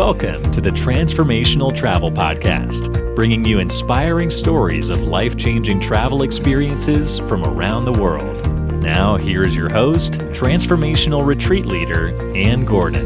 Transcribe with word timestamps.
Welcome 0.00 0.50
to 0.52 0.62
the 0.62 0.70
Transformational 0.70 1.76
Travel 1.76 2.10
Podcast, 2.10 3.14
bringing 3.14 3.44
you 3.44 3.58
inspiring 3.58 4.30
stories 4.30 4.88
of 4.88 5.02
life 5.02 5.36
changing 5.36 5.78
travel 5.78 6.22
experiences 6.22 7.18
from 7.18 7.44
around 7.44 7.84
the 7.84 7.92
world. 7.92 8.50
Now, 8.82 9.16
here's 9.16 9.54
your 9.54 9.68
host, 9.68 10.14
Transformational 10.32 11.26
Retreat 11.26 11.66
Leader, 11.66 12.16
Anne 12.34 12.64
Gordon. 12.64 13.04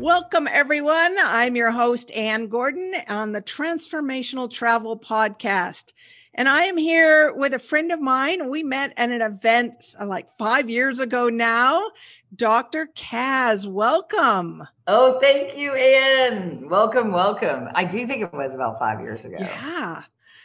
Welcome, 0.00 0.48
everyone. 0.50 1.14
I'm 1.20 1.54
your 1.54 1.70
host, 1.70 2.10
Anne 2.10 2.48
Gordon, 2.48 2.92
on 3.06 3.30
the 3.30 3.40
Transformational 3.40 4.50
Travel 4.50 4.98
Podcast. 4.98 5.92
And 6.34 6.48
I 6.48 6.62
am 6.62 6.78
here 6.78 7.34
with 7.34 7.52
a 7.52 7.58
friend 7.58 7.92
of 7.92 8.00
mine. 8.00 8.48
We 8.48 8.62
met 8.62 8.94
at 8.96 9.10
an 9.10 9.20
event 9.20 9.94
uh, 10.00 10.06
like 10.06 10.30
five 10.38 10.70
years 10.70 10.98
ago 10.98 11.28
now. 11.28 11.90
Dr. 12.34 12.88
Kaz, 12.96 13.70
welcome. 13.70 14.62
Oh, 14.86 15.18
thank 15.20 15.58
you, 15.58 15.74
Anne. 15.74 16.70
Welcome, 16.70 17.12
welcome. 17.12 17.68
I 17.74 17.84
do 17.84 18.06
think 18.06 18.22
it 18.22 18.32
was 18.32 18.54
about 18.54 18.78
five 18.78 19.02
years 19.02 19.26
ago. 19.26 19.36
Yeah. 19.38 20.02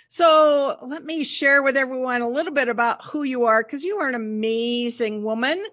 So 0.10 0.76
let 0.82 1.06
me 1.06 1.24
share 1.24 1.64
with 1.64 1.78
everyone 1.78 2.22
a 2.22 2.30
little 2.30 2.54
bit 2.54 2.68
about 2.68 3.04
who 3.06 3.24
you 3.24 3.46
are 3.46 3.64
because 3.64 3.86
you 3.86 3.98
are 3.98 4.10
an 4.10 4.16
amazing 4.16 5.24
woman. 5.24 5.64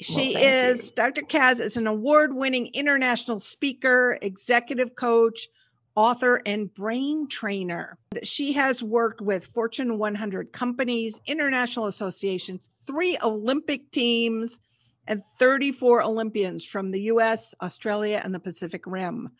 She 0.00 0.32
well, 0.34 0.44
is, 0.72 0.86
you. 0.86 0.92
Dr. 0.96 1.22
Kaz 1.22 1.60
is 1.60 1.76
an 1.76 1.86
award 1.86 2.34
winning 2.34 2.70
international 2.72 3.38
speaker, 3.38 4.18
executive 4.22 4.94
coach, 4.94 5.48
author, 5.94 6.40
and 6.46 6.72
brain 6.74 7.28
trainer. 7.28 7.98
She 8.22 8.52
has 8.52 8.82
worked 8.82 9.20
with 9.20 9.46
Fortune 9.46 9.98
100 9.98 10.52
companies, 10.52 11.20
international 11.26 11.86
associations, 11.86 12.68
three 12.86 13.18
Olympic 13.22 13.90
teams, 13.90 14.60
and 15.06 15.24
34 15.38 16.02
Olympians 16.02 16.64
from 16.64 16.90
the 16.90 17.02
US, 17.02 17.54
Australia, 17.62 18.20
and 18.22 18.34
the 18.34 18.40
Pacific 18.40 18.82
Rim. 18.86 19.30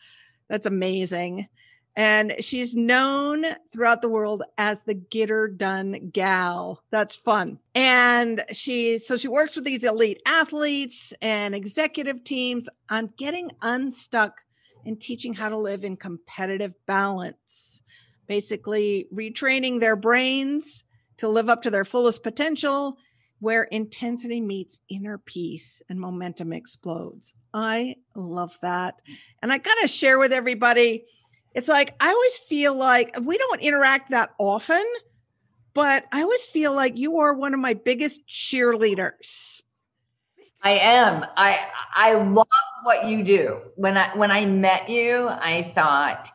That's 0.49 0.65
amazing. 0.65 1.47
And 1.95 2.33
she's 2.39 2.75
known 2.75 3.45
throughout 3.73 4.01
the 4.01 4.09
world 4.09 4.43
as 4.57 4.83
the 4.83 4.93
get 4.93 5.29
her 5.29 5.47
done 5.47 6.09
gal. 6.11 6.83
That's 6.89 7.15
fun. 7.15 7.59
And 7.75 8.43
she, 8.51 8.97
so 8.97 9.17
she 9.17 9.27
works 9.27 9.55
with 9.55 9.65
these 9.65 9.83
elite 9.83 10.21
athletes 10.25 11.13
and 11.21 11.53
executive 11.53 12.23
teams 12.23 12.69
on 12.89 13.13
getting 13.17 13.51
unstuck 13.61 14.41
and 14.85 14.99
teaching 14.99 15.33
how 15.33 15.49
to 15.49 15.57
live 15.57 15.83
in 15.83 15.97
competitive 15.97 16.73
balance. 16.85 17.83
Basically, 18.27 19.07
retraining 19.13 19.79
their 19.79 19.95
brains 19.95 20.83
to 21.17 21.27
live 21.27 21.49
up 21.49 21.61
to 21.63 21.69
their 21.69 21.85
fullest 21.85 22.23
potential, 22.23 22.97
where 23.39 23.63
intensity 23.63 24.39
meets 24.39 24.79
inner 24.89 25.17
peace 25.17 25.81
and 25.89 25.99
momentum 25.99 26.53
explodes. 26.53 27.35
I 27.53 27.95
love 28.15 28.57
that. 28.61 29.01
And 29.41 29.51
I 29.51 29.57
got 29.57 29.75
to 29.81 29.87
share 29.87 30.19
with 30.19 30.31
everybody 30.31 31.05
it's 31.53 31.67
like 31.67 31.95
I 31.99 32.09
always 32.09 32.37
feel 32.37 32.73
like 32.73 33.11
we 33.23 33.37
don't 33.37 33.61
interact 33.61 34.11
that 34.11 34.33
often, 34.39 34.83
but 35.73 36.05
I 36.11 36.21
always 36.21 36.45
feel 36.47 36.73
like 36.73 36.97
you 36.97 37.19
are 37.19 37.33
one 37.33 37.53
of 37.53 37.59
my 37.59 37.73
biggest 37.73 38.25
cheerleaders. 38.27 39.61
I 40.63 40.71
am. 40.71 41.25
I 41.35 41.59
I 41.95 42.13
love 42.13 42.47
what 42.83 43.05
you 43.07 43.23
do. 43.23 43.61
When 43.75 43.97
I 43.97 44.15
when 44.15 44.31
I 44.31 44.45
met 44.45 44.89
you, 44.89 45.27
I 45.29 45.71
thought 45.75 46.29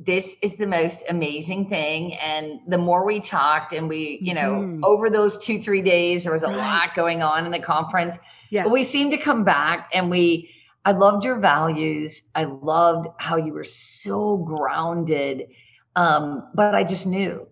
this 0.00 0.36
is 0.40 0.56
the 0.56 0.66
most 0.66 1.04
amazing 1.10 1.68
thing 1.68 2.14
and 2.14 2.58
the 2.66 2.78
more 2.78 3.04
we 3.04 3.20
talked 3.20 3.74
and 3.74 3.86
we 3.86 4.18
you 4.22 4.32
know 4.32 4.62
mm. 4.62 4.80
over 4.82 5.10
those 5.10 5.36
2 5.44 5.60
3 5.60 5.82
days 5.82 6.24
there 6.24 6.32
was 6.32 6.42
a 6.42 6.46
right. 6.46 6.56
lot 6.56 6.94
going 6.94 7.22
on 7.22 7.44
in 7.44 7.52
the 7.52 7.58
conference 7.58 8.18
yes. 8.48 8.64
but 8.64 8.72
we 8.72 8.82
seemed 8.82 9.10
to 9.10 9.18
come 9.18 9.44
back 9.44 9.90
and 9.92 10.10
we 10.10 10.50
I 10.86 10.92
loved 10.92 11.24
your 11.24 11.38
values 11.38 12.22
I 12.34 12.44
loved 12.44 13.08
how 13.18 13.36
you 13.36 13.52
were 13.52 13.64
so 13.64 14.38
grounded 14.38 15.48
um 15.96 16.48
but 16.54 16.74
I 16.74 16.82
just 16.82 17.06
knew 17.06 17.46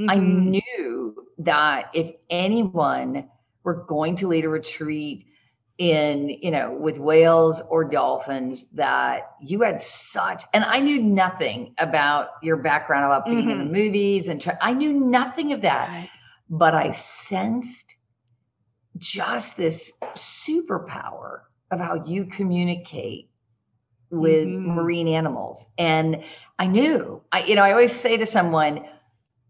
mm-hmm. 0.00 0.10
I 0.10 0.16
knew 0.16 1.26
that 1.38 1.90
if 1.94 2.10
anyone 2.30 3.28
were 3.62 3.84
going 3.84 4.16
to 4.16 4.26
lead 4.26 4.44
a 4.44 4.48
retreat 4.48 5.26
in 5.82 6.28
you 6.28 6.50
know 6.52 6.70
with 6.70 6.96
whales 6.96 7.60
or 7.68 7.82
dolphins 7.82 8.70
that 8.70 9.32
you 9.40 9.62
had 9.62 9.82
such 9.82 10.44
and 10.54 10.62
i 10.62 10.78
knew 10.78 11.02
nothing 11.02 11.74
about 11.78 12.28
your 12.40 12.56
background 12.56 13.04
about 13.04 13.24
being 13.24 13.38
mm-hmm. 13.38 13.50
in 13.50 13.58
the 13.58 13.64
mm-hmm. 13.64 13.72
movies 13.72 14.28
and 14.28 14.40
tra- 14.40 14.56
i 14.60 14.72
knew 14.72 14.92
nothing 14.92 15.52
of 15.52 15.62
that 15.62 15.88
right. 15.88 16.08
but 16.48 16.72
i 16.72 16.92
sensed 16.92 17.96
just 18.96 19.56
this 19.56 19.92
superpower 20.14 21.40
of 21.72 21.80
how 21.80 22.04
you 22.04 22.26
communicate 22.26 23.28
with 24.10 24.46
mm-hmm. 24.46 24.76
marine 24.76 25.08
animals 25.08 25.66
and 25.78 26.22
i 26.60 26.66
knew 26.68 27.20
i 27.32 27.42
you 27.42 27.56
know 27.56 27.62
i 27.62 27.72
always 27.72 27.92
say 27.92 28.16
to 28.16 28.26
someone 28.26 28.84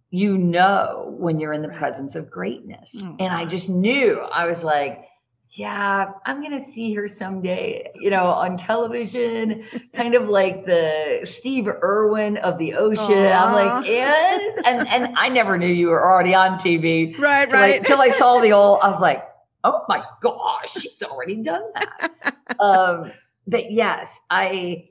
you 0.09 0.38
know 0.38 1.14
when 1.19 1.38
you're 1.38 1.53
in 1.53 1.60
the 1.60 1.69
presence 1.69 2.14
of 2.14 2.31
greatness 2.31 2.97
oh, 3.03 3.16
and 3.19 3.34
i 3.34 3.44
just 3.44 3.69
knew 3.69 4.19
i 4.32 4.47
was 4.47 4.64
like 4.64 5.04
yeah, 5.52 6.12
I'm 6.24 6.40
going 6.40 6.64
to 6.64 6.70
see 6.70 6.94
her 6.94 7.08
someday, 7.08 7.90
you 7.96 8.08
know, 8.08 8.24
on 8.24 8.56
television, 8.56 9.62
kind 9.94 10.14
of 10.14 10.22
like 10.22 10.64
the 10.64 11.20
Steve 11.24 11.68
Irwin 11.68 12.38
of 12.38 12.56
the 12.58 12.74
ocean. 12.74 13.04
Aww. 13.04 13.38
I'm 13.38 13.52
like, 13.52 13.86
and, 13.86 14.66
and, 14.66 14.88
and 14.88 15.18
I 15.18 15.28
never 15.28 15.58
knew 15.58 15.66
you 15.66 15.88
were 15.88 16.10
already 16.10 16.34
on 16.34 16.58
TV. 16.58 17.18
Right, 17.18 17.50
right. 17.52 17.78
Until 17.78 18.00
I 18.00 18.08
saw 18.08 18.40
the 18.40 18.52
old, 18.54 18.80
I 18.82 18.88
was 18.88 19.02
like, 19.02 19.24
oh 19.62 19.84
my 19.88 20.02
gosh, 20.22 20.72
she's 20.72 21.02
already 21.02 21.42
done 21.42 21.62
that. 21.74 22.34
um, 22.58 23.12
but 23.46 23.70
yes, 23.70 24.22
I, 24.30 24.88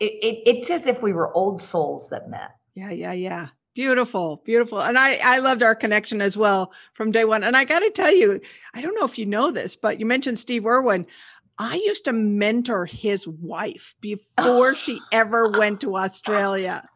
it, 0.00 0.04
it, 0.04 0.42
it's 0.46 0.70
as 0.70 0.86
if 0.86 1.02
we 1.02 1.12
were 1.12 1.30
old 1.34 1.60
souls 1.60 2.08
that 2.08 2.30
met. 2.30 2.52
Yeah, 2.74 2.92
yeah, 2.92 3.12
yeah. 3.12 3.48
Beautiful, 3.74 4.42
beautiful. 4.44 4.82
And 4.82 4.98
I, 4.98 5.18
I 5.24 5.38
loved 5.38 5.62
our 5.62 5.74
connection 5.74 6.20
as 6.20 6.36
well 6.36 6.72
from 6.92 7.10
day 7.10 7.24
one. 7.24 7.42
And 7.42 7.56
I 7.56 7.64
got 7.64 7.80
to 7.80 7.90
tell 7.90 8.14
you, 8.14 8.38
I 8.74 8.82
don't 8.82 8.94
know 8.94 9.06
if 9.06 9.18
you 9.18 9.24
know 9.24 9.50
this, 9.50 9.76
but 9.76 9.98
you 9.98 10.04
mentioned 10.04 10.38
Steve 10.38 10.66
Irwin. 10.66 11.06
I 11.58 11.76
used 11.76 12.04
to 12.04 12.12
mentor 12.12 12.84
his 12.86 13.26
wife 13.26 13.94
before 14.00 14.70
oh. 14.70 14.74
she 14.74 15.00
ever 15.10 15.48
went 15.48 15.80
to 15.82 15.96
Australia. 15.96 16.86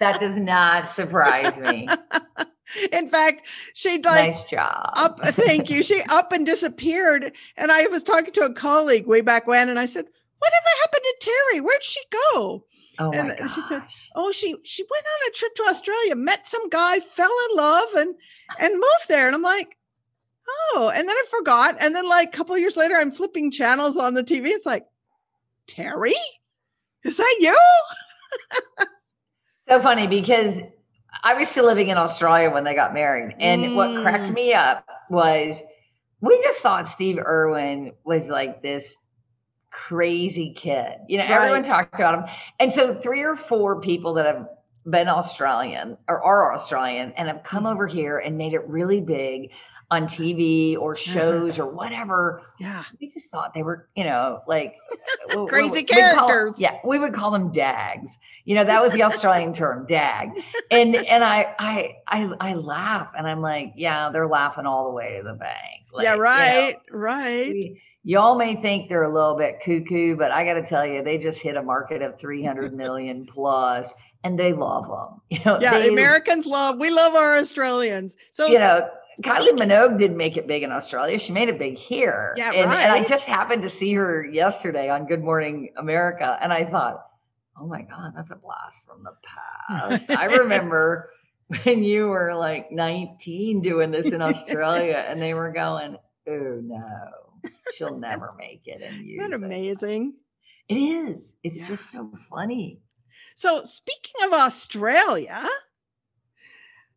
That 0.00 0.20
does 0.20 0.38
not 0.38 0.88
surprise 0.88 1.58
me. 1.58 1.88
In 2.92 3.08
fact, 3.08 3.46
she 3.74 3.92
like 4.02 4.26
nice 4.26 4.42
job. 4.44 4.90
Up, 4.96 5.20
thank 5.20 5.70
you. 5.70 5.82
She 5.82 6.02
up 6.10 6.32
and 6.32 6.44
disappeared. 6.44 7.32
And 7.56 7.70
I 7.70 7.86
was 7.86 8.02
talking 8.02 8.32
to 8.32 8.42
a 8.42 8.52
colleague 8.52 9.06
way 9.06 9.20
back 9.20 9.46
when, 9.46 9.68
and 9.68 9.78
I 9.78 9.86
said, 9.86 10.06
whatever 10.44 10.68
happened 10.82 11.02
to 11.04 11.28
Terri? 11.28 11.64
Where'd 11.64 11.84
she 11.84 12.00
go? 12.10 12.64
Oh 12.98 13.10
and 13.12 13.28
my 13.28 13.36
gosh. 13.36 13.54
she 13.54 13.60
said, 13.62 13.82
Oh, 14.14 14.32
she 14.32 14.56
she 14.64 14.84
went 14.84 15.04
on 15.04 15.28
a 15.28 15.32
trip 15.34 15.54
to 15.56 15.62
Australia, 15.64 16.14
met 16.14 16.46
some 16.46 16.68
guy, 16.68 17.00
fell 17.00 17.30
in 17.50 17.56
love, 17.56 17.88
and 17.96 18.14
and 18.60 18.74
moved 18.74 19.08
there. 19.08 19.26
And 19.26 19.34
I'm 19.34 19.42
like, 19.42 19.76
oh, 20.48 20.92
and 20.94 21.08
then 21.08 21.16
I 21.16 21.24
forgot. 21.30 21.76
And 21.80 21.94
then 21.94 22.08
like 22.08 22.28
a 22.28 22.36
couple 22.36 22.56
years 22.58 22.76
later, 22.76 22.94
I'm 22.94 23.10
flipping 23.10 23.50
channels 23.50 23.96
on 23.96 24.14
the 24.14 24.24
TV. 24.24 24.48
It's 24.48 24.66
like, 24.66 24.86
Terri? 25.66 26.12
Is 27.04 27.16
that 27.16 27.36
you? 27.40 27.56
so 29.68 29.80
funny 29.80 30.06
because 30.06 30.60
I 31.22 31.34
was 31.34 31.48
still 31.48 31.66
living 31.66 31.88
in 31.88 31.96
Australia 31.96 32.50
when 32.50 32.64
they 32.64 32.74
got 32.74 32.94
married. 32.94 33.36
And 33.38 33.62
mm. 33.62 33.74
what 33.74 34.02
cracked 34.02 34.30
mm. 34.30 34.34
me 34.34 34.54
up 34.54 34.86
was 35.10 35.62
we 36.20 36.40
just 36.42 36.60
thought 36.60 36.88
Steve 36.88 37.18
Irwin 37.18 37.92
was 38.04 38.28
like 38.28 38.62
this 38.62 38.96
crazy 39.74 40.50
kid. 40.50 40.98
You 41.08 41.18
know, 41.18 41.24
right. 41.24 41.32
everyone 41.32 41.64
talked 41.64 41.94
about 41.94 42.14
him. 42.14 42.34
And 42.60 42.72
so 42.72 42.94
three 42.94 43.22
or 43.22 43.34
four 43.34 43.80
people 43.80 44.14
that 44.14 44.26
have 44.26 44.48
been 44.88 45.08
Australian 45.08 45.98
or 46.08 46.22
are 46.22 46.52
Australian 46.54 47.12
and 47.12 47.28
have 47.28 47.42
come 47.42 47.64
mm-hmm. 47.64 47.72
over 47.72 47.86
here 47.86 48.18
and 48.18 48.38
made 48.38 48.54
it 48.54 48.66
really 48.68 49.00
big 49.00 49.50
on 49.90 50.04
TV 50.04 50.78
or 50.78 50.96
shows 50.96 51.58
or 51.58 51.66
whatever. 51.66 52.42
Yeah. 52.58 52.84
We 53.00 53.10
just 53.10 53.30
thought 53.30 53.52
they 53.52 53.62
were, 53.62 53.88
you 53.96 54.04
know, 54.04 54.42
like 54.46 54.76
crazy 55.48 55.80
we, 55.80 55.84
characters. 55.84 56.52
Call, 56.52 56.54
yeah. 56.56 56.78
We 56.84 56.98
would 56.98 57.12
call 57.12 57.32
them 57.32 57.50
dags. 57.50 58.16
You 58.44 58.54
know, 58.54 58.64
that 58.64 58.80
was 58.80 58.92
the 58.92 59.02
Australian 59.02 59.52
term, 59.52 59.86
dag. 59.86 60.30
And 60.70 60.96
and 60.96 61.24
I 61.24 61.54
I 61.58 61.96
I 62.06 62.32
I 62.40 62.54
laugh 62.54 63.10
and 63.16 63.26
I'm 63.26 63.40
like, 63.40 63.74
yeah, 63.76 64.10
they're 64.10 64.28
laughing 64.28 64.66
all 64.66 64.84
the 64.84 64.94
way 64.94 65.18
to 65.18 65.24
the 65.24 65.34
bank. 65.34 65.86
Like, 65.92 66.04
yeah, 66.04 66.14
right. 66.14 66.76
You 66.86 66.92
know, 66.92 66.98
right. 66.98 67.52
We, 67.52 67.82
y'all 68.04 68.36
may 68.36 68.54
think 68.54 68.88
they're 68.88 69.02
a 69.02 69.12
little 69.12 69.36
bit 69.36 69.60
cuckoo, 69.64 70.14
but 70.16 70.30
I 70.30 70.44
got 70.44 70.54
to 70.54 70.62
tell 70.62 70.86
you, 70.86 71.02
they 71.02 71.18
just 71.18 71.40
hit 71.40 71.56
a 71.56 71.62
market 71.62 72.02
of 72.02 72.18
300 72.18 72.72
million 72.76 73.26
plus 73.26 73.92
and 74.22 74.38
they 74.38 74.52
love 74.52 74.86
them. 74.88 75.20
You 75.30 75.40
know, 75.44 75.58
yeah, 75.60 75.78
they, 75.78 75.88
Americans 75.88 76.46
love, 76.46 76.78
we 76.78 76.90
love 76.90 77.14
our 77.14 77.36
Australians. 77.38 78.16
So, 78.30 78.46
you 78.46 78.58
know, 78.58 78.88
Kylie 79.22 79.58
Minogue 79.58 79.98
didn't 79.98 80.16
make 80.16 80.36
it 80.36 80.46
big 80.46 80.62
in 80.62 80.70
Australia. 80.70 81.18
She 81.18 81.32
made 81.32 81.48
it 81.48 81.58
big 81.58 81.76
here. 81.76 82.34
Yeah, 82.36 82.52
and, 82.52 82.70
right. 82.70 82.80
and 82.80 82.92
I 82.92 83.04
just 83.04 83.24
happened 83.24 83.62
to 83.62 83.68
see 83.68 83.92
her 83.94 84.24
yesterday 84.24 84.88
on 84.88 85.06
Good 85.06 85.22
Morning 85.22 85.70
America. 85.76 86.38
And 86.40 86.52
I 86.52 86.64
thought, 86.64 87.04
oh 87.58 87.66
my 87.66 87.82
God, 87.82 88.12
that's 88.16 88.30
a 88.30 88.36
blast 88.36 88.84
from 88.86 89.02
the 89.02 89.14
past. 89.22 90.10
I 90.10 90.24
remember 90.38 91.10
when 91.64 91.82
you 91.82 92.06
were 92.06 92.34
like 92.34 92.70
19 92.70 93.60
doing 93.60 93.90
this 93.90 94.10
in 94.10 94.22
Australia 94.22 95.04
and 95.08 95.20
they 95.20 95.34
were 95.34 95.50
going, 95.50 95.96
oh 96.28 96.60
no, 96.62 97.10
she'll 97.74 97.98
never 97.98 98.34
make 98.38 98.62
it. 98.66 98.82
And 98.82 99.04
Isn't 99.06 99.30
that 99.30 99.36
amazing? 99.36 100.14
It 100.68 100.74
is. 100.74 101.34
It's 101.42 101.60
Yeah. 101.60 101.66
just 101.66 101.90
so 101.90 102.10
funny. 102.30 102.80
So 103.34 103.64
speaking 103.64 104.26
of 104.26 104.32
Australia, 104.32 105.44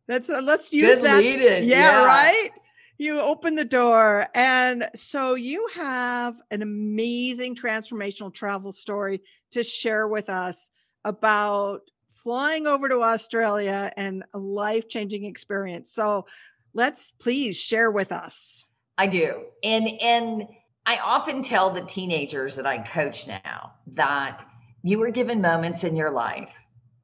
let's 0.08 0.30
uh, 0.30 0.40
let's 0.42 0.72
use 0.72 0.96
Good 0.98 1.04
that. 1.04 1.22
lead-in, 1.22 1.68
Yeah, 1.68 2.04
right. 2.04 2.50
You 2.98 3.20
open 3.20 3.54
the 3.54 3.64
door, 3.64 4.26
and 4.34 4.88
so 4.94 5.34
you 5.36 5.68
have 5.74 6.40
an 6.50 6.62
amazing 6.62 7.54
transformational 7.54 8.34
travel 8.34 8.72
story 8.72 9.20
to 9.52 9.62
share 9.62 10.08
with 10.08 10.28
us 10.28 10.70
about 11.04 11.82
flying 12.08 12.66
over 12.66 12.88
to 12.88 13.00
Australia 13.02 13.92
and 13.96 14.24
a 14.34 14.38
life 14.38 14.88
changing 14.88 15.24
experience. 15.24 15.92
So 15.92 16.26
let's 16.74 17.12
please 17.12 17.56
share 17.56 17.90
with 17.92 18.10
us. 18.10 18.64
I 18.98 19.06
do. 19.06 19.44
And 19.62 19.88
and 20.00 20.48
I 20.84 20.98
often 20.98 21.42
tell 21.42 21.70
the 21.72 21.82
teenagers 21.82 22.56
that 22.56 22.66
I 22.66 22.78
coach 22.78 23.26
now 23.26 23.72
that 23.94 24.44
you 24.82 24.98
were 24.98 25.10
given 25.10 25.40
moments 25.40 25.84
in 25.84 25.96
your 25.96 26.10
life 26.10 26.52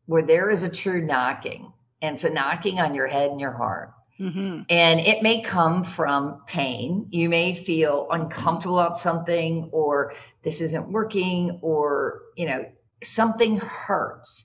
where 0.07 0.23
there 0.23 0.51
is 0.51 0.63
a 0.63 0.69
true 0.69 1.01
knocking, 1.01 1.73
and 2.03 2.15
it's 2.15 2.25
a 2.25 2.31
knocking 2.31 2.81
on 2.81 2.95
your 2.95 3.07
head 3.07 3.31
and 3.31 3.41
your 3.41 3.53
heart. 3.53 3.93
Mhm. 4.21 4.67
And 4.71 5.01
it 5.01 5.23
may 5.23 5.43
come 5.43 5.83
from 5.85 6.43
pain. 6.47 7.09
You 7.11 7.29
may 7.29 7.55
feel 7.55 8.07
uncomfortable 8.11 8.79
about 8.79 8.99
something, 8.99 9.71
or 9.73 10.15
this 10.43 10.61
isn't 10.61 10.93
working, 10.93 11.59
or, 11.63 12.23
you 12.37 12.47
know, 12.47 12.67
something 13.03 13.59
hurts. 13.59 14.45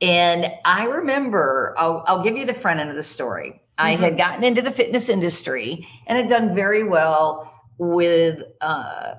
And 0.00 0.52
I 0.64 0.84
remember, 0.84 1.74
I'll, 1.78 2.04
I'll 2.06 2.22
give 2.24 2.36
you 2.36 2.46
the 2.46 2.54
front 2.54 2.80
end 2.80 2.90
of 2.90 2.96
the 2.96 3.02
story. 3.02 3.61
I 3.82 3.96
had 3.96 4.16
gotten 4.16 4.44
into 4.44 4.62
the 4.62 4.70
fitness 4.70 5.08
industry 5.08 5.86
and 6.06 6.16
had 6.16 6.28
done 6.28 6.54
very 6.54 6.88
well 6.88 7.52
with 7.78 8.42
uh, 8.60 9.14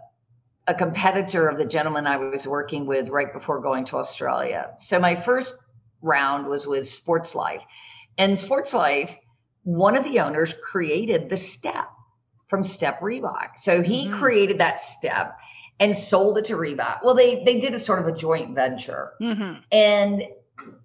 a 0.67 0.73
competitor 0.73 1.47
of 1.47 1.57
the 1.57 1.65
gentleman 1.65 2.07
I 2.07 2.17
was 2.17 2.47
working 2.47 2.85
with 2.85 3.09
right 3.09 3.31
before 3.31 3.59
going 3.61 3.85
to 3.85 3.97
Australia. 3.97 4.73
So 4.77 4.99
my 4.99 5.15
first 5.15 5.55
round 6.01 6.47
was 6.47 6.65
with 6.65 6.87
Sports 6.87 7.35
Life. 7.35 7.63
And 8.17 8.39
Sports 8.39 8.73
Life, 8.73 9.17
one 9.63 9.95
of 9.95 10.03
the 10.03 10.19
owners 10.19 10.53
created 10.53 11.29
the 11.29 11.37
step 11.37 11.89
from 12.47 12.63
Step 12.63 12.99
Reebok. 12.99 13.57
So 13.57 13.81
he 13.81 14.07
Mhm. 14.07 14.11
created 14.11 14.59
that 14.59 14.81
step 14.81 15.37
and 15.79 15.97
sold 15.97 16.37
it 16.37 16.45
to 16.45 16.55
Reebok. 16.55 17.03
Well, 17.03 17.15
they 17.15 17.43
they 17.43 17.59
did 17.59 17.73
a 17.73 17.79
sort 17.79 17.99
of 17.99 18.07
a 18.07 18.11
joint 18.11 18.53
venture 18.55 19.13
Mhm. 19.19 19.63
and 19.71 20.23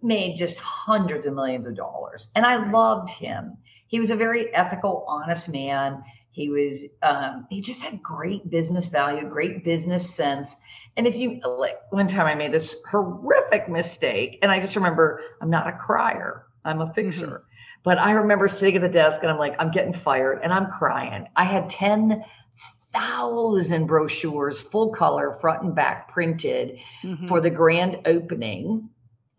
made 0.02 0.36
just 0.36 0.58
hundreds 0.58 1.26
of 1.26 1.34
millions 1.34 1.66
of 1.66 1.75
dollars. 1.76 2.28
And 2.34 2.44
I 2.46 2.56
Right. 2.56 2.72
loved 2.72 3.10
him. 3.10 3.56
He 3.86 4.00
was 4.00 4.10
a 4.10 4.16
very 4.16 4.52
ethical, 4.54 5.04
honest 5.08 5.48
man. 5.48 6.02
He 6.30 6.48
was 6.50 6.84
um, 7.02 7.46
he 7.50 7.60
just 7.60 7.80
had 7.82 8.02
great 8.02 8.48
business 8.50 8.88
value, 8.88 9.28
great 9.28 9.64
business 9.64 10.14
sense. 10.14 10.56
And 10.96 11.06
if 11.06 11.16
you 11.16 11.40
like 11.40 11.78
one 11.90 12.06
time 12.08 12.26
I 12.26 12.34
made 12.34 12.52
this 12.52 12.82
horrific 12.88 13.69
mistake, 13.69 14.38
and 14.42 14.50
I 14.52 14.60
just 14.60 14.76
remember 14.76 15.20
I'm 15.40 15.50
not 15.50 15.66
a 15.69 15.72
crier, 15.72 16.46
I'm 16.64 16.80
a 16.80 16.92
fixer. 16.92 17.44
But 17.84 17.98
I 17.98 18.12
remember 18.12 18.48
sitting 18.48 18.76
at 18.76 18.82
the 18.82 18.88
desk 18.88 19.22
and 19.22 19.30
I'm 19.30 19.38
like, 19.38 19.54
I'm 19.58 19.70
getting 19.70 19.92
fired 19.92 20.40
and 20.42 20.52
I'm 20.52 20.66
crying. 20.70 21.28
I 21.36 21.44
had 21.44 21.70
10,000 21.70 23.86
brochures, 23.86 24.60
full 24.60 24.92
color, 24.92 25.32
front 25.40 25.62
and 25.62 25.75
back 25.75 26.08
printed 26.08 26.78
Mhm. 27.04 27.28
for 27.28 27.40
the 27.40 27.50
grand 27.50 28.00
opening 28.04 28.88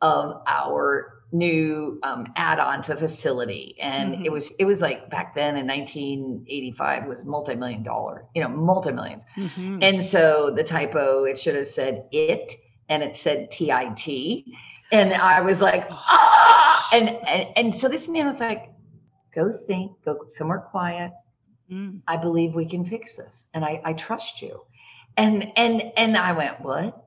of 0.02 0.42
our 0.48 1.14
new 1.32 2.00
um, 2.04 2.26
add-on 2.36 2.82
to 2.82 2.96
facility 2.96 3.76
and 3.80 4.16
it 4.26 4.30
Mhm. 4.30 4.32
was 4.32 4.52
it 4.58 4.66
was 4.66 4.82
like 4.82 5.10
back 5.12 5.36
then 5.36 5.56
in 5.58 5.68
1985 5.68 7.06
was 7.06 7.24
multi-million 7.24 7.84
dollar 7.84 8.26
you 8.34 8.42
know 8.42 8.50
multi-millions 8.50 9.24
Mhm. 9.38 9.78
and 9.84 10.04
so 10.04 10.50
the 10.50 10.64
typo 10.64 11.26
it 11.26 11.40
should 11.40 11.56
have 11.56 11.68
said 11.68 12.06
it 12.12 12.54
and 12.90 13.04
it 13.04 13.16
said 13.16 13.52
tit 13.52 14.46
and 14.92 15.14
i 15.14 15.42
was 15.42 15.62
like 15.62 15.86
ah 15.92 16.90
and 16.94 17.10
and, 17.10 17.48
and 17.58 17.78
so 17.78 17.88
this 17.88 18.08
man 18.08 18.26
was 18.26 18.40
like 18.40 18.72
go 19.36 19.52
think 19.52 19.92
go 20.04 20.26
somewhere 20.28 20.60
quiet 20.60 21.12
Mm. 21.72 22.02
I 22.08 22.18
believe 22.18 22.56
we 22.56 22.66
can 22.66 22.84
fix 22.84 23.16
this 23.16 23.46
and 23.54 23.64
I, 23.64 23.80
I 23.86 23.94
trust 23.94 24.42
you. 24.42 24.62
And 25.16 25.52
and 25.56 25.84
and 25.98 26.18
I 26.18 26.32
went, 26.32 26.62
what? 26.62 27.06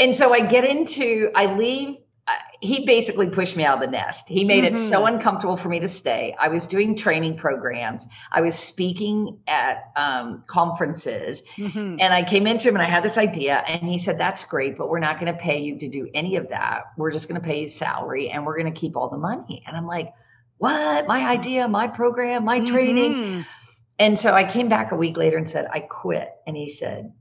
And 0.00 0.12
so 0.12 0.32
I 0.34 0.40
get 0.40 0.64
into 0.64 1.30
I 1.36 1.54
leave 1.54 1.98
he 2.60 2.86
basically 2.86 3.28
pushed 3.30 3.56
me 3.56 3.64
out 3.64 3.74
of 3.76 3.80
the 3.80 3.90
nest. 3.90 4.28
He 4.28 4.44
made 4.44 4.64
it 4.64 4.76
so 4.76 5.02
Mhm. 5.02 5.14
uncomfortable 5.14 5.56
for 5.56 5.68
me 5.68 5.78
to 5.80 5.88
stay. 5.88 6.34
I 6.38 6.48
was 6.48 6.66
doing 6.66 6.94
training 6.96 7.36
programs. 7.36 8.06
I 8.32 8.40
was 8.40 8.54
speaking 8.54 9.38
at 9.46 9.84
um, 9.96 10.44
conferences, 10.46 11.42
Mhm. 11.56 11.98
and 12.00 12.12
I 12.14 12.22
came 12.24 12.46
into 12.46 12.68
him 12.68 12.76
and 12.76 12.82
I 12.82 12.86
had 12.86 13.02
this 13.02 13.18
idea, 13.18 13.64
and 13.68 13.82
he 13.82 13.98
said, 13.98 14.18
"That's 14.18 14.44
great, 14.44 14.76
but 14.78 14.88
we're 14.88 14.98
not 15.00 15.20
going 15.20 15.32
to 15.32 15.38
pay 15.38 15.58
you 15.60 15.78
to 15.78 15.88
do 15.88 16.08
any 16.14 16.36
of 16.36 16.48
that. 16.50 16.84
We're 16.96 17.10
just 17.10 17.28
going 17.28 17.40
to 17.40 17.46
pay 17.46 17.60
you 17.60 17.68
salary, 17.68 18.30
and 18.30 18.44
we're 18.46 18.58
going 18.58 18.72
to 18.72 18.78
keep 18.80 18.96
all 18.96 19.08
the 19.08 19.18
money." 19.18 19.62
And 19.66 19.76
I'm 19.76 19.86
like, 19.86 20.12
"What? 20.58 21.06
My 21.06 21.26
idea, 21.28 21.68
my 21.68 21.88
program, 21.88 22.44
my 22.44 22.60
training." 22.60 23.12
Mhm. 23.12 23.46
And 23.98 24.18
so 24.18 24.34
I 24.34 24.44
came 24.44 24.68
back 24.68 24.92
a 24.92 24.96
week 24.96 25.16
later 25.16 25.38
and 25.38 25.48
said, 25.48 25.68
I 25.72 25.80
quit. 25.80 26.30
And 26.46 26.54
he 26.54 26.68
said, 26.68 27.12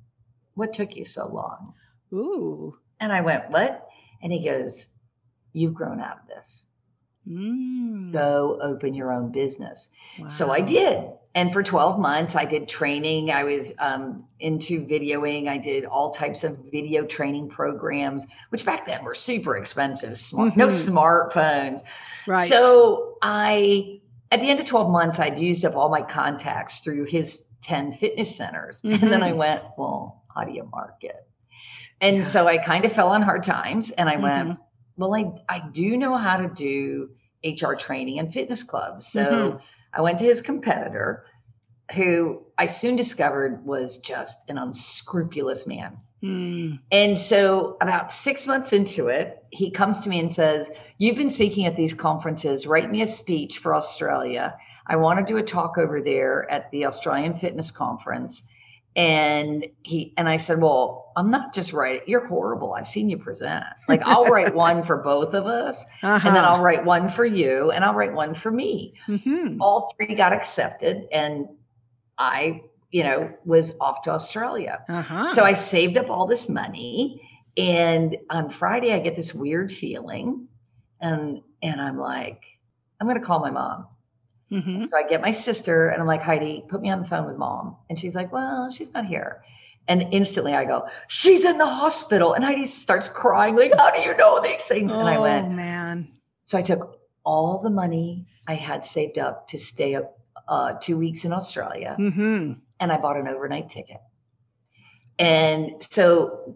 What 0.55 0.73
took 0.73 0.97
you 0.97 1.05
so 1.05 1.25
long? 1.27 1.73
Ooh. 2.13 2.75
And 2.99 3.13
I 3.13 3.21
went, 3.21 3.49
What? 3.49 3.87
And 4.21 4.33
he 4.33 4.43
goes, 4.43 4.89
You've 5.55 5.73
grown 5.73 6.01
out 6.01 6.19
of 6.21 6.27
this. 6.27 6.65
Mm. 7.25 8.11
Go 8.11 8.59
open 8.61 8.93
your 8.93 9.11
own 9.13 9.31
business. 9.31 9.89
So 10.27 10.51
I 10.51 10.59
did. 10.59 11.03
And 11.33 11.51
for 11.51 11.63
12 11.63 11.97
months, 11.99 12.35
I 12.35 12.43
did 12.45 12.67
training. 12.67 13.31
I 13.31 13.43
was 13.45 13.73
um, 13.79 14.25
into 14.39 14.85
videoing. 14.85 15.47
I 15.47 15.57
did 15.57 15.85
all 15.85 16.11
types 16.11 16.43
of 16.43 16.57
video 16.71 17.05
training 17.05 17.49
programs, 17.49 18.27
which 18.49 18.65
back 18.65 18.85
then 18.85 19.03
were 19.03 19.15
super 19.15 19.55
expensive. 19.57 20.17
Smart, 20.17 20.55
No 20.57 20.67
Mhm. 20.67 21.31
smartphones. 21.31 21.81
Right. 22.27 22.49
So 22.49 23.15
I, 23.21 24.01
at 24.31 24.41
the 24.41 24.49
end 24.49 24.59
of 24.59 24.65
12 24.65 24.91
months, 24.91 25.19
I'd 25.19 25.39
used 25.39 25.63
up 25.65 25.75
all 25.75 25.89
my 25.89 26.01
contacts 26.01 26.79
through 26.79 27.05
his 27.05 27.45
10 27.61 27.93
fitness 27.93 28.35
centers. 28.35 28.81
And 28.83 29.01
then 29.01 29.23
I 29.23 29.31
Mhm. 29.31 29.37
went, 29.37 29.61
well, 29.77 30.23
how 30.35 30.43
do 30.43 30.51
you 30.51 30.67
market? 30.71 31.27
And 32.01 32.17
Yeah. 32.17 32.23
so 32.23 32.45
I 32.47 32.57
kind 32.57 32.83
of 32.85 32.91
fell 32.91 33.07
on 33.09 33.21
hard 33.21 33.43
times 33.43 33.89
and 33.91 34.09
I 34.09 34.17
went, 34.17 34.49
Mhm. 34.49 34.57
Well, 34.97 35.13
I, 35.13 35.31
I 35.49 35.63
do 35.71 35.97
know 35.97 36.15
how 36.15 36.37
to 36.37 36.47
do 36.47 37.09
HR 37.43 37.73
training 37.73 38.19
and 38.19 38.33
fitness 38.33 38.63
clubs. 38.63 39.07
So 39.07 39.21
Mhm. 39.21 39.61
I 39.93 40.01
went 40.01 40.19
to 40.19 40.25
his 40.25 40.41
competitor, 40.41 41.25
who 41.93 42.43
I 42.57 42.65
soon 42.65 42.95
discovered 42.95 43.65
was 43.65 43.97
just 43.99 44.49
an 44.49 44.57
unscrupulous 44.57 45.67
man. 45.67 45.97
Mm. 46.23 46.79
And 46.91 47.17
so, 47.17 47.77
about 47.81 48.11
six 48.11 48.47
months 48.47 48.73
into 48.73 49.07
it, 49.09 49.45
he 49.51 49.69
comes 49.69 49.99
to 50.01 50.09
me 50.09 50.19
and 50.19 50.33
says, 50.33 50.71
You've 50.97 51.17
been 51.17 51.29
speaking 51.29 51.65
at 51.65 51.75
these 51.75 51.93
conferences. 51.93 52.65
Write 52.65 52.89
me 52.89 53.03
a 53.03 53.07
speech 53.07 53.59
for 53.59 53.75
Australia. 53.75 54.57
I 54.87 54.95
want 54.95 55.19
to 55.19 55.25
do 55.25 55.37
a 55.37 55.43
talk 55.43 55.77
over 55.77 56.01
there 56.01 56.49
at 56.49 56.71
the 56.71 56.85
Australian 56.85 57.35
Fitness 57.35 57.69
Conference. 57.69 58.43
And 58.95 59.65
he 59.83 60.13
and 60.17 60.29
I 60.29 60.37
said, 60.37 60.61
Well, 60.61 61.11
I'm 61.17 61.29
not 61.31 61.53
just 61.53 61.73
writing. 61.73 62.01
You're 62.07 62.25
horrible. 62.27 62.73
I've 62.73 62.87
seen 62.87 63.09
you 63.09 63.17
present. 63.17 63.63
Like 63.87 64.01
I'll 64.05 64.25
write 64.29 64.53
one 64.55 64.83
for 64.83 64.97
both 64.97 65.33
of 65.33 65.45
us, 65.47 65.83
Uh-huh. 66.03 66.27
and 66.27 66.35
then 66.35 66.45
I'll 66.45 66.61
write 66.61 66.85
one 66.85 67.09
for 67.09 67.25
you, 67.25 67.71
and 67.71 67.83
I'll 67.83 67.93
write 67.93 68.13
one 68.13 68.33
for 68.33 68.51
me 68.51 68.93
Mhm. 69.07 69.57
all 69.59 69.93
three 69.97 70.15
got 70.15 70.33
accepted 70.33 71.07
and 71.11 71.47
i 72.17 72.61
you 72.91 73.03
know 73.03 73.29
was 73.45 73.73
off 73.81 74.01
to 74.03 74.09
australia 74.11 74.83
Uh-huh. 74.89 75.25
so 75.33 75.43
i 75.43 75.53
saved 75.53 75.97
up 75.97 76.09
all 76.09 76.27
this 76.27 76.47
money 76.49 77.21
and 77.57 78.17
on 78.29 78.49
friday 78.49 78.93
i 78.93 78.99
get 78.99 79.15
this 79.15 79.33
weird 79.33 79.71
feeling 79.71 80.47
and 81.01 81.41
and 81.61 81.81
i'm 81.81 81.97
like 81.99 82.43
i'm 82.99 83.07
going 83.07 83.19
to 83.19 83.25
call 83.25 83.39
my 83.39 83.51
mom 83.51 83.87
Mhm. 84.55 84.89
so 84.89 84.97
i 84.97 85.03
get 85.03 85.21
my 85.21 85.31
sister 85.31 85.89
and 85.89 86.01
i'm 86.01 86.07
like 86.07 86.21
heidi 86.21 86.63
put 86.67 86.81
me 86.81 86.89
on 86.89 87.01
the 87.01 87.07
phone 87.07 87.25
with 87.25 87.37
mom 87.37 87.75
and 87.89 87.99
she's 87.99 88.15
like 88.15 88.31
well 88.31 88.69
she's 88.71 88.93
not 88.93 89.05
here 89.05 89.43
and 89.87 90.07
instantly 90.11 90.53
i 90.53 90.63
go 90.65 90.87
she's 91.07 91.43
in 91.43 91.57
the 91.57 91.65
hospital 91.65 92.33
and 92.33 92.43
heidi 92.43 92.65
starts 92.65 93.09
crying 93.09 93.55
like 93.55 93.73
how 93.75 93.91
do 93.91 93.99
you 94.01 94.15
know 94.17 94.39
these 94.41 94.63
things 94.63 94.93
and 94.93 95.09
i 95.09 95.17
Oh 95.17 95.21
went 95.21 95.51
man. 95.51 96.07
so 96.43 96.57
I 96.57 96.61
took 96.61 96.99
all 97.23 97.59
the 97.61 97.71
money 97.71 98.25
I 98.47 98.53
had 98.55 98.85
saved 98.85 99.17
up 99.17 99.47
to 99.49 99.57
stay 99.57 99.95
up 99.95 100.17
uh, 100.47 100.75
two 100.79 100.95
weeks 100.97 101.25
in 101.25 101.33
Australia 101.33 101.95
hmm 101.97 102.53
and 102.79 102.91
I 102.91 102.97
bought 102.97 103.17
an 103.17 103.27
overnight 103.27 103.69
ticket. 103.69 103.97
And 105.17 105.81
so 105.81 106.55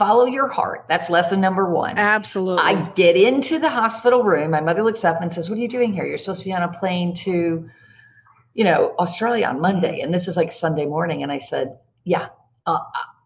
follow 0.00 0.24
your 0.24 0.48
heart. 0.48 0.86
That's 0.88 1.10
lesson 1.10 1.42
number 1.42 1.70
one. 1.70 1.98
Absolutely. 1.98 2.62
I 2.64 2.90
get 2.92 3.16
into 3.16 3.58
the 3.58 3.68
hospital 3.68 4.22
room. 4.24 4.50
My 4.50 4.62
mother 4.62 4.82
looks 4.82 5.04
up 5.04 5.20
and 5.20 5.30
says, 5.30 5.50
What 5.50 5.58
are 5.58 5.60
you 5.60 5.68
doing 5.68 5.92
here? 5.92 6.06
You're 6.06 6.16
supposed 6.16 6.40
to 6.40 6.46
be 6.46 6.54
on 6.54 6.62
a 6.62 6.72
plane 6.72 7.12
to, 7.26 7.68
you 8.54 8.64
know, 8.64 8.94
Australia 8.98 9.46
on 9.46 9.60
Monday. 9.60 10.00
And 10.00 10.12
this 10.12 10.26
is 10.26 10.38
like 10.38 10.52
Sunday 10.52 10.86
morning. 10.86 11.22
And 11.22 11.30
I 11.30 11.36
said, 11.38 11.78
Yeah, 12.04 12.28
uh, 12.66 12.78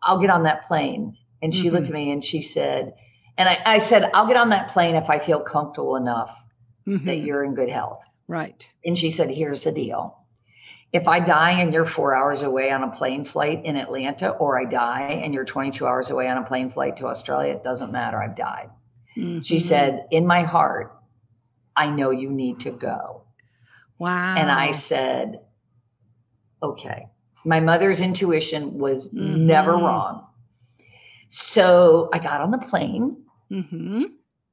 I'll 0.02 0.20
get 0.20 0.30
on 0.30 0.42
that 0.42 0.64
plane. 0.64 1.16
And 1.40 1.54
she 1.54 1.70
looked 1.70 1.86
at 1.86 1.94
me 1.94 2.10
and 2.10 2.24
she 2.24 2.42
said, 2.42 2.94
and 3.38 3.48
I, 3.48 3.58
I 3.64 3.78
said, 3.78 4.10
I'll 4.14 4.26
get 4.26 4.36
on 4.36 4.48
that 4.50 4.68
plane 4.70 4.94
if 4.96 5.10
I 5.10 5.18
feel 5.18 5.40
comfortable 5.40 5.96
enough 5.96 6.44
that 6.86 6.92
Mhm. 7.02 7.24
you're 7.26 7.44
in 7.44 7.54
good 7.54 7.68
health. 7.68 8.04
Right. 8.26 8.68
And 8.84 8.98
she 8.98 9.10
said, 9.12 9.30
Here's 9.30 9.62
the 9.64 9.72
deal. 9.72 10.18
If 10.94 11.08
I 11.08 11.18
die 11.18 11.60
and 11.60 11.72
you're 11.74 11.84
four 11.86 12.14
hours 12.14 12.42
away 12.44 12.70
on 12.70 12.84
a 12.84 12.90
plane 12.90 13.24
flight 13.24 13.64
in 13.64 13.76
Atlanta, 13.76 14.30
or 14.30 14.60
I 14.60 14.64
die 14.64 15.20
and 15.24 15.34
you're 15.34 15.44
22 15.44 15.84
hours 15.84 16.10
away 16.10 16.28
on 16.28 16.38
a 16.38 16.44
plane 16.44 16.70
flight 16.70 16.96
to 16.98 17.06
Australia, 17.06 17.52
it 17.52 17.64
doesn't 17.64 17.90
matter. 17.90 18.22
I've 18.22 18.36
died. 18.36 18.70
She 19.42 19.56
Mhm. 19.56 19.60
said, 19.60 20.06
In 20.12 20.24
my 20.24 20.44
heart, 20.44 20.96
I 21.74 21.90
know 21.90 22.10
you 22.10 22.30
need 22.30 22.60
to 22.60 22.70
go. 22.70 23.22
Wow. 23.98 24.34
And 24.36 24.48
I 24.50 24.70
said, 24.70 25.40
Okay. 26.62 27.08
My 27.44 27.60
mother's 27.60 28.00
intuition 28.00 28.78
was 28.78 29.12
never 29.12 29.72
Mhm. 29.72 29.82
wrong. 29.82 30.26
So 31.28 32.08
I 32.12 32.20
got 32.20 32.40
on 32.40 32.52
the 32.52 32.58
plane 32.58 33.16
hmm 33.50 34.04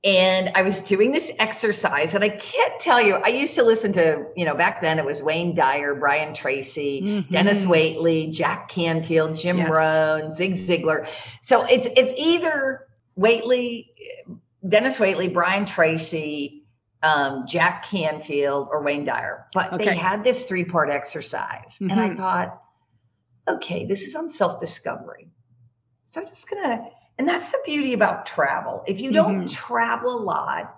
and 0.03 0.51
I 0.55 0.63
was 0.63 0.79
doing 0.81 1.12
this 1.12 1.31
exercise. 1.38 2.15
And 2.15 2.24
I 2.24 2.29
can't 2.29 2.79
tell 2.79 3.00
you, 3.01 3.15
I 3.15 3.27
used 3.27 3.53
to 3.55 3.63
listen 3.63 3.93
to, 3.93 4.25
you 4.36 4.46
know, 4.46 4.55
back 4.55 4.81
then 4.81 4.98
it 4.98 5.05
was 5.05 5.22
Wayne 5.22 5.53
Dyer, 5.55 5.93
Brian 5.93 6.34
Tracy, 6.34 7.24
Dennis 7.29 7.63
Mhm. 7.65 7.67
Waitley, 7.70 8.31
Jack 8.34 8.67
Canfield, 8.70 9.36
Jim 9.38 9.58
Yes. 9.58 9.70
Rohn, 9.70 10.31
Zig 10.31 10.53
Ziglar. 10.53 11.08
So 11.41 11.63
it's 11.63 11.88
it's 11.96 12.13
either 12.17 12.88
Waitley, 13.17 13.89
Dennis 14.67 14.98
Waitley, 14.98 15.31
Brian 15.31 15.65
Tracy, 15.65 16.63
um, 17.03 17.46
Jack 17.48 17.84
Canfield, 17.86 18.70
or 18.72 18.81
Wayne 18.81 19.05
Dyer. 19.05 19.46
But 19.53 19.74
Okay. 19.74 19.86
they 19.86 19.96
had 19.96 20.24
this 20.24 20.46
three 20.46 20.65
part 20.65 20.89
exercise, 20.89 21.77
and 21.79 21.93
I 22.00 22.10
Mhm. 22.10 22.17
thought, 22.17 22.62
okay, 23.48 23.86
this 23.86 24.01
is 24.01 24.15
on 24.15 24.29
self 24.31 24.60
discovery. 24.60 25.29
So 26.08 26.22
I'm 26.22 26.27
just 26.27 26.50
gonna, 26.50 26.89
and 27.21 27.29
that's 27.29 27.51
the 27.51 27.59
beauty 27.63 27.93
about 27.93 28.25
travel. 28.25 28.83
If 28.87 28.99
you 28.99 29.11
don't 29.11 29.43
Mhm. 29.45 29.51
travel 29.51 30.17
a 30.17 30.23
lot, 30.23 30.75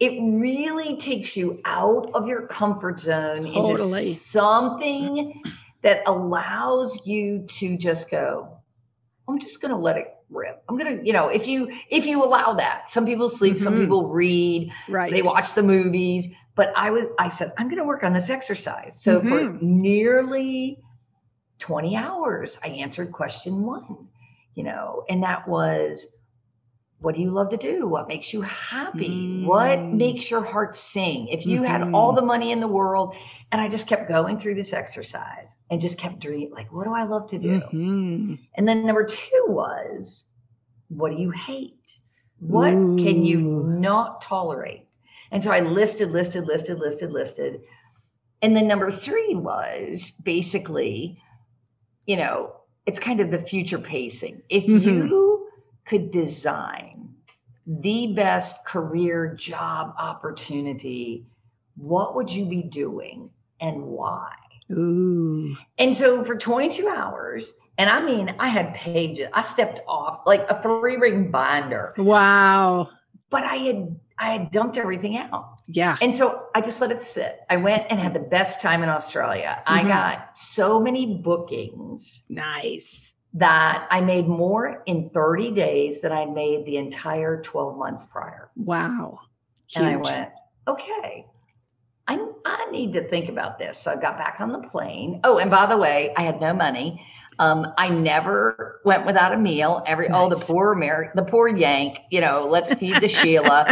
it 0.00 0.18
really 0.22 0.96
takes 0.96 1.36
you 1.36 1.60
out 1.66 2.10
of 2.14 2.26
your 2.26 2.46
comfort 2.46 2.98
zone 2.98 3.44
Totally. 3.52 4.08
into 4.08 4.18
something 4.18 5.42
that 5.82 6.02
allows 6.06 7.06
you 7.06 7.42
to 7.58 7.76
just 7.76 8.10
go, 8.10 8.56
I'm 9.28 9.38
just 9.38 9.60
gonna 9.60 9.76
let 9.78 9.98
it 9.98 10.14
rip. 10.30 10.64
I'm 10.66 10.78
gonna, 10.78 11.02
you 11.02 11.12
know, 11.12 11.28
if 11.28 11.46
you 11.46 11.70
if 11.90 12.06
you 12.06 12.24
allow 12.24 12.54
that. 12.54 12.90
Some 12.90 13.04
people 13.04 13.28
sleep, 13.28 13.60
some 13.60 13.74
Mhm. 13.74 13.80
people 13.80 14.08
read, 14.08 14.72
Right. 14.88 15.10
they 15.12 15.20
watch 15.20 15.52
the 15.52 15.62
movies 15.62 16.30
but 16.54 16.72
i 16.76 16.90
was 16.90 17.06
i 17.18 17.28
said 17.30 17.50
i'm 17.58 17.66
going 17.66 17.78
to 17.78 17.84
work 17.84 18.04
on 18.04 18.12
this 18.12 18.28
exercise 18.28 19.00
so 19.02 19.20
for 19.20 19.40
Mhm. 19.40 19.62
nearly 19.62 20.78
20 21.58 21.96
hours 21.96 22.58
i 22.62 22.68
answered 22.68 23.10
question 23.10 23.62
one 23.62 24.08
you 24.54 24.62
know 24.64 25.04
and 25.08 25.22
that 25.22 25.46
was 25.48 26.06
what 27.00 27.14
do 27.14 27.20
you 27.20 27.30
love 27.30 27.50
to 27.50 27.56
do 27.56 27.88
what 27.88 28.06
makes 28.08 28.32
you 28.32 28.42
happy 28.42 29.42
what 29.44 29.78
Mm. 29.78 29.94
makes 29.94 30.30
your 30.30 30.42
heart 30.44 30.76
sing 30.76 31.28
if 31.28 31.44
you 31.46 31.62
had 31.62 31.82
all 31.94 32.12
the 32.12 32.22
money 32.22 32.52
in 32.52 32.60
the 32.60 32.68
world 32.68 33.14
and 33.50 33.60
i 33.60 33.68
just 33.68 33.86
kept 33.86 34.08
going 34.08 34.38
through 34.38 34.54
this 34.54 34.72
exercise 34.72 35.48
and 35.70 35.80
just 35.80 35.98
kept 35.98 36.20
dreaming 36.20 36.52
like 36.52 36.72
what 36.72 36.84
do 36.84 36.92
i 36.92 37.02
love 37.02 37.26
to 37.28 37.38
do 37.38 37.60
Mhm. 37.72 38.38
and 38.56 38.68
then 38.68 38.86
number 38.86 39.04
two 39.04 39.44
was, 39.48 40.26
what 40.88 41.10
do 41.10 41.16
you 41.20 41.30
hate? 41.30 41.78
What 42.38 42.72
can 42.72 43.22
you 43.22 43.40
not 43.66 44.20
tolerate? 44.20 44.86
And 45.30 45.42
so 45.42 45.50
I 45.50 45.60
listed, 45.60 46.10
listed, 46.10 46.44
listed, 46.46 46.78
listed, 46.78 47.10
listed. 47.12 47.60
And 48.42 48.54
then 48.54 48.66
number 48.68 48.90
three 48.90 49.34
was 49.34 50.10
basically, 50.22 51.18
you 52.06 52.16
know, 52.16 52.52
it's 52.86 52.98
kind 52.98 53.20
of 53.20 53.30
the 53.30 53.38
future 53.38 53.78
pacing. 53.78 54.42
If 54.48 54.64
Mhm. 54.64 54.82
you 55.08 55.48
could 55.84 56.10
design 56.10 57.14
the 57.66 58.12
best 58.14 58.64
career 58.66 59.34
job 59.34 59.94
opportunity, 59.98 61.26
what 61.76 62.14
would 62.14 62.30
you 62.30 62.44
be 62.46 62.62
doing 62.62 63.30
and 63.60 63.82
why? 63.82 64.32
Ooh. 64.70 65.56
And 65.78 65.96
so 65.96 66.24
for 66.24 66.36
22 66.36 66.88
hours, 66.88 67.54
and 67.78 67.88
I 67.88 68.04
mean, 68.04 68.34
I 68.38 68.48
had 68.48 68.74
pages. 68.74 69.28
I 69.32 69.42
stepped 69.42 69.80
off 69.86 70.20
like 70.26 70.44
a 70.50 70.60
three 70.60 70.96
ring 70.96 71.30
binder, 71.30 71.94
Wow. 71.98 72.90
but 73.30 73.44
I 73.44 73.56
had 73.56 73.96
I 74.18 74.30
had 74.32 74.50
dumped 74.50 74.76
everything 74.76 75.16
out. 75.16 75.51
Yeah. 75.66 75.96
And 76.00 76.14
so 76.14 76.46
I 76.54 76.60
just 76.60 76.80
let 76.80 76.90
it 76.90 77.02
sit. 77.02 77.40
I 77.48 77.56
went 77.56 77.86
and 77.90 77.98
had 77.98 78.14
the 78.14 78.20
best 78.20 78.60
time 78.60 78.82
in 78.82 78.88
Australia. 78.88 79.62
I 79.66 79.82
Mhm. 79.82 79.88
got 79.88 80.38
so 80.38 80.80
many 80.80 81.18
bookings 81.18 82.22
Nice. 82.28 83.14
that 83.34 83.86
I 83.90 84.00
made 84.00 84.28
more 84.28 84.82
in 84.86 85.10
30 85.10 85.52
days 85.52 86.00
than 86.00 86.12
I 86.12 86.26
made 86.26 86.64
the 86.66 86.76
entire 86.76 87.42
12 87.42 87.76
months 87.76 88.04
prior. 88.04 88.50
Wow. 88.56 89.18
And 89.76 89.86
I 89.86 89.96
went, 89.96 90.30
okay, 90.68 91.26
I, 92.08 92.18
I 92.44 92.70
need 92.70 92.92
to 92.94 93.08
think 93.08 93.28
about 93.28 93.58
this. 93.58 93.78
So 93.78 93.92
I 93.92 93.96
got 93.96 94.18
back 94.18 94.40
on 94.40 94.52
the 94.52 94.58
plane. 94.58 95.20
Oh, 95.24 95.38
and 95.38 95.50
by 95.50 95.66
the 95.66 95.76
way, 95.76 96.12
I 96.16 96.22
had 96.22 96.40
no 96.40 96.52
money. 96.52 97.06
Um, 97.38 97.66
I 97.78 97.88
never 97.88 98.80
went 98.84 99.06
without 99.06 99.32
a 99.32 99.38
meal. 99.38 99.82
Every 99.86 100.08
oh, 100.10 100.28
the 100.28 100.36
poor 100.36 100.72
American, 100.72 101.12
the 101.16 101.30
poor 101.30 101.48
Yank. 101.48 102.00
You 102.10 102.20
know, 102.20 102.46
let's 102.48 102.74
feed 102.74 102.96
the 102.96 103.08
Sheila. 103.08 103.66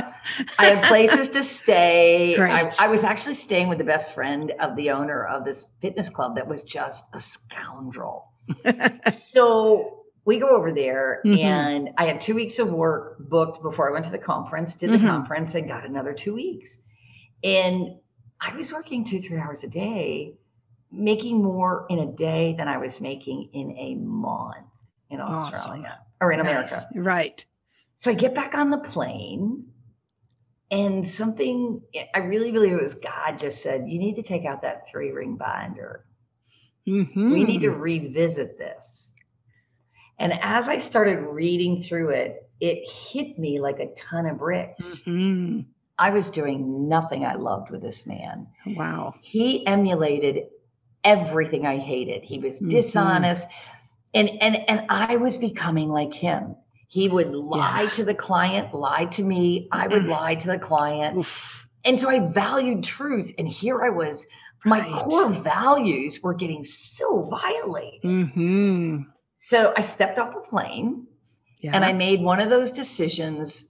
I 0.58 0.66
had 0.66 0.84
places 0.84 1.28
to 1.30 1.42
stay. 1.42 2.38
I, 2.38 2.70
I 2.80 2.88
was 2.88 3.04
actually 3.04 3.34
staying 3.34 3.68
with 3.68 3.78
the 3.78 3.84
best 3.84 4.14
friend 4.14 4.52
of 4.60 4.76
the 4.76 4.90
owner 4.90 5.24
of 5.26 5.44
this 5.44 5.68
fitness 5.80 6.08
club 6.08 6.36
that 6.36 6.48
was 6.48 6.62
just 6.62 7.04
a 7.12 7.20
scoundrel. 7.20 8.32
so 9.12 10.04
we 10.24 10.38
go 10.38 10.48
over 10.56 10.72
there 10.72 11.20
Mhm. 11.24 11.38
and 11.44 11.90
I 11.96 12.06
had 12.06 12.20
two 12.20 12.34
weeks 12.34 12.58
of 12.58 12.72
work 12.72 13.16
booked 13.18 13.62
before 13.62 13.88
I 13.88 13.92
went 13.92 14.04
to 14.06 14.10
the 14.10 14.18
conference, 14.18 14.74
did 14.74 14.90
the 14.90 14.98
Mhm. 14.98 15.08
conference 15.08 15.54
and 15.54 15.66
got 15.68 15.84
another 15.84 16.12
two 16.12 16.34
weeks. 16.34 16.78
And 17.42 17.96
I 18.40 18.54
was 18.56 18.72
working 18.72 19.04
two, 19.04 19.18
three 19.20 19.38
hours 19.38 19.64
a 19.64 19.68
day, 19.68 20.38
making 20.92 21.42
more 21.42 21.86
in 21.88 22.00
a 22.00 22.06
day 22.06 22.54
than 22.56 22.68
I 22.68 22.78
was 22.78 23.00
making 23.00 23.50
in 23.52 23.76
a 23.78 23.94
month 23.94 24.66
in 25.08 25.20
Awesome. 25.20 25.54
Australia 25.54 26.00
or 26.20 26.32
in 26.32 26.40
America. 26.40 26.80
Right. 26.94 27.44
So 27.94 28.10
I 28.10 28.14
get 28.14 28.34
back 28.34 28.54
on 28.54 28.70
the 28.70 28.78
plane 28.78 29.66
and 30.70 31.06
something 31.06 31.82
I 32.14 32.20
really 32.20 32.52
believe 32.52 32.72
it 32.72 32.82
was 32.82 32.94
God 32.94 33.38
just 33.38 33.62
said, 33.62 33.88
you 33.88 33.98
need 33.98 34.14
to 34.16 34.22
take 34.22 34.44
out 34.44 34.62
that 34.62 34.88
three 34.88 35.10
ring 35.10 35.36
binder. 35.36 36.04
Mhm. 36.86 37.32
We 37.32 37.44
need 37.44 37.60
to 37.60 37.70
revisit 37.70 38.58
this. 38.58 39.12
And 40.18 40.32
as 40.42 40.68
I 40.68 40.78
started 40.78 41.18
reading 41.20 41.82
through 41.82 42.10
it, 42.10 42.48
it 42.60 42.88
hit 42.88 43.38
me 43.38 43.58
like 43.58 43.80
a 43.80 43.92
ton 43.94 44.26
of 44.26 44.38
bricks. 44.38 45.02
Mhm. 45.06 45.66
I 45.98 46.10
was 46.10 46.30
doing 46.30 46.88
nothing 46.88 47.24
I 47.24 47.34
loved 47.34 47.70
with 47.70 47.82
this 47.82 48.06
man. 48.06 48.46
Wow. 48.66 49.14
He 49.20 49.66
emulated 49.66 50.46
everything 51.04 51.66
I 51.66 51.78
hated. 51.78 52.22
He 52.22 52.38
was 52.38 52.60
Mhm. 52.60 52.70
dishonest 52.70 53.48
and 54.14 54.28
and 54.40 54.56
and 54.68 54.86
I 54.88 55.16
was 55.16 55.36
becoming 55.36 55.88
like 55.88 56.12
him. 56.12 56.56
He 56.88 57.08
would 57.08 57.30
lie 57.32 57.82
Yeah. 57.82 57.90
to 57.90 58.04
the 58.04 58.14
client, 58.14 58.74
lie 58.74 59.04
to 59.06 59.22
me, 59.22 59.68
I 59.70 59.86
would 59.86 60.02
Mm. 60.02 60.08
lie 60.08 60.34
to 60.34 60.46
the 60.48 60.58
client. 60.58 61.16
Oof. 61.18 61.68
And 61.84 61.98
so 61.98 62.10
I 62.10 62.18
valued 62.26 62.82
truth 62.84 63.32
and 63.38 63.48
here 63.48 63.80
I 63.82 63.90
was 63.90 64.26
my 64.66 64.80
Right. 64.80 64.92
core 64.92 65.28
values 65.30 66.20
were 66.22 66.34
getting 66.34 66.64
so 66.64 67.22
violated. 67.22 68.02
Mhm. 68.02 69.06
So 69.38 69.72
I 69.76 69.80
stepped 69.80 70.18
off 70.18 70.34
the 70.34 70.40
plane 70.40 71.06
Yeah. 71.62 71.70
and 71.74 71.84
I 71.84 71.92
made 71.92 72.20
one 72.22 72.40
of 72.40 72.50
those 72.50 72.72
decisions. 72.72 73.66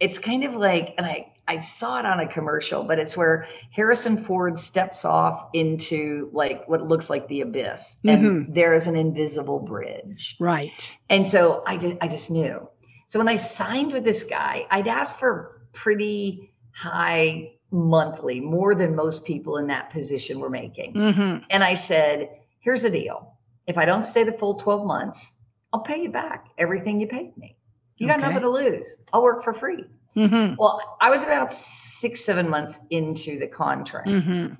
It's 0.00 0.18
kind 0.18 0.44
of 0.44 0.56
like, 0.56 0.94
and 0.98 1.06
I, 1.06 1.32
I 1.46 1.58
saw 1.58 1.98
it 1.98 2.06
on 2.06 2.20
a 2.20 2.26
commercial, 2.26 2.84
but 2.84 2.98
it's 2.98 3.16
where 3.16 3.46
Harrison 3.70 4.16
Ford 4.16 4.58
steps 4.58 5.04
off 5.04 5.48
into 5.52 6.30
like 6.32 6.66
what 6.68 6.82
looks 6.88 7.10
like 7.10 7.28
the 7.28 7.42
abyss, 7.42 7.96
and 8.04 8.22
Mhm. 8.22 8.54
there 8.54 8.72
is 8.72 8.86
an 8.86 8.96
invisible 8.96 9.58
bridge. 9.60 10.36
right. 10.40 10.96
And 11.10 11.26
so 11.26 11.62
I 11.66 11.76
just, 11.76 11.96
I 12.00 12.08
just 12.08 12.30
knew. 12.30 12.66
So 13.06 13.18
when 13.18 13.28
I 13.28 13.36
signed 13.36 13.92
with 13.92 14.04
this 14.04 14.24
guy, 14.24 14.66
I'd 14.70 14.88
asked 14.88 15.18
for 15.18 15.60
pretty 15.72 16.50
high 16.72 17.52
monthly, 17.70 18.40
more 18.40 18.74
than 18.74 18.94
most 18.96 19.24
people 19.24 19.56
in 19.58 19.66
that 19.66 19.90
position 19.90 20.38
were 20.40 20.48
making. 20.50 20.94
Mhm. 20.94 21.44
And 21.50 21.62
I 21.62 21.74
said, 21.74 22.30
here's 22.60 22.82
the 22.82 22.90
deal. 22.90 23.34
If 23.66 23.76
I 23.76 23.84
don't 23.84 24.04
stay 24.04 24.22
the 24.24 24.32
full 24.32 24.54
12 24.54 24.86
months, 24.86 25.32
I'll 25.72 25.80
pay 25.80 26.02
you 26.02 26.10
back 26.10 26.46
everything 26.56 27.00
you 27.00 27.06
paid 27.08 27.36
me. 27.36 27.56
You 27.98 28.06
got 28.06 28.18
Okay. 28.18 28.26
nothing 28.28 28.42
to 28.42 28.48
lose. 28.48 28.96
I'll 29.12 29.22
work 29.22 29.42
for 29.44 29.52
free. 29.52 29.84
Mhm. 30.16 30.56
Well, 30.58 30.80
I 31.00 31.10
was 31.10 31.22
about 31.22 31.52
six, 31.52 32.24
seven 32.24 32.48
months 32.48 32.78
into 32.90 33.38
the 33.38 33.46
contract. 33.46 34.08
Mhm. 34.08 34.58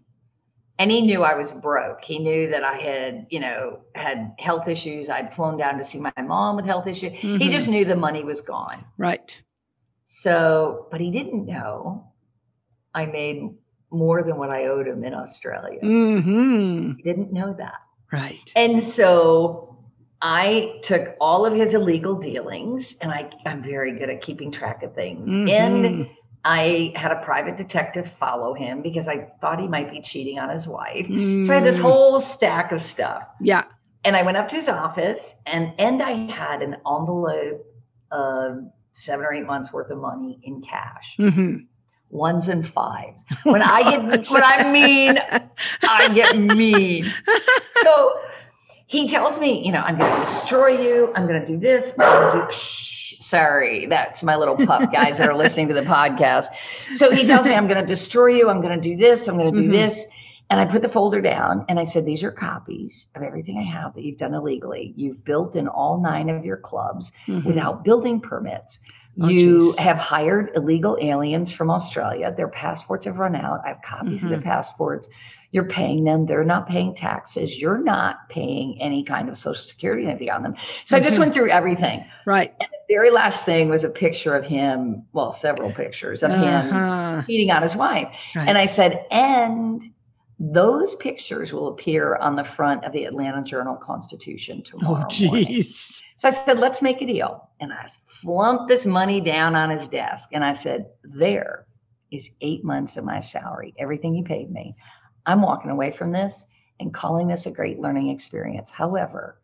And 0.78 0.90
he 0.90 1.02
knew 1.02 1.22
I 1.22 1.36
was 1.36 1.52
broke. 1.52 2.04
He 2.04 2.18
knew 2.18 2.48
that 2.48 2.64
I 2.64 2.74
had, 2.74 3.26
you 3.30 3.38
know, 3.38 3.78
had 3.94 4.34
health 4.40 4.66
issues. 4.66 5.08
I'd 5.08 5.32
flown 5.32 5.56
down 5.56 5.78
to 5.78 5.84
see 5.84 6.00
my 6.00 6.12
mom 6.20 6.56
with 6.56 6.64
health 6.64 6.88
issues. 6.88 7.12
He 7.12 7.38
Mhm. 7.38 7.50
just 7.50 7.68
knew 7.68 7.84
the 7.84 7.94
money 7.94 8.24
was 8.24 8.40
gone. 8.40 8.84
Right. 8.98 9.40
So, 10.04 10.88
but 10.90 11.00
he 11.00 11.10
didn't 11.10 11.46
know 11.46 12.10
I 12.94 13.06
made 13.06 13.50
more 13.90 14.22
than 14.22 14.36
what 14.36 14.50
I 14.50 14.66
owed 14.66 14.88
him 14.88 15.04
in 15.04 15.14
Australia. 15.14 15.80
Mhm. 15.80 16.96
He 16.96 17.02
didn't 17.02 17.32
know 17.32 17.52
that. 17.54 17.78
Right. 18.12 18.52
And 18.56 18.82
so 18.82 19.73
I 20.26 20.80
took 20.82 21.16
all 21.20 21.44
of 21.44 21.52
his 21.52 21.74
illegal 21.74 22.16
dealings, 22.16 22.96
and 23.02 23.12
I, 23.12 23.30
I'm 23.44 23.62
very 23.62 23.92
good 23.98 24.08
at 24.08 24.22
keeping 24.22 24.50
track 24.50 24.82
of 24.82 24.94
things. 24.94 25.30
And 25.30 25.84
Mhm. 25.84 26.10
I 26.46 26.92
had 26.96 27.12
a 27.12 27.22
private 27.22 27.58
detective 27.58 28.10
follow 28.10 28.54
him 28.54 28.80
because 28.80 29.06
I 29.06 29.26
thought 29.42 29.60
he 29.60 29.68
might 29.68 29.90
be 29.90 30.00
cheating 30.00 30.38
on 30.38 30.48
his 30.48 30.66
wife. 30.66 31.06
So 31.42 31.52
I 31.52 31.56
had 31.56 31.64
this 31.64 31.76
Mm, 31.78 31.82
whole 31.82 32.20
stack 32.20 32.72
of 32.72 32.80
stuff. 32.80 33.26
Yeah. 33.40 33.64
And 34.04 34.16
I 34.16 34.22
went 34.22 34.36
up 34.38 34.48
to 34.48 34.56
his 34.56 34.68
office 34.68 35.34
and 35.46 35.72
and 35.78 36.02
I 36.02 36.12
had 36.12 36.62
an 36.62 36.74
envelope 36.86 37.64
of 38.10 38.64
seven 38.92 39.24
or 39.26 39.32
eight 39.34 39.46
months 39.46 39.72
worth 39.72 39.90
of 39.90 39.98
money 39.98 40.38
in 40.42 40.60
cash. 40.62 41.16
hmm 41.18 41.56
Ones 42.10 42.48
and 42.48 42.66
fives. 42.66 43.24
When 43.44 43.62
I 43.62 43.82
get 43.82 44.30
when 44.30 44.42
I 44.44 44.70
mean 44.72 45.18
I 45.88 46.08
get 46.14 46.38
mean. 46.38 47.12
So 47.82 48.18
he 48.94 49.08
tells 49.08 49.38
me, 49.38 49.64
you 49.64 49.72
know, 49.72 49.80
I'm 49.80 49.98
going 49.98 50.12
to 50.14 50.20
destroy 50.20 50.68
you. 50.68 51.12
I'm 51.14 51.26
going 51.26 51.40
to 51.40 51.46
do 51.46 51.58
this. 51.58 51.92
I'm 51.98 52.32
gonna 52.32 52.46
do, 52.46 52.52
shh, 52.52 53.14
sorry, 53.20 53.86
that's 53.86 54.22
my 54.22 54.36
little 54.36 54.56
pup 54.56 54.92
guys 54.98 55.18
that 55.18 55.28
are 55.28 55.34
listening 55.34 55.68
to 55.68 55.74
the 55.74 55.82
podcast. 55.82 56.46
So 56.96 57.10
he 57.10 57.26
tells 57.26 57.46
me, 57.46 57.54
I'm 57.54 57.66
going 57.66 57.80
to 57.80 57.86
destroy 57.86 58.28
you. 58.28 58.48
I'm 58.48 58.60
going 58.60 58.80
to 58.80 58.88
do 58.90 58.96
this. 58.96 59.26
I'm 59.28 59.36
going 59.36 59.52
to 59.54 59.60
do 59.62 59.68
Mhm. 59.68 59.72
this. 59.72 60.06
And 60.50 60.60
I 60.60 60.66
put 60.66 60.82
the 60.82 60.88
folder 60.90 61.20
down 61.22 61.64
and 61.70 61.80
I 61.80 61.84
said, 61.84 62.04
These 62.04 62.22
are 62.22 62.30
copies 62.30 63.08
of 63.16 63.22
everything 63.22 63.56
I 63.58 63.62
have 63.78 63.94
that 63.94 64.04
you've 64.04 64.18
done 64.18 64.34
illegally. 64.34 64.92
You've 64.94 65.24
built 65.24 65.56
in 65.56 65.66
all 65.68 66.00
nine 66.00 66.28
of 66.28 66.44
your 66.44 66.58
clubs 66.58 67.12
Mhm. 67.26 67.44
without 67.46 67.82
building 67.82 68.20
permits. 68.20 68.78
Oh, 69.20 69.28
you 69.28 69.60
geez. 69.72 69.78
have 69.78 69.96
hired 69.96 70.50
illegal 70.54 70.98
aliens 71.00 71.50
from 71.50 71.70
Australia. 71.70 72.32
Their 72.36 72.48
passports 72.48 73.06
have 73.06 73.18
run 73.18 73.34
out. 73.34 73.60
I 73.64 73.68
have 73.68 73.80
copies 73.82 74.22
of 74.22 74.28
Mm-hmm. 74.28 74.28
their 74.28 74.40
passports. 74.42 75.08
You're 75.54 75.64
paying 75.64 76.02
them. 76.02 76.26
They're 76.26 76.42
not 76.42 76.68
paying 76.68 76.96
taxes. 76.96 77.60
You're 77.62 77.78
not 77.78 78.28
paying 78.28 78.76
any 78.82 79.04
kind 79.04 79.28
of 79.28 79.36
social 79.36 79.62
security 79.62 80.04
anything 80.04 80.28
on 80.28 80.42
them. 80.42 80.56
So 80.84 80.96
I 80.96 81.00
just 81.00 81.14
Mhm. 81.16 81.20
went 81.20 81.34
through 81.34 81.50
everything. 81.50 82.04
Right. 82.26 82.52
And 82.60 82.68
the 82.68 82.92
very 82.92 83.12
last 83.12 83.44
thing 83.44 83.68
was 83.68 83.84
a 83.84 83.88
picture 83.88 84.34
of 84.34 84.44
him, 84.44 85.04
well, 85.12 85.30
several 85.30 85.70
pictures 85.70 86.24
of 86.24 86.32
him 86.32 86.72
Uh-huh. 86.74 87.22
cheating 87.24 87.52
on 87.52 87.62
his 87.62 87.76
wife. 87.76 88.12
Right. 88.34 88.48
And 88.48 88.58
I 88.58 88.66
said, 88.66 89.06
and 89.12 89.80
those 90.40 90.96
pictures 90.96 91.52
will 91.52 91.68
appear 91.68 92.16
on 92.16 92.34
the 92.34 92.42
front 92.42 92.84
of 92.84 92.90
the 92.90 93.04
Atlanta 93.04 93.40
Journal 93.44 93.76
Constitution 93.76 94.60
tomorrow 94.64 95.04
oh, 95.04 95.08
geez. 95.08 96.02
So 96.16 96.26
I 96.26 96.32
said, 96.32 96.58
let's 96.58 96.82
make 96.82 97.00
a 97.00 97.06
deal. 97.06 97.48
And 97.60 97.72
I 97.72 97.86
flumped 98.08 98.66
this 98.66 98.84
money 98.84 99.20
down 99.20 99.54
on 99.54 99.70
his 99.70 99.86
desk. 99.86 100.30
And 100.32 100.44
I 100.44 100.52
said, 100.52 100.86
there 101.04 101.66
is 102.10 102.30
eight 102.40 102.64
months 102.64 102.96
of 102.96 103.04
my 103.04 103.20
salary, 103.20 103.72
everything 103.78 104.16
you 104.16 104.24
paid 104.24 104.50
me. 104.50 104.74
I'm 105.26 105.42
walking 105.42 105.70
away 105.70 105.90
from 105.92 106.12
this 106.12 106.46
and 106.80 106.92
calling 106.92 107.28
this 107.28 107.46
a 107.46 107.50
great 107.50 107.80
learning 107.80 108.08
experience. 108.10 108.70
However, 108.70 109.40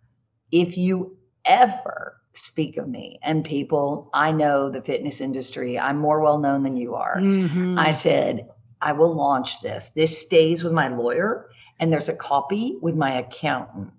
if 0.51 0.77
you 0.77 1.17
ever 1.45 2.17
speak 2.33 2.77
of 2.77 2.89
me 2.89 3.19
and 3.23 3.45
people, 3.45 4.11
I 4.15 4.33
know 4.33 4.71
the 4.71 4.83
fitness 4.83 5.21
industry, 5.21 5.79
I'm 5.79 5.99
more 5.99 6.21
well 6.21 6.39
known 6.39 6.63
than 6.63 6.77
you 6.77 6.95
are. 6.95 7.19
Mhm. 7.19 7.79
I 7.79 7.91
said, 7.93 8.49
I 8.81 8.93
will 8.93 9.15
launch 9.15 9.61
this. 9.61 9.91
This 9.91 10.21
stays 10.21 10.65
with 10.65 10.73
my 10.73 10.89
lawyer, 10.89 11.51
and 11.79 11.93
there's 11.93 12.09
a 12.09 12.15
copy 12.15 12.79
with 12.81 12.95
my 12.95 13.19
accountant. 13.19 13.93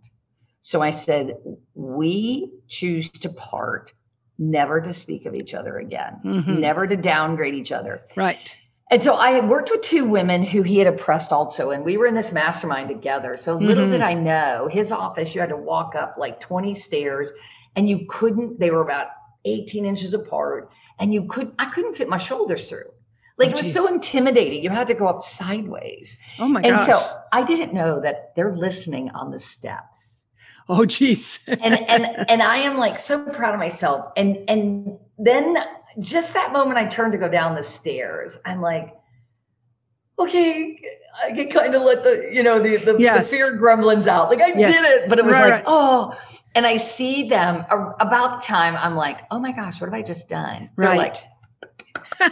So 0.62 0.82
I 0.82 0.92
said, 0.92 1.38
we 1.74 2.52
choose 2.68 3.10
to 3.10 3.30
part, 3.30 3.94
never 4.38 4.82
to 4.82 4.94
speak 4.94 5.26
of 5.26 5.36
each 5.36 5.54
other 5.54 5.78
again, 5.78 6.20
Mhm. 6.24 6.60
never 6.60 6.88
to 6.88 6.96
downgrade 6.96 7.56
each 7.56 7.72
other. 7.72 8.02
Right. 8.16 8.58
And 8.92 9.02
so 9.02 9.16
I 9.16 9.32
had 9.32 9.48
worked 9.48 9.72
with 9.72 9.82
two 9.82 10.04
women 10.06 10.44
who 10.44 10.64
he 10.64 10.78
had 10.78 10.86
oppressed 10.86 11.32
also, 11.32 11.72
and 11.72 11.86
we 11.86 11.96
were 11.96 12.08
in 12.08 12.14
this 12.14 12.34
mastermind 12.34 12.90
together. 12.90 13.38
So 13.38 13.56
little 13.56 13.88
Mhm. 13.88 13.92
did 13.92 14.02
I 14.02 14.14
know, 14.14 14.68
his 14.70 14.92
office, 14.92 15.34
you 15.34 15.40
had 15.40 15.50
to 15.50 15.56
walk 15.58 15.96
up 15.96 16.16
like 16.18 16.42
20 16.42 16.74
stairs, 16.74 17.32
and 17.78 17.88
you 17.88 18.06
couldn't, 18.10 18.60
they 18.60 18.70
were 18.70 18.82
about 18.82 19.08
18 19.46 19.86
inches 19.86 20.14
apart, 20.14 20.70
and 21.00 21.14
you 21.14 21.24
could 21.24 21.54
I 21.58 21.66
couldn't 21.68 21.96
fit 21.96 22.10
my 22.10 22.18
shoulders 22.18 22.68
through. 22.70 22.92
Like 23.38 23.52
Oh, 23.56 23.60
it 23.60 23.64
was 23.64 23.74
so 23.74 23.88
intimidating. 23.88 24.62
You 24.62 24.70
had 24.70 24.88
to 24.88 24.94
go 24.94 25.08
up 25.08 25.24
sideways. 25.24 26.18
Oh 26.38 26.50
my 26.50 26.60
and 26.62 26.76
gosh. 26.76 26.90
And 26.90 26.98
so 27.00 27.18
I 27.32 27.44
didn't 27.44 27.74
know 27.74 28.02
that 28.02 28.36
they're 28.36 28.52
listening 28.56 29.10
on 29.12 29.32
the 29.32 29.40
steps. 29.40 30.26
oh, 30.70 30.86
geez. 30.86 31.40
And 31.48 31.80
and 31.90 32.04
and 32.30 32.44
I 32.44 32.58
am 32.58 32.78
like 32.78 33.00
so 33.00 33.24
proud 33.24 33.54
of 33.54 33.60
myself. 33.60 34.12
And 34.18 34.38
and 34.50 35.00
then 35.18 35.56
just 36.00 36.34
that 36.34 36.54
moment 36.54 36.78
I 36.78 36.86
turned 36.88 37.12
to 37.14 37.18
go 37.18 37.30
down 37.30 37.56
the 37.56 37.64
stairs, 37.64 38.38
I'm 38.46 38.62
like, 38.62 38.96
okay, 40.20 40.80
I 41.24 41.32
can 41.32 41.50
kind 41.50 41.76
of 41.76 41.82
let 41.82 42.04
the, 42.04 42.30
you 42.32 42.44
know, 42.44 42.60
the 42.60 42.78
the, 42.78 42.96
Yes. 42.98 43.30
the 43.30 43.36
fear 43.38 43.56
grumblings 43.58 44.08
out. 44.08 44.30
Like 44.30 44.42
I 44.42 44.48
Yes. 44.56 44.74
did 44.74 44.86
it, 45.04 45.10
but 45.10 45.20
it 45.20 45.26
was 45.26 45.34
Right, 45.34 45.44
like, 45.50 45.54
right. 45.54 45.64
oh. 45.68 46.14
And 46.54 46.66
I 46.66 46.78
see 46.78 47.30
them 47.30 47.66
about 48.00 48.42
the 48.42 48.46
time 48.48 48.76
I'm 48.76 48.96
like, 48.96 49.22
oh 49.32 49.40
my 49.40 49.52
gosh, 49.54 49.80
what 49.80 49.88
have 49.88 49.94
I 49.94 50.02
just 50.02 50.28
done? 50.30 50.70
They're 50.78 50.96
like, 50.96 51.16
right. 52.20 52.32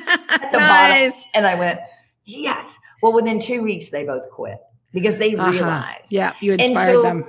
the 0.51 0.57
nice. 0.57 1.25
and 1.33 1.47
I 1.47 1.57
went, 1.57 1.79
yes. 2.25 2.77
Well, 3.01 3.13
within 3.13 3.39
two 3.39 3.61
weeks, 3.63 3.89
they 3.89 4.03
both 4.05 4.29
quit 4.29 4.57
because 4.93 5.15
they 5.15 5.35
Uh-huh. 5.35 5.51
realized 5.51 6.11
Yeah. 6.11 6.33
You 6.41 6.53
inspired 6.53 6.93
so- 6.93 7.01
them. 7.03 7.23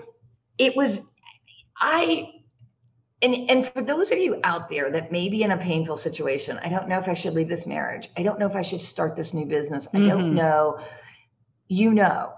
it 0.58 0.76
was, 0.76 1.00
I, 1.78 2.32
and, 3.22 3.50
and 3.50 3.66
for 3.66 3.82
those 3.82 4.10
of 4.10 4.18
you 4.18 4.40
out 4.44 4.68
there 4.70 4.90
that 4.90 5.12
may 5.12 5.28
be 5.28 5.42
in 5.42 5.50
a 5.50 5.56
painful 5.56 5.96
situation, 5.96 6.58
I 6.62 6.68
don't 6.68 6.88
know 6.88 6.98
if 6.98 7.08
I 7.08 7.14
should 7.14 7.34
leave 7.34 7.48
this 7.48 7.66
marriage. 7.66 8.08
I 8.16 8.22
don't 8.22 8.38
know 8.38 8.46
if 8.46 8.56
I 8.56 8.62
should 8.62 8.82
start 8.82 9.16
this 9.16 9.34
new 9.34 9.46
business. 9.46 9.86
I 9.94 9.98
Mhm. 9.98 10.06
don't 10.06 10.32
know. 10.32 10.80
You 11.68 11.92
know, 11.94 12.32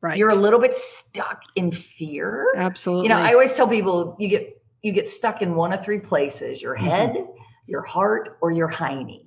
Right. 0.00 0.18
you're 0.18 0.30
a 0.30 0.34
little 0.34 0.60
bit 0.60 0.76
stuck 0.76 1.42
in 1.54 1.70
fear. 1.72 2.46
Absolutely. 2.56 3.08
You 3.08 3.14
know, 3.14 3.20
I 3.22 3.32
always 3.32 3.54
tell 3.54 3.68
people 3.68 4.16
you 4.18 4.28
get 4.28 4.52
you 4.82 4.92
get 4.92 5.08
stuck 5.08 5.42
in 5.42 5.54
one 5.54 5.72
of 5.72 5.84
three 5.84 6.00
places: 6.00 6.60
your 6.62 6.76
Mhm. 6.76 6.80
head, 6.82 7.28
your 7.66 7.82
heart, 7.82 8.36
or 8.40 8.50
your 8.50 8.68
hiney. 8.70 9.24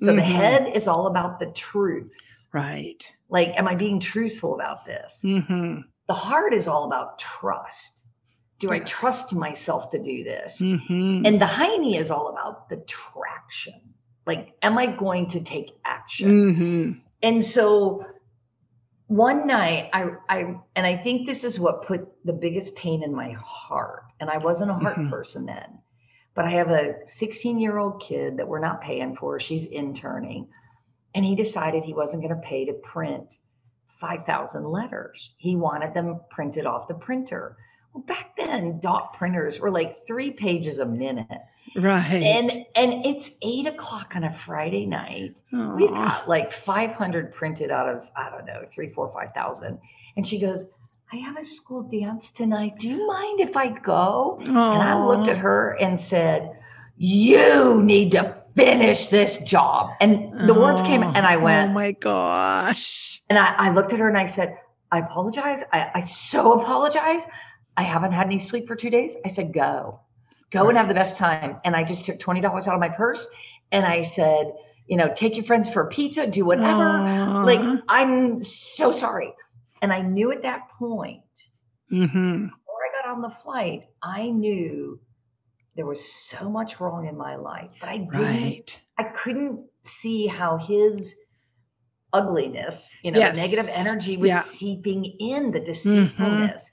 So 0.00 0.06
the 0.06 0.20
Mhm. 0.22 0.24
head 0.24 0.76
is 0.76 0.86
all 0.88 1.06
about 1.06 1.38
the 1.38 1.46
truths. 1.46 2.48
right. 2.52 3.10
Like, 3.30 3.58
am 3.58 3.66
I 3.66 3.74
being 3.74 3.98
truthful 3.98 4.54
about 4.54 4.84
this? 4.84 5.20
hmm 5.22 5.80
The 6.06 6.14
heart 6.14 6.52
is 6.52 6.68
all 6.68 6.84
about 6.84 7.18
trust. 7.18 8.01
Do 8.62 8.70
I 8.70 8.78
trust 8.78 9.34
myself 9.34 9.90
to 9.90 9.98
do 10.00 10.22
this? 10.22 10.60
hmm 10.60 11.22
And 11.26 11.40
the 11.40 11.46
hiney 11.46 11.98
is 11.98 12.12
all 12.12 12.28
about 12.28 12.68
the 12.68 12.76
traction. 12.76 13.80
Like, 14.24 14.54
am 14.62 14.78
I 14.78 14.86
going 14.86 15.26
to 15.30 15.40
take 15.40 15.72
action? 15.84 16.54
hmm 16.54 16.92
And 17.22 17.44
so 17.44 18.06
one 19.08 19.46
night 19.48 19.90
I 19.92 20.12
I 20.28 20.36
and 20.76 20.86
I 20.86 20.96
think 20.96 21.26
this 21.26 21.42
is 21.42 21.58
what 21.58 21.82
put 21.82 22.08
the 22.24 22.32
biggest 22.32 22.76
pain 22.76 23.02
in 23.02 23.12
my 23.12 23.32
heart. 23.32 24.04
And 24.20 24.30
I 24.30 24.38
wasn't 24.38 24.70
a 24.70 24.74
heart 24.74 24.96
Mhm. 24.96 25.10
person 25.10 25.44
then. 25.44 25.80
But 26.34 26.44
I 26.46 26.50
have 26.50 26.70
a 26.70 26.94
16-year-old 27.04 28.00
kid 28.00 28.36
that 28.38 28.48
we're 28.48 28.60
not 28.68 28.80
paying 28.80 29.16
for. 29.16 29.38
She's 29.40 29.66
interning. 29.66 30.48
And 31.14 31.24
he 31.24 31.34
decided 31.34 31.82
he 31.82 31.92
wasn't 31.94 32.22
going 32.22 32.34
to 32.34 32.40
pay 32.48 32.64
to 32.66 32.72
print 32.74 33.38
5,000 33.88 34.64
letters. 34.64 35.34
He 35.36 35.56
wanted 35.56 35.92
them 35.94 36.20
printed 36.30 36.64
off 36.64 36.88
the 36.88 36.94
printer. 36.94 37.56
Well, 37.92 38.04
back 38.04 38.36
then, 38.36 38.80
dot 38.80 39.14
printers 39.14 39.60
were 39.60 39.70
like 39.70 40.06
three 40.06 40.30
pages 40.30 40.78
a 40.78 40.86
minute. 40.86 41.26
Right. 41.76 42.04
And 42.10 42.50
and 42.74 43.04
it's 43.06 43.30
eight 43.42 43.66
o'clock 43.66 44.14
on 44.16 44.24
a 44.24 44.32
Friday 44.32 44.86
night. 44.86 45.40
We've 45.52 45.90
got 45.90 46.28
like 46.28 46.52
500 46.52 47.32
printed 47.32 47.70
out 47.70 47.88
of, 47.88 48.08
I 48.16 48.30
don't 48.30 48.44
know, 48.46 48.64
three, 48.70 48.90
four, 48.90 49.10
five 49.10 49.32
thousand. 49.34 49.78
And 50.16 50.26
she 50.26 50.38
goes, 50.38 50.66
I 51.12 51.16
have 51.16 51.36
a 51.38 51.44
school 51.44 51.82
dance 51.82 52.30
tonight. 52.30 52.78
Do 52.78 52.88
you 52.88 53.06
mind 53.06 53.40
if 53.40 53.56
I 53.56 53.68
go? 53.68 54.38
And 54.46 54.56
I 54.56 55.02
looked 55.06 55.28
at 55.28 55.38
her 55.38 55.76
and 55.80 56.00
said, 56.00 56.58
You 56.96 57.82
need 57.82 58.12
to 58.12 58.42
finish 58.56 59.08
this 59.08 59.36
job. 59.38 59.90
And 60.00 60.48
the 60.48 60.54
words 60.54 60.80
came, 60.82 61.02
and 61.02 61.26
I 61.26 61.36
went, 61.36 61.70
Oh 61.70 61.72
my 61.74 61.92
gosh. 61.92 63.22
and 63.28 63.38
I, 63.38 63.54
I 63.56 63.72
looked 63.72 63.92
at 63.92 63.98
her 63.98 64.08
and 64.08 64.16
I 64.18 64.26
said, 64.26 64.58
I 64.90 64.98
apologize. 64.98 65.62
I, 65.72 65.90
I 65.94 66.00
so 66.00 66.60
apologize. 66.60 67.26
I 67.76 67.82
haven't 67.82 68.12
had 68.12 68.26
any 68.26 68.38
sleep 68.38 68.66
for 68.66 68.76
two 68.76 68.90
days. 68.90 69.16
I 69.24 69.28
said, 69.28 69.52
go, 69.52 70.00
go 70.50 70.68
and 70.68 70.76
have 70.76 70.88
the 70.88 70.94
best 70.94 71.16
time. 71.16 71.56
And 71.64 71.74
I 71.74 71.84
just 71.84 72.04
took 72.04 72.18
$20 72.18 72.44
out 72.44 72.68
of 72.74 72.80
my 72.80 72.88
purse 72.88 73.26
and 73.70 73.86
I 73.86 74.02
said, 74.02 74.52
you 74.86 74.96
know, 74.96 75.12
take 75.14 75.36
your 75.36 75.44
friends 75.44 75.70
for 75.70 75.82
a 75.82 75.88
pizza, 75.88 76.26
do 76.26 76.44
whatever. 76.44 76.98
Like, 77.44 77.82
I'm 77.88 78.42
so 78.44 78.92
sorry. 78.92 79.32
And 79.80 79.92
I 79.92 80.02
knew 80.02 80.30
at 80.32 80.42
that 80.42 80.68
point, 80.78 81.22
Mhm. 81.90 82.50
before 82.50 82.78
I 82.88 83.02
got 83.02 83.10
on 83.10 83.22
the 83.22 83.30
flight, 83.30 83.86
I 84.02 84.30
knew 84.30 85.00
there 85.74 85.86
was 85.86 86.04
so 86.12 86.50
much 86.50 86.80
wrong 86.80 87.06
in 87.06 87.16
my 87.16 87.36
life, 87.36 87.72
but 87.80 87.88
I 87.88 87.98
didn't 87.98 88.14
Right. 88.20 88.80
I 88.98 89.04
couldn't 89.04 89.64
see 89.82 90.26
how 90.26 90.58
his 90.58 91.14
ugliness, 92.12 92.94
you 93.02 93.10
know, 93.10 93.18
Yes. 93.18 93.36
negative 93.36 93.70
energy 93.74 94.16
was 94.18 94.28
Yeah. 94.28 94.40
Mm-hmm. 94.42 94.54
seeping 94.54 95.04
in 95.04 95.50
the 95.50 95.60
deceitfulness. 95.60 96.70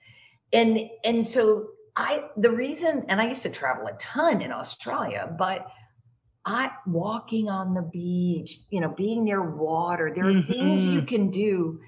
And 0.54 0.90
and 1.04 1.26
so 1.26 1.70
I 1.96 2.24
the 2.38 2.52
reason 2.52 3.06
and 3.08 3.22
I 3.22 3.28
used 3.30 3.44
to 3.44 3.50
travel 3.50 3.88
a 3.88 3.94
ton 3.98 4.42
in 4.42 4.52
Australia, 4.52 5.34
but 5.38 5.68
I 6.46 6.72
walking 6.88 7.50
on 7.50 7.74
the 7.74 7.82
beach, 7.82 8.60
you 8.70 8.80
know, 8.82 8.90
being 8.90 9.24
near 9.24 9.42
water, 9.42 10.12
there 10.16 10.28
are 10.30 10.34
things 10.34 10.86
you 10.86 11.02
Mhm. 11.02 11.08
can 11.08 11.32
do 11.32 11.80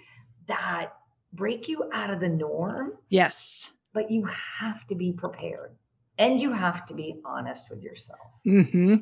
that 0.47 0.93
break 1.33 1.67
you 1.69 1.89
out 1.93 2.09
of 2.09 2.19
the 2.19 2.27
norm, 2.29 2.93
Yes. 3.09 3.73
but 3.93 4.11
you 4.11 4.25
have 4.25 4.85
to 4.87 4.95
be 4.95 5.13
prepared 5.13 5.71
and 6.17 6.39
you 6.41 6.51
have 6.51 6.85
to 6.87 6.93
be 6.93 7.21
honest 7.25 7.69
with 7.69 7.81
yourself. 7.81 8.19
hmm 8.43 8.95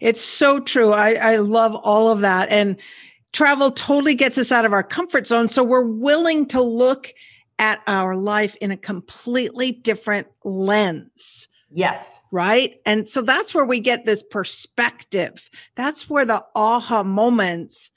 It's 0.00 0.20
so 0.20 0.60
true. 0.60 0.92
I, 0.92 1.14
I 1.14 1.36
love 1.36 1.74
all 1.76 2.08
of 2.10 2.20
that. 2.20 2.48
And 2.50 2.76
travel 3.32 3.70
totally 3.70 4.14
gets 4.14 4.36
us 4.36 4.50
out 4.52 4.64
of 4.64 4.72
our 4.72 4.82
comfort 4.82 5.26
zone. 5.26 5.48
So 5.48 5.62
we're 5.62 5.82
willing 5.86 6.46
to 6.46 6.60
look 6.60 7.12
at 7.58 7.82
our 7.86 8.14
life 8.14 8.56
in 8.56 8.70
a 8.70 8.76
completely 8.76 9.72
different 9.72 10.26
lens. 10.44 11.48
Yes. 11.70 12.22
Right. 12.30 12.80
And 12.86 13.08
so 13.08 13.22
that's 13.22 13.54
where 13.54 13.64
we 13.64 13.80
get 13.80 14.04
this 14.04 14.22
perspective. 14.22 15.50
That's 15.74 16.08
where 16.08 16.24
the 16.24 16.44
aha 16.54 17.02
moments 17.02 17.90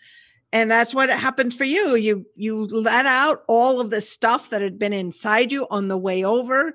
and 0.51 0.71
that's 0.71 0.95
what 0.95 1.09
happened 1.09 1.53
for 1.53 1.63
you. 1.63 1.95
You 1.95 2.25
you 2.35 2.65
let 2.65 3.05
out 3.05 3.43
all 3.47 3.79
of 3.79 3.91
the 3.91 4.01
stuff 4.01 4.49
that 4.49 4.61
had 4.61 4.79
been 4.79 4.93
inside 4.93 5.51
you 5.51 5.67
on 5.69 5.87
the 5.87 5.97
way 5.97 6.23
over 6.23 6.73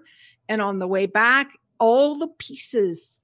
and 0.49 0.62
on 0.62 0.79
the 0.79 0.88
way 0.88 1.07
back. 1.07 1.59
All 1.81 2.16
the 2.16 2.29
pieces 2.29 3.20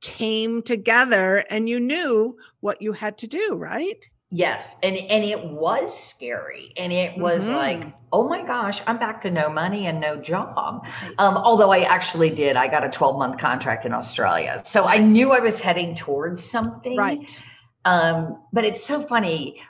came 0.00 0.62
together 0.62 1.44
and 1.50 1.68
you 1.68 1.80
knew 1.80 2.36
what 2.60 2.82
you 2.82 2.92
had 2.92 3.16
to 3.18 3.26
do, 3.26 3.54
right? 3.54 4.10
Yes, 4.30 4.76
and 4.82 4.94
and 4.94 5.24
it 5.24 5.42
was 5.42 5.98
scary, 5.98 6.74
and 6.76 6.92
it 6.92 7.16
was 7.16 7.46
mm-hmm. 7.46 7.54
like, 7.54 7.92
oh 8.12 8.28
my 8.28 8.42
gosh, 8.42 8.82
I'm 8.86 8.98
back 8.98 9.22
to 9.22 9.30
no 9.30 9.48
money 9.48 9.86
and 9.86 10.00
no 10.00 10.16
job. 10.16 10.86
Right. 11.02 11.14
Um, 11.16 11.38
although 11.38 11.70
I 11.70 11.80
actually 11.80 12.28
did, 12.30 12.54
I 12.54 12.68
got 12.68 12.84
a 12.84 12.90
12 12.90 13.18
month 13.18 13.38
contract 13.38 13.86
in 13.86 13.94
Australia, 13.94 14.60
so 14.66 14.84
I 14.84 14.98
knew 14.98 15.32
I 15.32 15.40
was 15.40 15.58
heading 15.58 15.94
towards 15.94 16.44
something. 16.44 16.96
Right. 16.96 17.42
Um, 17.86 18.42
but 18.52 18.64
it's 18.66 18.84
so 18.84 19.00
funny. 19.02 19.62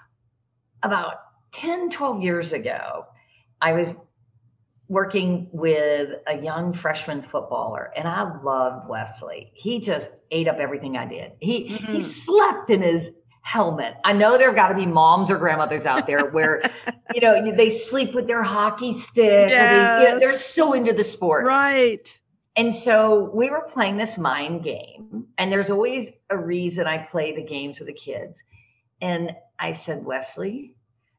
About 0.82 1.16
10, 1.52 1.90
12 1.90 2.22
years 2.22 2.52
ago, 2.52 3.04
I 3.60 3.72
was 3.72 3.94
working 4.88 5.48
with 5.52 6.14
a 6.26 6.38
young 6.38 6.72
freshman 6.72 7.20
footballer 7.22 7.92
and 7.96 8.08
I 8.08 8.40
loved 8.42 8.88
Wesley. 8.88 9.52
He 9.54 9.80
just 9.80 10.10
ate 10.30 10.48
up 10.48 10.56
everything 10.58 10.96
I 10.96 11.06
did. 11.06 11.32
He 11.40 11.70
mm-hmm. 11.70 11.92
he 11.92 12.00
slept 12.00 12.70
in 12.70 12.82
his 12.82 13.10
helmet. 13.42 13.96
I 14.04 14.12
know 14.12 14.36
there've 14.36 14.54
got 14.54 14.68
to 14.68 14.74
be 14.74 14.86
moms 14.86 15.30
or 15.30 15.38
grandmothers 15.38 15.86
out 15.86 16.06
there 16.06 16.30
where, 16.30 16.62
you 17.14 17.20
know, 17.20 17.50
they 17.52 17.70
sleep 17.70 18.14
with 18.14 18.26
their 18.26 18.42
hockey 18.42 18.98
stick. 18.98 19.50
Yes. 19.50 19.98
They, 19.98 20.04
you 20.04 20.14
know, 20.14 20.18
they're 20.20 20.38
so 20.38 20.72
into 20.72 20.92
the 20.92 21.04
sport. 21.04 21.46
Right. 21.46 22.20
And 22.58 22.74
so 22.74 23.30
we 23.32 23.50
were 23.50 23.68
playing 23.68 23.98
this 23.98 24.18
mind 24.18 24.64
game, 24.64 25.28
and 25.38 25.52
there's 25.52 25.70
always 25.70 26.10
a 26.28 26.36
reason 26.36 26.88
I 26.88 26.98
play 26.98 27.32
the 27.32 27.44
games 27.44 27.78
with 27.78 27.86
the 27.86 27.94
kids. 27.94 28.42
And 29.00 29.32
I 29.60 29.72
said, 29.72 30.04
Wesley, 30.04 30.74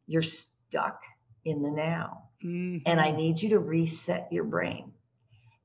you're 0.05 0.21
stuck 0.21 1.01
in 1.45 1.61
the 1.61 1.71
now, 1.71 2.23
mm-hmm. 2.43 2.79
and 2.85 2.99
I 2.99 3.07
mm-hmm. 3.07 3.17
need 3.17 3.41
you 3.41 3.49
to 3.51 3.59
reset 3.59 4.27
your 4.33 4.43
brain. 4.43 4.91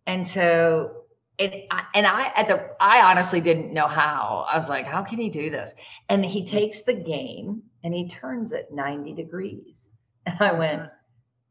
And 0.06 0.24
so 0.24 1.03
and 1.38 1.54
I, 1.70 1.84
and 1.94 2.06
I 2.06 2.32
at 2.36 2.48
the 2.48 2.70
I 2.80 3.10
honestly 3.10 3.40
didn't 3.40 3.72
know 3.72 3.88
how. 3.88 4.46
I 4.48 4.56
was 4.56 4.68
like, 4.68 4.86
how 4.86 5.02
can 5.02 5.18
he 5.18 5.30
do 5.30 5.50
this? 5.50 5.74
And 6.08 6.24
he 6.24 6.46
takes 6.46 6.82
the 6.82 6.94
game 6.94 7.62
and 7.82 7.94
he 7.94 8.08
turns 8.08 8.52
it 8.52 8.72
90 8.72 9.12
degrees. 9.14 9.88
And 10.26 10.40
I 10.40 10.52
went, 10.54 10.90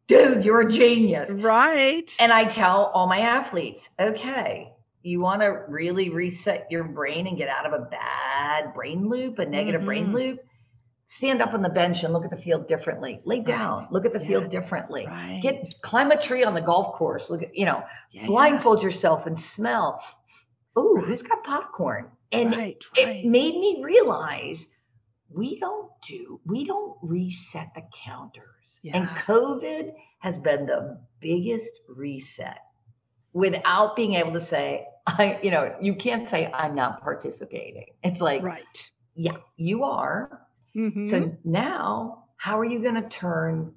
dude, 0.07 0.43
you're 0.43 0.61
a 0.61 0.71
genius. 0.71 1.29
Right. 1.29 2.11
And 2.19 2.33
I 2.33 2.45
tell 2.45 2.85
all 2.85 3.05
my 3.05 3.19
athletes, 3.19 3.87
okay, 3.99 4.73
you 5.03 5.19
want 5.19 5.41
to 5.43 5.65
really 5.67 6.09
reset 6.09 6.65
your 6.71 6.85
brain 6.85 7.27
and 7.27 7.37
get 7.37 7.49
out 7.49 7.67
of 7.67 7.73
a 7.73 7.85
bad 7.85 8.73
brain 8.73 9.07
loop, 9.07 9.37
a 9.37 9.45
negative 9.45 9.81
mm-hmm. 9.81 9.85
brain 9.85 10.11
loop 10.11 10.39
stand 11.05 11.41
up 11.41 11.53
on 11.53 11.61
the 11.61 11.69
bench 11.69 12.03
and 12.03 12.13
look 12.13 12.23
at 12.23 12.31
the 12.31 12.37
field 12.37 12.67
differently. 12.67 13.21
Lay 13.25 13.41
down. 13.41 13.79
Right. 13.79 13.91
look 13.91 14.05
at 14.05 14.13
the 14.13 14.19
yeah. 14.19 14.27
field 14.27 14.49
differently. 14.49 15.05
Right. 15.07 15.39
get 15.41 15.73
climb 15.81 16.11
a 16.11 16.21
tree 16.21 16.43
on 16.43 16.53
the 16.53 16.61
golf 16.61 16.95
course. 16.95 17.29
Look 17.29 17.43
at 17.43 17.55
you 17.55 17.65
know 17.65 17.83
yeah, 18.11 18.25
blindfold 18.25 18.79
yeah. 18.79 18.85
yourself 18.85 19.25
and 19.25 19.37
smell. 19.37 20.03
Oh 20.75 20.97
who's 20.97 21.21
got 21.21 21.43
popcorn? 21.43 22.09
And 22.31 22.51
right, 22.51 22.83
it 22.95 23.25
made 23.25 23.55
me 23.55 23.81
realize 23.83 24.67
we 25.29 25.59
don't 25.59 25.89
do 26.07 26.39
we 26.45 26.65
don't 26.65 26.97
reset 27.01 27.69
the 27.75 27.83
counters. 28.05 28.79
And 28.91 29.05
covid 29.07 29.93
has 30.19 30.39
been 30.39 30.65
the 30.65 30.99
biggest 31.19 31.81
reset 31.87 32.59
without 33.33 33.95
being 33.95 34.13
able 34.13 34.33
to 34.33 34.41
say 34.41 34.85
i 35.07 35.39
you 35.43 35.51
know 35.51 35.75
you 35.81 35.95
can't 35.95 36.29
say 36.29 36.49
i'm 36.53 36.75
not 36.75 37.01
participating. 37.01 37.87
It's 38.03 38.21
like 38.21 38.41
right. 38.41 38.91
yeah 39.15 39.37
you 39.57 39.83
are 39.83 40.43
Mm-hmm. 40.75 41.07
So 41.07 41.37
now, 41.43 42.25
how 42.37 42.59
are 42.59 42.65
you 42.65 42.79
going 42.79 42.95
to 42.95 43.07
turn 43.07 43.73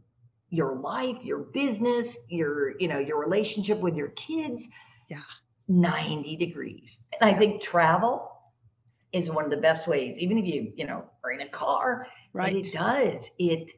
your 0.51 0.77
life, 0.77 1.25
your 1.25 1.39
business, 1.39 2.19
your, 2.29 2.79
you 2.79 2.89
know, 2.89 2.99
your 2.99 3.21
relationship 3.21 3.79
with 3.79 3.97
your 3.97 4.09
kids? 4.09 4.69
Yeah. 5.09 5.21
90 5.69 6.37
degrees. 6.37 7.01
And 7.21 7.31
I 7.31 7.35
think 7.35 7.63
travel 7.63 8.31
is 9.13 9.31
one 9.31 9.45
of 9.45 9.51
the 9.51 9.57
best 9.57 9.87
ways, 9.87 10.19
even 10.19 10.39
if 10.39 10.47
you, 10.47 10.73
you 10.77 10.87
know, 10.87 11.05
are 11.25 11.33
in 11.33 11.41
a 11.41 11.49
car, 11.49 12.07
right. 12.33 12.55
it 12.55 12.73
does. 12.73 13.31
It 13.39 13.73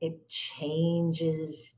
it 0.00 0.28
changes 0.28 1.72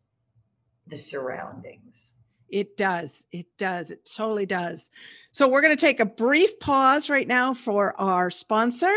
the 0.86 0.96
surroundings. 0.96 2.14
It 2.48 2.76
does. 2.76 3.26
It 3.30 3.46
does. 3.58 3.90
It 3.90 4.10
totally 4.16 4.46
does. 4.46 4.90
So 5.32 5.48
we're 5.48 5.60
going 5.60 5.76
to 5.76 5.80
take 5.80 6.00
a 6.00 6.06
brief 6.06 6.58
pause 6.58 7.10
right 7.10 7.28
now 7.28 7.54
for 7.54 7.98
our 8.00 8.30
sponsor 8.30 8.92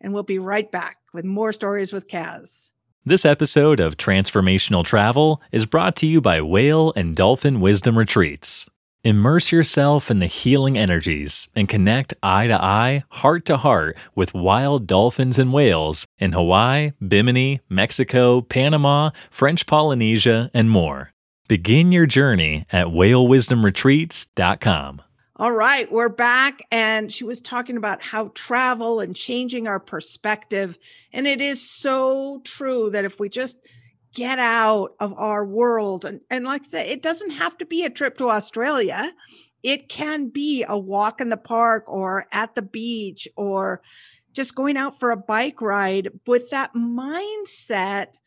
and 0.00 0.12
we'll 0.12 0.22
be 0.22 0.38
right 0.38 0.70
back 0.70 0.97
with 1.12 1.24
more 1.24 1.52
stories 1.52 1.92
with 1.92 2.08
Kaz. 2.08 2.70
This 3.04 3.24
episode 3.24 3.80
of 3.80 3.96
Transformational 3.96 4.84
Travel 4.84 5.40
is 5.50 5.66
brought 5.66 5.96
to 5.96 6.06
you 6.06 6.20
by 6.20 6.40
Whale 6.40 6.92
and 6.94 7.16
Dolphin 7.16 7.60
Wisdom 7.60 7.96
Retreats. 7.96 8.68
Immerse 9.04 9.52
yourself 9.52 10.10
in 10.10 10.18
the 10.18 10.26
healing 10.26 10.76
energies 10.76 11.48
and 11.54 11.68
connect 11.68 12.14
eye 12.22 12.48
to 12.48 12.62
eye, 12.62 13.04
heart 13.10 13.44
to 13.46 13.56
heart 13.56 13.96
with 14.14 14.34
wild 14.34 14.86
dolphins 14.86 15.38
and 15.38 15.52
whales 15.52 16.04
in 16.18 16.32
Hawaii, 16.32 16.92
Bimini, 17.00 17.60
Mexico, 17.68 18.40
Panama, 18.40 19.10
French 19.30 19.66
Polynesia, 19.66 20.50
and 20.52 20.68
more. 20.68 21.12
Begin 21.48 21.92
your 21.92 22.06
journey 22.06 22.66
at 22.72 22.88
whalewisdomretreats.com. 22.88 25.02
All 25.40 25.52
right, 25.52 25.90
we're 25.92 26.08
back. 26.08 26.66
And 26.72 27.12
she 27.12 27.22
was 27.22 27.40
talking 27.40 27.76
about 27.76 28.02
how 28.02 28.32
travel 28.34 28.98
and 28.98 29.14
changing 29.14 29.68
our 29.68 29.78
perspective. 29.78 30.76
And 31.12 31.28
it 31.28 31.40
is 31.40 31.62
so 31.62 32.40
true 32.42 32.90
that 32.90 33.04
if 33.04 33.20
we 33.20 33.28
just 33.28 33.56
get 34.12 34.40
out 34.40 34.96
of 34.98 35.14
our 35.16 35.46
world, 35.46 36.04
and, 36.04 36.22
and 36.28 36.44
like 36.44 36.62
I 36.62 36.68
said, 36.68 36.86
it 36.88 37.02
doesn't 37.02 37.30
have 37.30 37.56
to 37.58 37.64
be 37.64 37.84
a 37.84 37.90
trip 37.90 38.18
to 38.18 38.30
Australia, 38.30 39.12
it 39.62 39.88
can 39.88 40.28
be 40.28 40.64
a 40.68 40.76
walk 40.76 41.20
in 41.20 41.28
the 41.28 41.36
park 41.36 41.84
or 41.86 42.26
at 42.32 42.56
the 42.56 42.62
beach 42.62 43.28
or 43.36 43.80
just 44.32 44.56
going 44.56 44.76
out 44.76 44.98
for 44.98 45.12
a 45.12 45.16
bike 45.16 45.62
ride 45.62 46.08
with 46.26 46.50
that 46.50 46.74
mindset 46.74 48.18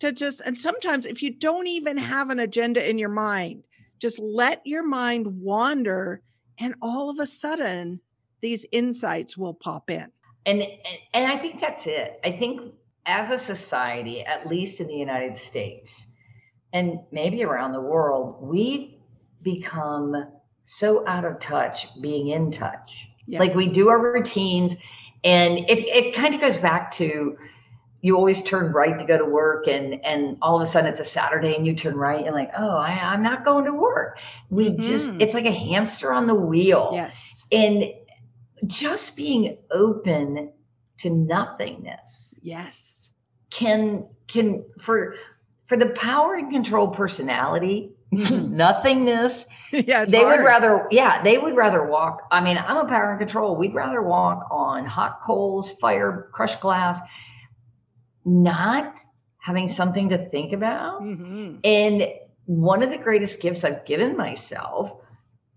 to 0.00 0.12
just, 0.12 0.42
and 0.42 0.58
sometimes 0.58 1.06
if 1.06 1.22
you 1.22 1.30
don't 1.30 1.66
even 1.66 1.96
have 1.96 2.28
an 2.28 2.40
agenda 2.40 2.86
in 2.86 2.98
your 2.98 3.08
mind, 3.08 3.62
just 3.98 4.18
let 4.18 4.60
your 4.66 4.86
mind 4.86 5.26
wander 5.40 6.22
and 6.58 6.74
all 6.82 7.10
of 7.10 7.18
a 7.18 7.26
sudden 7.26 8.00
these 8.40 8.66
insights 8.72 9.36
will 9.36 9.54
pop 9.54 9.90
in. 9.90 10.10
And 10.46 10.62
and 11.14 11.26
i 11.26 11.38
think 11.38 11.60
that's 11.60 11.86
it. 11.86 12.20
I 12.24 12.32
think 12.32 12.72
as 13.06 13.30
a 13.30 13.38
society 13.38 14.24
at 14.24 14.46
least 14.46 14.80
in 14.80 14.86
the 14.86 14.94
united 14.94 15.36
states 15.36 16.08
and 16.72 17.00
maybe 17.10 17.42
around 17.42 17.72
the 17.72 17.80
world 17.80 18.36
we've 18.40 18.94
become 19.42 20.30
so 20.64 21.06
out 21.08 21.24
of 21.24 21.40
touch 21.40 21.88
being 22.02 22.28
in 22.28 22.50
touch. 22.50 23.08
Yes. 23.26 23.40
like 23.40 23.54
we 23.54 23.70
do 23.72 23.88
our 23.88 24.00
routines 24.00 24.74
and 25.24 25.58
it, 25.58 25.78
it 25.88 26.14
kind 26.14 26.34
of 26.34 26.40
goes 26.40 26.56
back 26.56 26.90
to 26.92 27.36
you 28.00 28.16
always 28.16 28.42
turn 28.42 28.72
right 28.72 28.98
to 28.98 29.04
go 29.04 29.18
to 29.18 29.24
work 29.24 29.66
and 29.66 30.04
and 30.04 30.38
all 30.40 30.56
of 30.56 30.62
a 30.62 30.66
sudden 30.66 30.90
it's 30.90 31.00
a 31.00 31.04
saturday 31.04 31.54
and 31.54 31.66
you 31.66 31.74
turn 31.74 31.96
right 31.96 32.24
and 32.24 32.34
like 32.34 32.50
oh 32.56 32.76
I, 32.76 33.14
am 33.14 33.22
not 33.22 33.44
going 33.44 33.64
to 33.64 33.72
work 33.72 34.20
we 34.50 34.70
mm-hmm. 34.70 34.80
just 34.80 35.12
it's 35.20 35.34
like 35.34 35.46
a 35.46 35.52
hamster 35.52 36.12
on 36.12 36.26
the 36.26 36.34
wheel 36.34 36.90
yes 36.92 37.46
and 37.50 37.92
just 38.66 39.16
being 39.16 39.58
open 39.70 40.52
to 40.98 41.10
nothingness 41.10 42.34
yes 42.40 43.12
can 43.50 44.06
can 44.26 44.64
for 44.80 45.14
for 45.66 45.76
the 45.76 45.86
power 45.90 46.34
and 46.34 46.50
control 46.50 46.88
personality 46.88 47.92
mm-hmm. 48.14 48.56
nothingness 48.56 49.46
yeah 49.72 50.04
they 50.04 50.18
hard. 50.18 50.38
would 50.38 50.44
rather 50.44 50.86
yeah 50.90 51.22
they 51.22 51.36
would 51.36 51.56
rather 51.56 51.86
walk 51.86 52.26
i 52.30 52.40
mean 52.40 52.56
i'm 52.58 52.78
a 52.78 52.88
power 52.88 53.10
and 53.10 53.18
control 53.18 53.56
we'd 53.56 53.74
rather 53.74 54.02
walk 54.02 54.46
on 54.50 54.86
hot 54.86 55.20
coals 55.22 55.70
fire 55.72 56.28
crushed 56.32 56.60
glass 56.60 57.00
not 58.28 59.00
having 59.38 59.68
something 59.68 60.10
to 60.10 60.18
think 60.18 60.52
about. 60.52 61.02
Mm-hmm. 61.02 61.56
And 61.64 62.08
one 62.44 62.82
of 62.82 62.90
the 62.90 62.98
greatest 62.98 63.40
gifts 63.40 63.64
I've 63.64 63.84
given 63.84 64.16
myself 64.16 65.00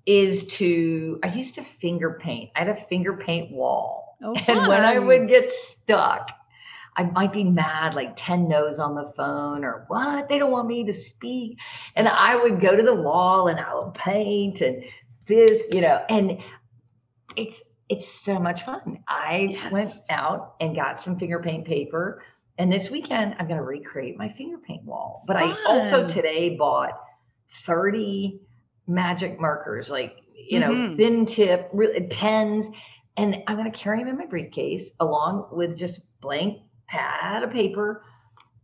is 0.05 0.47
to, 0.47 1.19
I 1.23 1.27
used 1.27 1.55
to 1.55 1.63
finger 1.63 2.17
paint. 2.21 2.51
I 2.55 2.59
had 2.59 2.69
a 2.69 2.75
finger 2.75 3.17
paint 3.17 3.51
wall. 3.51 4.17
Oh, 4.23 4.33
and 4.47 4.67
when 4.67 4.79
I 4.79 4.99
would 4.99 5.27
get 5.27 5.51
stuck, 5.51 6.31
I 6.95 7.03
might 7.03 7.31
be 7.31 7.43
mad, 7.43 7.95
like 7.95 8.13
10 8.15 8.47
no's 8.47 8.79
on 8.79 8.95
the 8.95 9.11
phone, 9.15 9.63
or 9.63 9.85
what? 9.87 10.27
They 10.27 10.39
don't 10.39 10.51
want 10.51 10.67
me 10.67 10.85
to 10.85 10.93
speak. 10.93 11.59
And 11.95 12.07
I 12.07 12.35
would 12.35 12.59
go 12.59 12.75
to 12.75 12.83
the 12.83 12.95
wall 12.95 13.47
and 13.47 13.59
I 13.59 13.75
would 13.75 13.93
paint 13.93 14.61
and 14.61 14.83
this, 15.27 15.67
you 15.71 15.81
know, 15.81 16.03
and 16.09 16.39
it's 17.35 17.61
it's 17.87 18.07
so 18.07 18.39
much 18.39 18.63
fun. 18.63 19.03
I 19.07 19.49
Yes. 19.51 19.71
went 19.71 19.93
out 20.09 20.55
and 20.61 20.75
got 20.75 21.01
some 21.01 21.17
finger 21.17 21.39
paint 21.39 21.65
paper. 21.65 22.23
And 22.61 22.71
this 22.71 22.91
weekend, 22.91 23.35
I'm 23.39 23.47
going 23.47 23.57
to 23.57 23.63
recreate 23.63 24.19
my 24.19 24.29
finger 24.29 24.59
paint 24.59 24.85
wall. 24.85 25.23
But 25.25 25.37
I 25.37 25.51
also 25.65 26.07
today 26.07 26.55
bought 26.57 26.91
30 27.65 28.39
magic 28.85 29.39
markers, 29.39 29.89
like, 29.89 30.17
you 30.35 30.59
know, 30.59 30.69
Mhm. 30.71 30.95
thin 30.95 31.25
tip, 31.25 31.71
really, 31.73 32.05
pens. 32.05 32.69
And 33.17 33.41
I'm 33.47 33.57
going 33.57 33.71
to 33.71 33.75
carry 33.75 33.97
them 34.03 34.09
in 34.09 34.17
my 34.19 34.27
briefcase 34.27 34.93
along 34.99 35.47
with 35.51 35.75
just 35.75 36.21
blank 36.21 36.59
pad 36.87 37.41
of 37.41 37.49
paper 37.49 38.05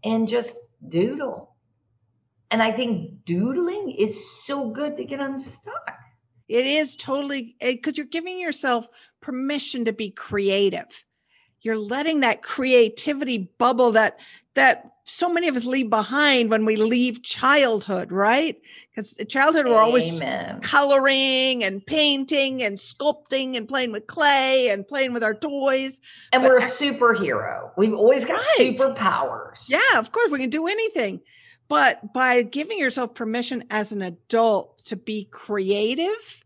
and 0.03 0.27
just 0.27 0.55
doodle. 0.87 1.55
And 2.51 2.61
I 2.61 2.71
think 2.73 3.25
doodling 3.25 3.89
is 3.89 4.45
so 4.45 4.69
good 4.69 4.95
to 4.97 5.05
get 5.05 5.19
unstuck. 5.19 5.97
It 6.47 6.67
is 6.67 6.95
totally 6.95 7.55
because 7.59 7.97
you're 7.97 8.05
giving 8.05 8.39
yourself 8.39 8.89
permission 9.21 9.85
to 9.85 9.91
be 9.91 10.11
creative. 10.11 11.03
You're 11.61 11.77
letting 11.77 12.21
that 12.21 12.43
creativity 12.43 13.49
bubble 13.57 13.91
that 13.91 14.19
that 14.55 14.91
so 15.09 15.31
many 15.31 15.47
of 15.47 15.55
us 15.55 15.65
leave 15.65 15.89
behind 15.89 16.49
when 16.49 16.65
we 16.65 16.75
leave 16.75 17.23
childhood, 17.23 18.11
right? 18.11 18.59
Because 18.89 19.15
childhood 19.29 19.65
we're 19.65 19.81
always 19.81 20.19
coloring 20.61 21.63
and 21.63 21.85
painting 21.85 22.61
and 22.61 22.77
sculpting 22.77 23.55
and 23.55 23.69
playing 23.69 23.93
with 23.93 24.05
clay 24.07 24.69
and 24.69 24.85
playing 24.85 25.13
with 25.13 25.23
our 25.23 25.33
toys. 25.33 26.01
And 26.33 26.43
But 26.43 26.49
we're 26.49 26.57
a 26.57 26.61
superhero. 26.61 27.71
We've 27.77 27.93
always 27.93 28.25
got 28.25 28.43
Right. 28.59 28.77
superpowers. 28.77 29.63
Yeah, 29.69 29.97
of 29.97 30.11
course 30.11 30.29
we 30.29 30.39
can 30.39 30.49
do 30.49 30.67
anything. 30.67 31.21
But 31.69 32.13
by 32.13 32.41
giving 32.41 32.79
yourself 32.79 33.13
permission 33.13 33.63
as 33.69 33.91
an 33.91 34.01
adult 34.01 34.79
to 34.85 34.95
be 34.95 35.29
creative 35.31 36.45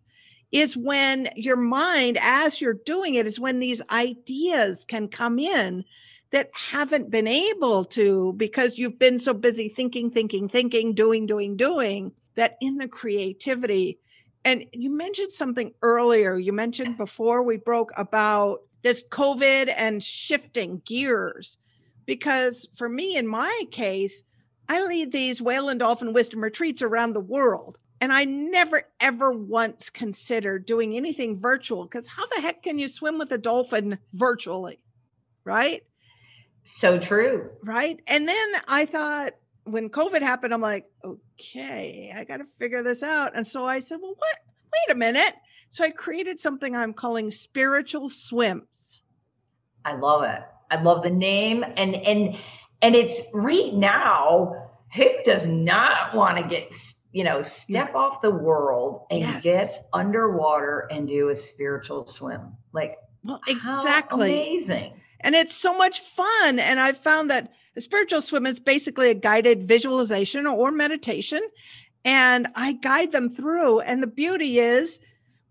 is 0.52 0.76
when 0.76 1.30
your 1.36 1.56
mind 1.58 2.18
as 2.22 2.60
you're 2.60 2.80
doing 2.86 3.16
it 3.16 3.26
is 3.26 3.40
when 3.40 3.60
these 3.60 3.82
ideas 3.90 4.86
can 4.86 5.08
come 5.08 5.40
in 5.40 5.84
that 6.32 6.50
haven't 6.54 7.12
been 7.12 7.28
able 7.28 7.86
to 7.86 8.34
because 8.34 8.78
you've 8.78 9.00
been 9.00 9.20
so 9.20 9.34
busy 9.34 9.70
thinking 9.70 10.10
thinking 10.10 10.48
thinking 10.50 10.94
doing 10.94 11.26
doing 11.26 11.56
doing 11.56 12.12
that 12.36 12.58
in 12.62 12.78
the 12.78 12.88
creativity 12.88 13.98
and 14.44 14.66
you 14.74 14.90
mentioned 14.90 15.32
something 15.32 15.74
earlier 15.82 16.38
you 16.38 16.54
mentioned 16.54 16.98
before 16.98 17.44
we 17.44 17.58
broke 17.58 17.92
about 17.98 18.62
this 18.82 19.04
covid 19.10 19.74
and 19.78 20.04
shifting 20.04 20.82
gears 20.86 21.58
because 22.06 22.68
for 22.76 22.90
me 22.90 23.16
in 23.16 23.28
my 23.28 23.64
case 23.72 24.24
i 24.68 24.84
lead 24.84 25.12
these 25.12 25.42
whale 25.42 25.70
and 25.70 25.80
dolphin 25.80 26.14
wisdom 26.14 26.42
retreats 26.42 26.82
around 26.82 27.14
the 27.14 27.20
world 27.22 27.80
and 28.02 28.12
i 28.12 28.26
never 28.26 28.84
ever 29.00 29.32
once 29.32 29.90
considered 29.90 30.66
doing 30.66 30.96
anything 30.98 31.40
virtual 31.40 31.84
because 31.84 32.08
how 32.08 32.26
the 32.36 32.42
heck 32.42 32.62
can 32.64 32.78
you 32.80 32.88
swim 32.90 33.18
with 33.18 33.32
a 33.32 33.38
dolphin 33.38 33.98
virtually 34.14 34.80
right 35.46 35.84
So 36.64 37.00
true. 37.00 37.52
right 37.64 38.02
and 38.08 38.28
then 38.28 38.48
i 38.68 38.86
thought 38.86 39.32
when 39.64 39.90
covid 39.90 40.22
happened 40.22 40.54
i'm 40.54 40.62
like 40.62 40.90
okay 41.06 42.12
i 42.16 42.24
got 42.26 42.38
to 42.38 42.46
figure 42.46 42.84
this 42.84 43.04
out 43.04 43.36
and 43.36 43.46
so 43.48 43.66
i 43.66 43.80
said 43.80 44.00
well 44.02 44.16
what 44.18 44.38
wait 44.74 44.96
a 44.96 44.98
minute 44.98 45.34
so 45.70 45.84
i 45.84 45.90
created 45.92 46.40
something 46.40 46.76
i'm 46.76 46.94
calling 46.94 47.30
spiritual 47.30 48.10
swims 48.10 49.04
I 49.84 49.94
love 49.96 50.22
it. 50.24 50.44
I 50.70 50.80
love 50.82 51.02
the 51.02 51.10
name 51.10 51.64
and 51.64 51.96
and 51.96 52.38
and 52.84 52.96
it's 52.96 53.20
right 53.34 53.74
now. 53.74 54.70
Who 54.94 55.06
does 55.26 55.46
not 55.48 56.14
want 56.14 56.38
to 56.38 56.44
get 56.44 56.72
you 57.12 57.24
know 57.24 57.44
step 57.44 57.94
off 57.96 58.22
the 58.22 58.32
world 58.32 59.06
and 59.12 59.20
Yes. 59.20 59.44
get 59.44 59.88
underwater 59.94 60.88
and 60.92 61.08
do 61.08 61.30
a 61.30 61.36
spiritual 61.36 62.08
swim? 62.08 62.54
Like 62.74 62.98
well 63.24 63.42
exactly 63.48 64.32
amazing. 64.32 64.94
and 65.22 65.36
it's 65.36 65.54
so 65.56 65.78
much 65.78 66.00
fun 66.00 66.58
and 66.58 66.80
i've 66.80 66.98
found 66.98 67.30
that 67.30 67.54
a 67.76 67.82
spiritual 67.82 68.22
swim 68.22 68.46
is 68.48 68.60
basically 68.60 69.12
a 69.12 69.14
guided 69.14 69.62
visualization 69.64 70.48
or 70.48 70.72
meditation 70.72 71.40
and 72.04 72.48
i 72.56 72.74
guide 72.74 73.12
them 73.12 73.30
through 73.30 73.80
and 73.82 74.02
the 74.02 74.08
beauty 74.08 74.58
is 74.58 75.00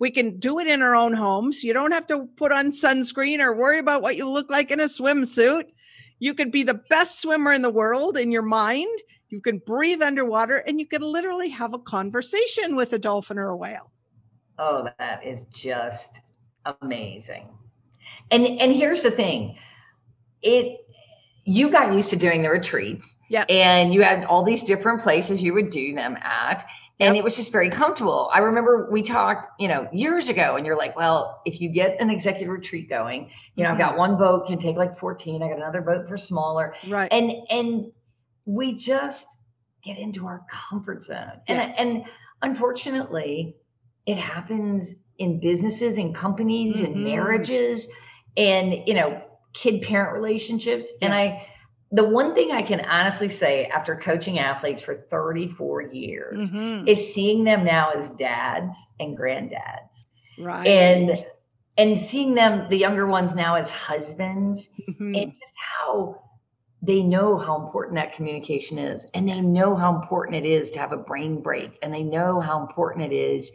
we 0.01 0.11
can 0.11 0.39
do 0.39 0.59
it 0.59 0.67
in 0.67 0.83
our 0.83 0.97
own 0.97 1.13
homes 1.13 1.63
you 1.63 1.73
don't 1.73 1.93
have 1.93 2.07
to 2.09 2.27
put 2.37 2.51
on 2.51 2.71
sunscreen 2.71 3.39
or 3.39 3.55
worry 3.55 3.79
about 3.79 4.03
what 4.03 4.17
you 4.17 4.29
look 4.29 4.51
like 4.51 4.73
in 4.73 4.81
a 4.81 4.85
swimsuit 4.85 5.67
you 6.19 6.35
could 6.35 6.51
be 6.51 6.65
the 6.65 6.81
best 6.91 7.21
swimmer 7.23 7.53
in 7.53 7.63
the 7.63 7.71
world 7.71 8.17
in 8.17 8.33
your 8.33 8.43
mind 8.43 8.99
you 9.31 9.41
can 9.41 9.59
breathe 9.59 10.03
underwater 10.03 10.57
and 10.57 10.81
you 10.81 10.87
can 10.87 11.03
literally 11.03 11.49
have 11.49 11.75
a 11.75 11.79
conversation 11.79 12.77
with 12.77 12.93
a 12.93 12.99
dolphin 12.99 13.39
or 13.39 13.49
a 13.49 13.57
whale 13.57 13.91
Oh, 14.61 14.87
that 14.99 15.25
is 15.25 15.45
just 15.45 16.21
amazing. 16.83 17.49
And 18.31 18.47
and 18.47 18.73
here's 18.73 19.03
the 19.03 19.11
thing. 19.11 19.57
It 20.43 20.81
you 21.45 21.71
got 21.71 21.95
used 21.95 22.11
to 22.11 22.17
doing 22.17 22.43
the 22.43 22.51
retreats 22.51 23.17
yeah 23.31 23.45
and 23.49 23.95
you 23.95 24.03
had 24.03 24.25
all 24.27 24.45
these 24.45 24.63
different 24.63 25.01
places 25.01 25.43
you 25.43 25.55
would 25.55 25.71
do 25.71 25.95
them 25.95 26.17
at 26.21 26.65
and 27.01 27.17
it 27.17 27.25
was 27.25 27.35
just 27.35 27.51
very 27.51 27.71
comfortable. 27.71 28.31
I 28.31 28.41
remember 28.41 28.87
we 28.93 29.03
talked, 29.03 29.49
you 29.59 29.69
know, 29.69 29.89
years 29.91 30.29
ago 30.29 30.57
and 30.57 30.67
you're 30.67 30.77
like, 30.77 30.95
well, 30.97 31.41
if 31.47 31.59
you 31.59 31.71
get 31.71 31.99
an 31.99 32.11
executive 32.11 32.51
retreat 32.51 32.91
going, 32.91 33.31
you 33.55 33.65
know, 33.65 33.71
I've 33.71 33.79
mm-hmm. 33.79 33.89
got 33.89 33.97
one 33.97 34.19
boat 34.19 34.47
can 34.47 34.59
take 34.59 34.77
like 34.77 34.99
14, 34.99 35.43
I 35.43 35.49
got 35.49 35.57
another 35.57 35.81
boat 35.81 36.07
for 36.07 36.19
smaller 36.19 36.75
right 36.87 37.11
and 37.11 37.33
and 37.49 37.93
we 38.47 38.75
just 38.75 39.27
get 39.83 39.99
into 39.99 40.27
our 40.27 40.43
comfort 40.51 41.03
zone 41.03 41.41
and 41.49 41.59
Yes. 41.59 41.77
and 41.79 42.05
unfortunately 42.43 43.57
it 44.07 44.17
happens 44.17 44.95
in 45.19 45.41
businesses 45.41 45.97
and 45.99 46.15
companies 46.15 46.77
Mhm. 46.79 46.85
and 46.87 47.05
marriages 47.05 47.89
and 48.37 48.75
you 48.87 48.95
know 48.95 49.23
kid 49.53 49.83
parent 49.83 50.13
relationships 50.13 50.93
and 51.03 51.13
i 51.13 51.33
the 51.93 52.09
one 52.09 52.35
thing 52.35 52.53
i 52.53 52.63
can 52.63 52.81
honestly 52.83 53.29
say 53.29 53.67
after 53.67 53.97
coaching 53.97 54.39
athletes 54.39 54.81
for 54.83 54.95
34 55.11 55.83
years 55.83 56.51
Mhm. 56.51 56.87
is 56.89 57.13
seeing 57.15 57.45
them 57.45 57.65
now 57.65 57.91
as 57.91 58.11
dads 58.11 58.79
and 59.01 59.17
granddads 59.19 60.05
right 60.39 60.67
and 60.67 61.15
and 61.79 61.99
seeing 61.99 62.35
them 62.35 62.69
the 62.69 62.77
younger 62.77 63.07
ones 63.07 63.35
now 63.35 63.55
as 63.55 63.71
husbands 63.71 64.69
Mhm. 64.89 65.23
and 65.23 65.33
just 65.41 65.55
how 65.57 66.23
they 66.83 67.03
know 67.03 67.37
how 67.37 67.63
important 67.63 67.97
that 67.97 68.13
communication 68.13 68.79
is 68.79 69.07
and 69.15 69.29
they 69.29 69.35
Yes. 69.37 69.47
know 69.47 69.77
how 69.77 69.95
important 70.01 70.37
it 70.37 70.49
is 70.49 70.71
to 70.71 70.79
have 70.79 70.93
a 70.93 70.97
brain 70.97 71.41
break 71.43 71.79
and 71.83 71.93
they 71.93 72.03
know 72.03 72.41
how 72.41 72.61
important 72.61 73.13
it 73.13 73.15
is 73.15 73.51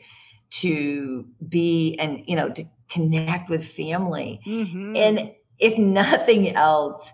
to 0.51 1.25
be 1.49 1.95
and 1.99 2.23
you 2.27 2.35
know 2.35 2.49
to 2.49 2.63
connect 2.89 3.49
with 3.49 3.65
family 3.65 4.39
Mhm. 4.45 4.95
and 4.95 5.31
if 5.59 5.77
nothing 5.77 6.55
else 6.55 7.11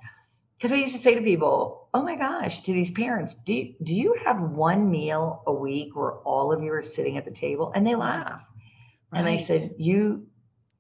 because 0.58 0.72
i 0.72 0.76
used 0.76 0.94
to 0.94 1.00
say 1.00 1.16
to 1.16 1.22
people 1.22 1.90
oh 1.94 2.02
my 2.04 2.16
gosh 2.16 2.62
to 2.62 2.74
these 2.74 2.92
parents 2.92 3.34
do 3.34 3.54
you, 3.54 3.74
do 3.84 3.96
you 3.96 4.16
have 4.26 4.42
one 4.42 4.90
meal 4.92 5.44
a 5.48 5.54
week 5.54 5.96
where 5.96 6.16
all 6.20 6.52
of 6.52 6.62
you 6.62 6.72
are 6.74 6.82
sitting 6.82 7.18
at 7.18 7.26
the 7.26 7.32
table 7.32 7.72
and 7.74 7.88
they 7.88 7.96
laugh 7.96 8.44
and 9.14 9.28
i 9.28 9.38
said 9.38 9.74
you 9.78 10.28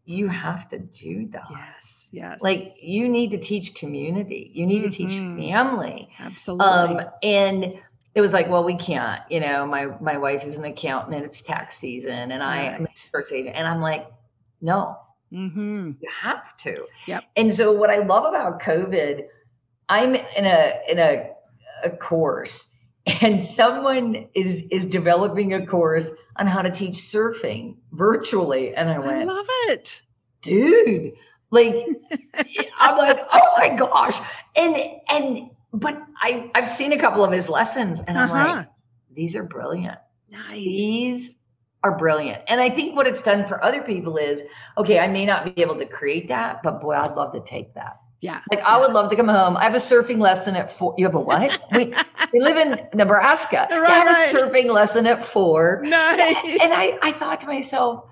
you 0.05 0.27
have 0.27 0.67
to 0.69 0.79
do 0.79 1.27
that 1.27 1.43
yes, 1.51 2.09
yes. 2.11 2.41
like 2.41 2.61
you 2.81 3.07
need 3.07 3.31
to 3.31 3.37
teach 3.37 3.75
community 3.75 4.51
you 4.53 4.65
need 4.65 4.81
to 4.81 4.89
teach 4.89 5.09
Mhm. 5.09 5.37
family 5.49 6.09
absolutely. 6.19 6.65
um 6.65 7.01
and 7.23 7.79
it 8.15 8.21
was 8.21 8.33
like 8.33 8.49
well 8.49 8.63
we 8.63 8.75
can't 8.75 9.21
you 9.29 9.39
know 9.39 9.65
my 9.65 9.85
my 10.01 10.17
wife 10.17 10.43
is 10.43 10.57
an 10.57 10.65
accountant 10.65 11.15
and 11.15 11.23
it's 11.25 11.41
tax 11.41 11.77
season 11.77 12.31
and 12.31 12.41
i 12.43 12.63
am 12.63 12.85
a 12.85 12.87
Right. 13.13 13.25
agent 13.31 13.55
and 13.55 13.67
i'm 13.67 13.79
like 13.81 14.07
no 14.61 14.97
mm-hmm. 15.31 15.91
you 15.99 16.09
have 16.09 16.57
to 16.57 16.85
Yep. 17.05 17.23
and 17.35 17.53
so 17.53 17.71
what 17.71 17.89
i 17.89 17.97
love 17.99 18.25
about 18.25 18.59
covid 18.61 19.25
i'm 19.89 20.15
in 20.15 20.45
a 20.45 20.73
in 20.89 20.99
a 20.99 21.29
a 21.83 21.89
course 21.91 22.69
and 23.21 23.43
someone 23.43 24.27
is 24.35 24.63
is 24.71 24.85
developing 24.85 25.53
a 25.53 25.65
course 25.65 26.11
on 26.38 26.48
how 26.48 26.62
to 26.62 26.72
teach 26.72 26.96
surfing 26.96 27.76
virtually 27.91 28.74
and 28.76 28.89
i 28.89 29.00
went, 29.00 29.22
I 29.22 29.24
love 29.26 29.46
it. 29.70 30.02
dude 30.41 31.13
like 31.52 31.76
i'm 32.80 32.98
like 32.98 33.20
oh 33.32 33.54
my 33.58 33.70
gosh 33.76 34.17
and 34.56 34.76
and 35.10 35.50
but 35.74 36.02
i 36.22 36.50
i've 36.56 36.67
seen 36.67 36.94
a 36.94 37.00
couple 37.00 37.24
of 37.24 37.32
his 37.32 37.48
lessons 37.50 38.00
and 38.08 38.17
i'm 38.17 38.30
Uh-huh. 38.32 38.56
like 38.58 38.67
these 39.13 39.36
are 39.36 39.44
brilliant 39.44 39.98
Nice. 40.30 40.56
these 40.63 41.38
are 41.84 41.98
brilliant 41.98 42.41
and 42.48 42.62
i 42.62 42.70
think 42.70 42.96
what 42.96 43.08
it's 43.08 43.22
done 43.22 43.46
for 43.48 43.63
other 43.63 43.82
people 43.84 44.17
is 44.17 44.44
okay 44.78 45.00
i 45.00 45.08
may 45.08 45.26
not 45.26 45.56
be 45.56 45.62
able 45.62 45.78
to 45.78 45.86
create 45.86 46.28
that 46.30 46.62
but 46.63 46.80
boy 46.82 46.94
i'd 46.96 47.15
love 47.15 47.34
to 47.34 47.41
take 47.41 47.74
that 47.74 47.98
yeah. 48.21 48.41
like 48.49 48.62
i 48.63 48.79
would 48.79 48.91
love 48.91 49.10
to 49.10 49.15
come 49.15 49.27
home 49.27 49.57
i 49.57 49.63
have 49.63 49.73
a 49.73 49.77
surfing 49.77 50.19
lesson 50.19 50.55
at 50.55 50.71
four 50.71 50.93
you 50.97 51.05
have 51.05 51.15
a 51.15 51.19
what 51.19 51.60
we, 51.75 51.93
we 52.34 52.39
live 52.39 52.57
in 52.57 52.88
nebraska 52.93 53.67
Right, 53.69 53.81
i 53.81 53.91
have 53.91 54.07
right. 54.07 54.34
a 54.34 54.38
surfing 54.38 54.71
lesson 54.71 55.05
at 55.05 55.25
four 55.25 55.81
Nice. 55.84 56.60
and 56.62 56.73
I, 56.73 56.97
I 57.01 57.12
thought 57.12 57.41
to 57.41 57.47
myself, 57.47 58.05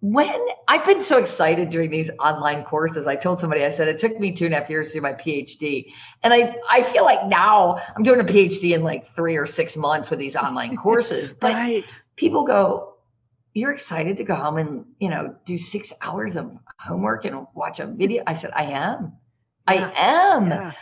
when 0.00 0.34
I've 0.66 0.84
been 0.84 1.00
so 1.00 1.18
excited 1.18 1.70
doing 1.70 1.88
these 1.88 2.10
online 2.18 2.64
courses, 2.64 3.06
I 3.06 3.14
told 3.14 3.38
somebody, 3.38 3.64
I 3.64 3.70
said, 3.70 3.86
it 3.86 3.98
took 3.98 4.18
me 4.18 4.32
two 4.32 4.46
and 4.46 4.54
a 4.54 4.58
half 4.58 4.68
years 4.68 4.88
to 4.88 4.94
do 4.94 5.00
my 5.00 5.12
PhD. 5.12 5.92
And 6.24 6.34
I, 6.34 6.56
I 6.68 6.82
feel 6.82 7.04
like 7.04 7.24
now 7.28 7.78
I'm 7.96 8.02
doing 8.02 8.18
a 8.18 8.24
PhD 8.24 8.74
in 8.74 8.82
like 8.82 9.06
three 9.06 9.36
or 9.36 9.46
six 9.46 9.76
months 9.76 10.10
with 10.10 10.18
these 10.18 10.34
online 10.34 10.76
courses. 10.88 11.30
But 11.30 11.52
right. 11.52 11.96
people 12.16 12.44
go, 12.44 12.92
you're 13.54 13.72
excited 13.72 14.16
to 14.16 14.24
go 14.24 14.34
home 14.34 14.56
and 14.56 14.84
you 14.98 15.08
know 15.08 15.34
do 15.44 15.58
six 15.58 15.92
hours 16.00 16.36
of 16.36 16.56
homework 16.78 17.24
and 17.24 17.46
watch 17.54 17.80
a 17.80 17.86
video 17.86 18.22
i 18.26 18.32
said 18.34 18.50
i 18.54 18.64
am 18.64 19.12
i 19.66 19.92
am 19.96 20.48
Yeah. 20.48 20.72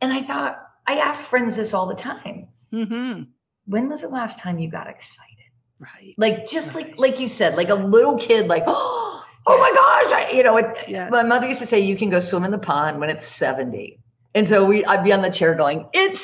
and 0.00 0.12
i 0.12 0.22
thought 0.22 0.58
i 0.86 0.98
ask 0.98 1.24
friends 1.24 1.56
this 1.56 1.74
all 1.74 1.86
the 1.86 1.94
time 1.94 2.48
hmm 2.70 3.22
when 3.66 3.88
was 3.88 4.02
the 4.02 4.08
last 4.08 4.38
time 4.38 4.58
you 4.58 4.70
got 4.70 4.86
excited 4.88 5.32
Right. 5.78 6.14
like 6.16 6.48
just 6.48 6.74
like 6.74 6.86
Right. 6.86 6.98
like 6.98 7.20
you 7.20 7.28
said 7.28 7.54
like 7.56 7.68
a 7.68 7.74
little 7.74 8.16
kid 8.18 8.46
like 8.46 8.64
oh, 8.66 9.24
oh 9.46 9.58
my 9.58 9.70
gosh 9.70 10.12
I, 10.12 10.30
you 10.36 10.42
know 10.42 10.56
it, 10.56 10.76
Yes. 10.88 11.10
my 11.10 11.22
mother 11.22 11.46
used 11.46 11.60
to 11.60 11.66
say 11.66 11.80
you 11.80 11.96
can 11.96 12.08
go 12.10 12.20
swim 12.20 12.44
in 12.44 12.50
the 12.50 12.58
pond 12.58 12.98
when 13.00 13.10
it's 13.10 13.26
70 13.26 13.98
and 14.34 14.48
so 14.48 14.64
we 14.64 14.84
i'd 14.86 15.04
be 15.04 15.12
on 15.12 15.22
the 15.22 15.30
chair 15.30 15.54
going 15.54 15.86
it's 15.92 16.20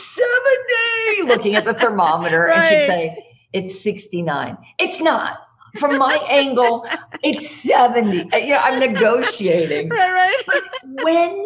70 1.15 1.29
looking 1.29 1.57
at 1.57 1.65
the 1.65 1.75
thermometer 1.83 2.47
and 2.49 2.65
she'd 2.67 2.87
say 2.87 3.17
it's 3.53 3.81
69 3.83 4.57
it's 4.79 5.01
not 5.01 5.39
from 5.79 5.99
my 5.99 6.17
angle 6.31 6.89
it's 7.23 7.49
70 7.63 8.33
Uh, 8.33 8.37
you 8.39 8.51
know 8.51 8.59
i'm 8.59 8.79
negotiating 8.79 9.89
Right. 9.93 10.43
Right. 10.49 10.63
when 10.85 11.45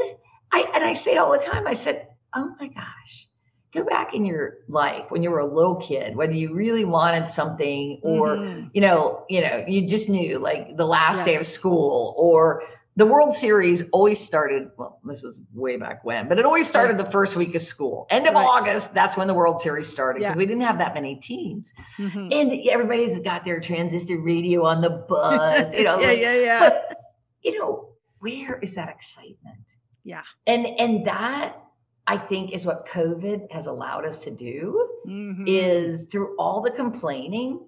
I 0.56 0.70
and 0.74 0.82
I 0.84 0.94
say 0.94 1.12
it 1.14 1.18
all 1.18 1.32
the 1.32 1.38
time, 1.38 1.66
I 1.66 1.74
said, 1.74 2.08
"Oh 2.34 2.54
my 2.58 2.68
gosh, 2.68 3.28
go 3.74 3.84
back 3.84 4.14
in 4.14 4.24
your 4.24 4.58
life 4.68 5.04
when 5.10 5.22
you 5.22 5.30
were 5.30 5.40
a 5.40 5.46
little 5.46 5.76
kid, 5.76 6.16
whether 6.16 6.32
you 6.32 6.54
really 6.54 6.84
wanted 6.86 7.28
something 7.28 8.00
or 8.02 8.36
Mhm. 8.36 8.70
you 8.72 8.80
know, 8.80 9.24
you 9.28 9.42
know, 9.42 9.64
you 9.68 9.86
just 9.86 10.08
knew 10.08 10.38
like 10.38 10.76
the 10.76 10.86
last 10.86 11.24
day 11.26 11.34
of 11.36 11.44
school 11.44 12.14
or 12.16 12.62
the 12.98 13.04
World 13.04 13.34
Series 13.34 13.86
always 13.90 14.18
started. 14.18 14.70
Well, 14.78 14.98
this 15.04 15.22
is 15.22 15.42
way 15.52 15.76
back 15.76 16.02
when, 16.04 16.26
but 16.26 16.38
it 16.38 16.46
always 16.46 16.66
started 16.66 16.96
the 16.96 17.04
first 17.04 17.36
week 17.36 17.54
of 17.54 17.60
school. 17.60 18.06
End 18.08 18.26
of 18.26 18.32
Right. 18.34 18.42
August, 18.46 18.94
that's 18.94 19.18
when 19.18 19.26
the 19.28 19.34
World 19.34 19.60
Series 19.60 19.86
started 19.90 20.20
because 20.20 20.34
Yeah. 20.36 20.38
we 20.38 20.46
didn't 20.46 20.62
have 20.62 20.78
that 20.78 20.94
many 20.94 21.16
teams, 21.16 21.74
Mhm. 21.98 22.32
and 22.32 22.68
everybody's 22.70 23.18
got 23.18 23.44
their 23.44 23.60
transistor 23.60 24.18
radio 24.22 24.64
on 24.64 24.80
the 24.80 24.88
bus. 25.10 25.70
You 25.76 25.84
know, 25.84 26.00
yeah, 26.00 26.06
like, 26.06 26.18
yeah, 26.22 26.34
yeah. 26.36 26.58
but 26.70 26.96
you 27.42 27.58
know, 27.58 27.90
where 28.20 28.58
is 28.60 28.74
that 28.76 28.88
excitement? 28.88 29.58
Yeah. 30.06 30.22
And 30.46 30.64
and 30.66 31.06
that 31.06 31.56
I 32.06 32.16
think 32.16 32.52
is 32.52 32.64
what 32.64 32.86
COVID 32.86 33.50
has 33.50 33.66
allowed 33.66 34.06
us 34.06 34.22
to 34.24 34.30
do 34.30 34.88
Mhm. 35.06 35.44
is 35.46 36.06
through 36.06 36.36
all 36.38 36.62
the 36.62 36.70
complaining. 36.70 37.66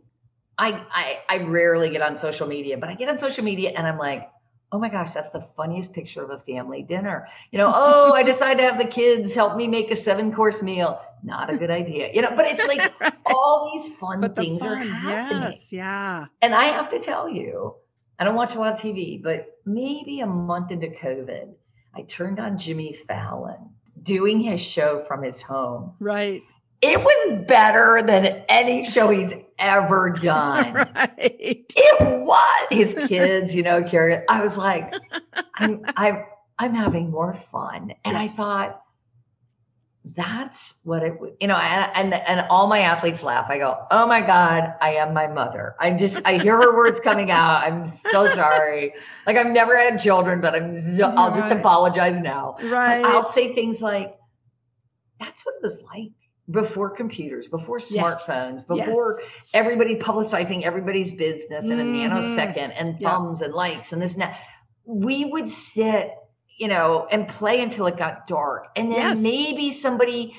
I, 0.56 0.68
I 1.02 1.06
I 1.28 1.36
rarely 1.44 1.90
get 1.90 2.02
on 2.02 2.16
social 2.16 2.46
media, 2.46 2.78
but 2.78 2.88
I 2.88 2.94
get 2.94 3.08
on 3.08 3.18
social 3.18 3.44
media 3.44 3.70
and 3.76 3.86
I'm 3.86 3.98
like, 3.98 4.30
oh 4.70 4.78
my 4.78 4.88
gosh, 4.88 5.10
that's 5.14 5.30
the 5.30 5.40
funniest 5.56 5.92
picture 5.92 6.22
of 6.22 6.30
a 6.30 6.38
family 6.38 6.82
dinner. 6.82 7.26
You 7.50 7.58
know, 7.58 7.72
oh, 7.74 8.12
I 8.14 8.22
decided 8.32 8.58
to 8.62 8.68
have 8.70 8.78
the 8.78 8.86
kids 9.00 9.34
help 9.34 9.56
me 9.56 9.66
make 9.66 9.90
a 9.90 9.96
seven 9.96 10.32
course 10.32 10.62
meal. 10.62 11.00
Not 11.24 11.52
a 11.52 11.56
good 11.56 11.70
idea. 11.70 12.10
You 12.14 12.22
know, 12.22 12.32
but 12.36 12.46
it's 12.46 12.66
like 12.66 12.82
Right. 13.00 13.12
all 13.26 13.72
these 13.72 13.96
fun 13.96 14.20
but 14.20 14.36
the 14.36 14.44
things 14.44 14.62
are 14.62 14.76
fun, 14.76 14.88
happening. 14.92 15.42
yes, 15.42 15.72
yeah. 15.72 16.26
And 16.42 16.54
I 16.54 16.66
have 16.78 16.88
to 16.90 17.00
tell 17.00 17.28
you, 17.28 17.74
I 18.20 18.24
don't 18.24 18.36
watch 18.36 18.54
a 18.54 18.60
lot 18.60 18.72
of 18.74 18.80
TV, 18.80 19.20
but 19.22 19.46
maybe 19.64 20.20
a 20.20 20.26
month 20.26 20.70
into 20.70 20.88
COVID, 20.88 21.54
I 21.98 22.02
turned 22.02 22.38
on 22.38 22.56
Jimmy 22.56 22.92
Fallon 22.92 23.56
doing 24.04 24.38
his 24.38 24.60
show 24.60 25.04
from 25.08 25.24
his 25.24 25.42
home. 25.42 25.94
Right. 25.98 26.44
It 26.80 27.00
was 27.00 27.44
better 27.48 28.02
than 28.06 28.44
any 28.48 28.84
show 28.84 29.08
he's 29.10 29.32
ever 29.58 30.10
done. 30.10 30.74
Right. 30.94 31.64
It 31.76 32.24
was 32.24 32.66
his 32.70 33.08
kids, 33.08 33.52
you 33.52 33.64
know, 33.64 33.82
carry. 33.82 34.22
I 34.28 34.42
was 34.42 34.56
like, 34.56 34.94
I'm, 35.56 35.84
I'm, 35.96 36.24
I'm 36.58 36.74
having 36.74 37.10
more 37.10 37.34
fun, 37.34 37.94
and 38.04 38.16
I 38.16 38.28
thought, 38.28 38.80
that's 40.16 40.74
what 40.84 41.02
it 41.02 41.14
you 41.40 41.48
know. 41.48 41.56
And, 41.56 42.12
and 42.12 42.14
and 42.14 42.46
all 42.48 42.66
my 42.68 42.80
athletes 42.80 43.22
laugh. 43.22 43.50
I 43.50 43.58
go, 43.58 43.86
oh 43.90 44.06
my 44.06 44.20
god, 44.20 44.74
I 44.80 44.94
am 44.94 45.12
my 45.12 45.26
mother. 45.26 45.74
I 45.78 45.90
just 45.96 46.20
I 46.24 46.38
hear 46.38 46.56
her 46.56 46.74
words 46.76 47.00
coming 47.00 47.30
out. 47.30 47.62
I'm 47.64 47.84
so 47.84 48.28
sorry. 48.30 48.94
Like 49.26 49.36
I've 49.36 49.48
never 49.52 49.76
had 49.76 50.00
children, 50.00 50.40
but 50.40 50.54
I'm. 50.54 50.78
So, 50.80 51.04
I'll 51.04 51.34
just 51.34 51.50
apologize 51.50 52.20
now. 52.20 52.56
But 52.58 52.66
Right. 52.68 53.04
I'll 53.04 53.28
say 53.28 53.54
things 53.54 53.82
like, 53.82 54.16
that's 55.18 55.44
what 55.44 55.56
it 55.56 55.62
was 55.62 55.82
like 55.82 56.12
before 56.50 56.90
computers, 56.90 57.48
before 57.48 57.78
Yes. 57.78 57.92
smartphones, 57.92 58.66
before 58.66 59.16
Yes. 59.20 59.50
everybody 59.52 59.96
publicizing 59.96 60.62
everybody's 60.62 61.12
business 61.12 61.66
in 61.66 61.78
a 61.78 61.84
Mhm. 61.84 62.08
nanosecond 62.10 62.72
and 62.74 62.98
Yeah. 62.98 63.10
thumbs 63.10 63.42
and 63.42 63.52
likes 63.52 63.92
and 63.92 64.00
this 64.00 64.14
and 64.14 64.22
that. 64.22 64.38
We 64.86 65.26
would 65.26 65.50
sit, 65.50 66.14
you 66.58 66.68
know, 66.68 67.06
and 67.10 67.28
play 67.28 67.60
until 67.62 67.86
it 67.86 67.96
got 67.96 68.26
dark. 68.26 68.68
And 68.76 68.90
then 68.92 69.00
Yes. 69.00 69.20
maybe 69.22 69.72
somebody's 69.72 70.32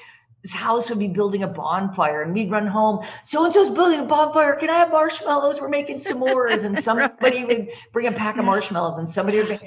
house 0.51 0.89
would 0.89 0.99
be 0.99 1.07
building 1.07 1.43
a 1.43 1.47
bonfire 1.47 2.21
and 2.21 2.33
we'd 2.33 2.51
run 2.51 2.67
home. 2.67 3.05
So 3.25 3.43
and 3.45 3.53
so's 3.53 3.69
building 3.69 3.99
a 4.01 4.05
bonfire. 4.05 4.55
Can 4.55 4.69
I 4.69 4.79
have 4.79 4.91
marshmallows? 4.91 5.59
We're 5.61 5.69
making 5.69 5.99
s'mores. 5.99 6.63
And 6.63 6.77
somebody 6.83 7.45
would 7.45 7.69
bring 7.93 8.07
a 8.07 8.11
pack 8.11 8.37
of 8.37 8.45
marshmallows 8.53 8.97
and 8.97 9.07
somebody 9.07 9.37
would 9.39 9.47
bring. 9.47 9.59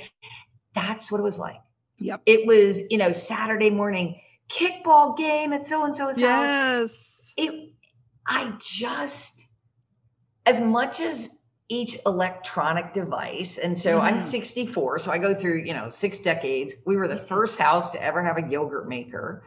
That's 0.74 1.10
what 1.10 1.18
it 1.20 1.24
was 1.24 1.38
like. 1.38 1.60
Yep. 1.98 2.22
It 2.26 2.46
was, 2.46 2.82
you 2.90 2.98
know, 2.98 3.12
Saturday 3.12 3.70
morning 3.70 4.20
kickball 4.48 5.16
game 5.16 5.52
at 5.54 5.66
so 5.66 5.84
and 5.84 5.96
so's 5.96 6.20
house 6.20 6.20
Yes. 6.20 7.32
it 7.38 7.70
i 8.26 8.52
just 8.60 9.46
as 10.44 10.60
much 10.60 11.00
as 11.00 11.30
each 11.72 11.96
electronic 12.04 12.92
device. 12.92 13.56
And 13.58 13.76
so 13.78 13.98
i'm 14.00 14.18
Mhm. 14.18 14.30
64 14.30 14.98
so 14.98 15.10
i 15.10 15.18
go 15.18 15.34
through 15.34 15.58
you 15.68 15.72
know 15.74 15.88
six 15.88 16.18
decades. 16.20 16.74
We 16.86 16.96
were 16.96 17.08
the 17.08 17.16
first 17.32 17.58
house 17.58 17.90
to 17.92 18.02
ever 18.02 18.22
have 18.22 18.36
a 18.36 18.46
yogurt 18.54 18.88
maker. 18.88 19.42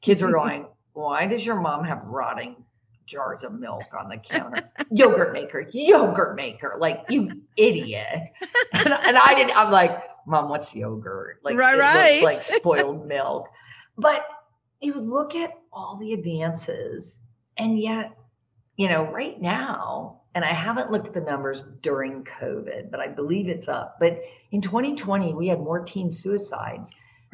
Kids 0.00 0.22
were 0.22 0.32
going 0.40 0.66
why 0.94 1.26
does 1.26 1.44
your 1.44 1.60
mom 1.60 1.84
have 1.84 2.02
rotting 2.06 2.64
jars 3.04 3.44
of 3.44 3.52
milk 3.52 3.84
on 3.98 4.08
the 4.08 4.16
counter? 4.16 4.62
Yogurt 4.90 5.32
maker 5.34 5.68
yogurt 5.72 6.34
maker. 6.36 6.76
Like 6.78 7.04
you 7.10 7.30
idiot. 7.56 8.20
And, 8.72 8.92
and 8.92 9.16
i 9.18 9.34
didn't 9.34 9.56
i'm 9.56 9.70
like 9.70 10.02
mom 10.26 10.48
what's 10.48 10.74
yogurt? 10.74 11.40
Like 11.44 11.56
Right, 11.58 11.78
right. 11.78 12.22
like 12.22 12.42
spoiled 12.42 13.06
milk. 13.06 13.48
But 13.98 14.24
you 14.80 14.94
look 14.94 15.34
at 15.36 15.52
all 15.72 15.96
the 15.98 16.12
advances 16.14 17.18
and 17.58 17.78
yet 17.78 18.12
you 18.76 18.88
know 18.88 19.02
right 19.20 19.40
now 19.40 20.20
and 20.36 20.44
i 20.44 20.52
haven't 20.52 20.92
looked 20.92 21.08
at 21.08 21.14
the 21.14 21.20
numbers 21.20 21.64
during 21.80 22.22
covid 22.22 22.90
but 22.92 23.00
i 23.00 23.08
believe 23.08 23.48
it's 23.48 23.66
up. 23.66 23.96
But 23.98 24.20
in 24.52 24.60
2020 24.60 25.34
we 25.34 25.48
had 25.48 25.58
more 25.58 25.82
teen 25.82 26.12
suicides 26.12 26.92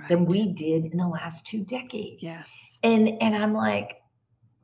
than 0.09 0.25
we 0.25 0.49
did 0.49 0.87
in 0.87 0.97
the 0.97 1.07
last 1.07 1.47
two 1.47 1.62
decades. 1.65 2.23
Yes. 2.23 2.79
and 2.83 3.21
and 3.21 3.37
i'm 3.37 3.53
like 3.53 4.01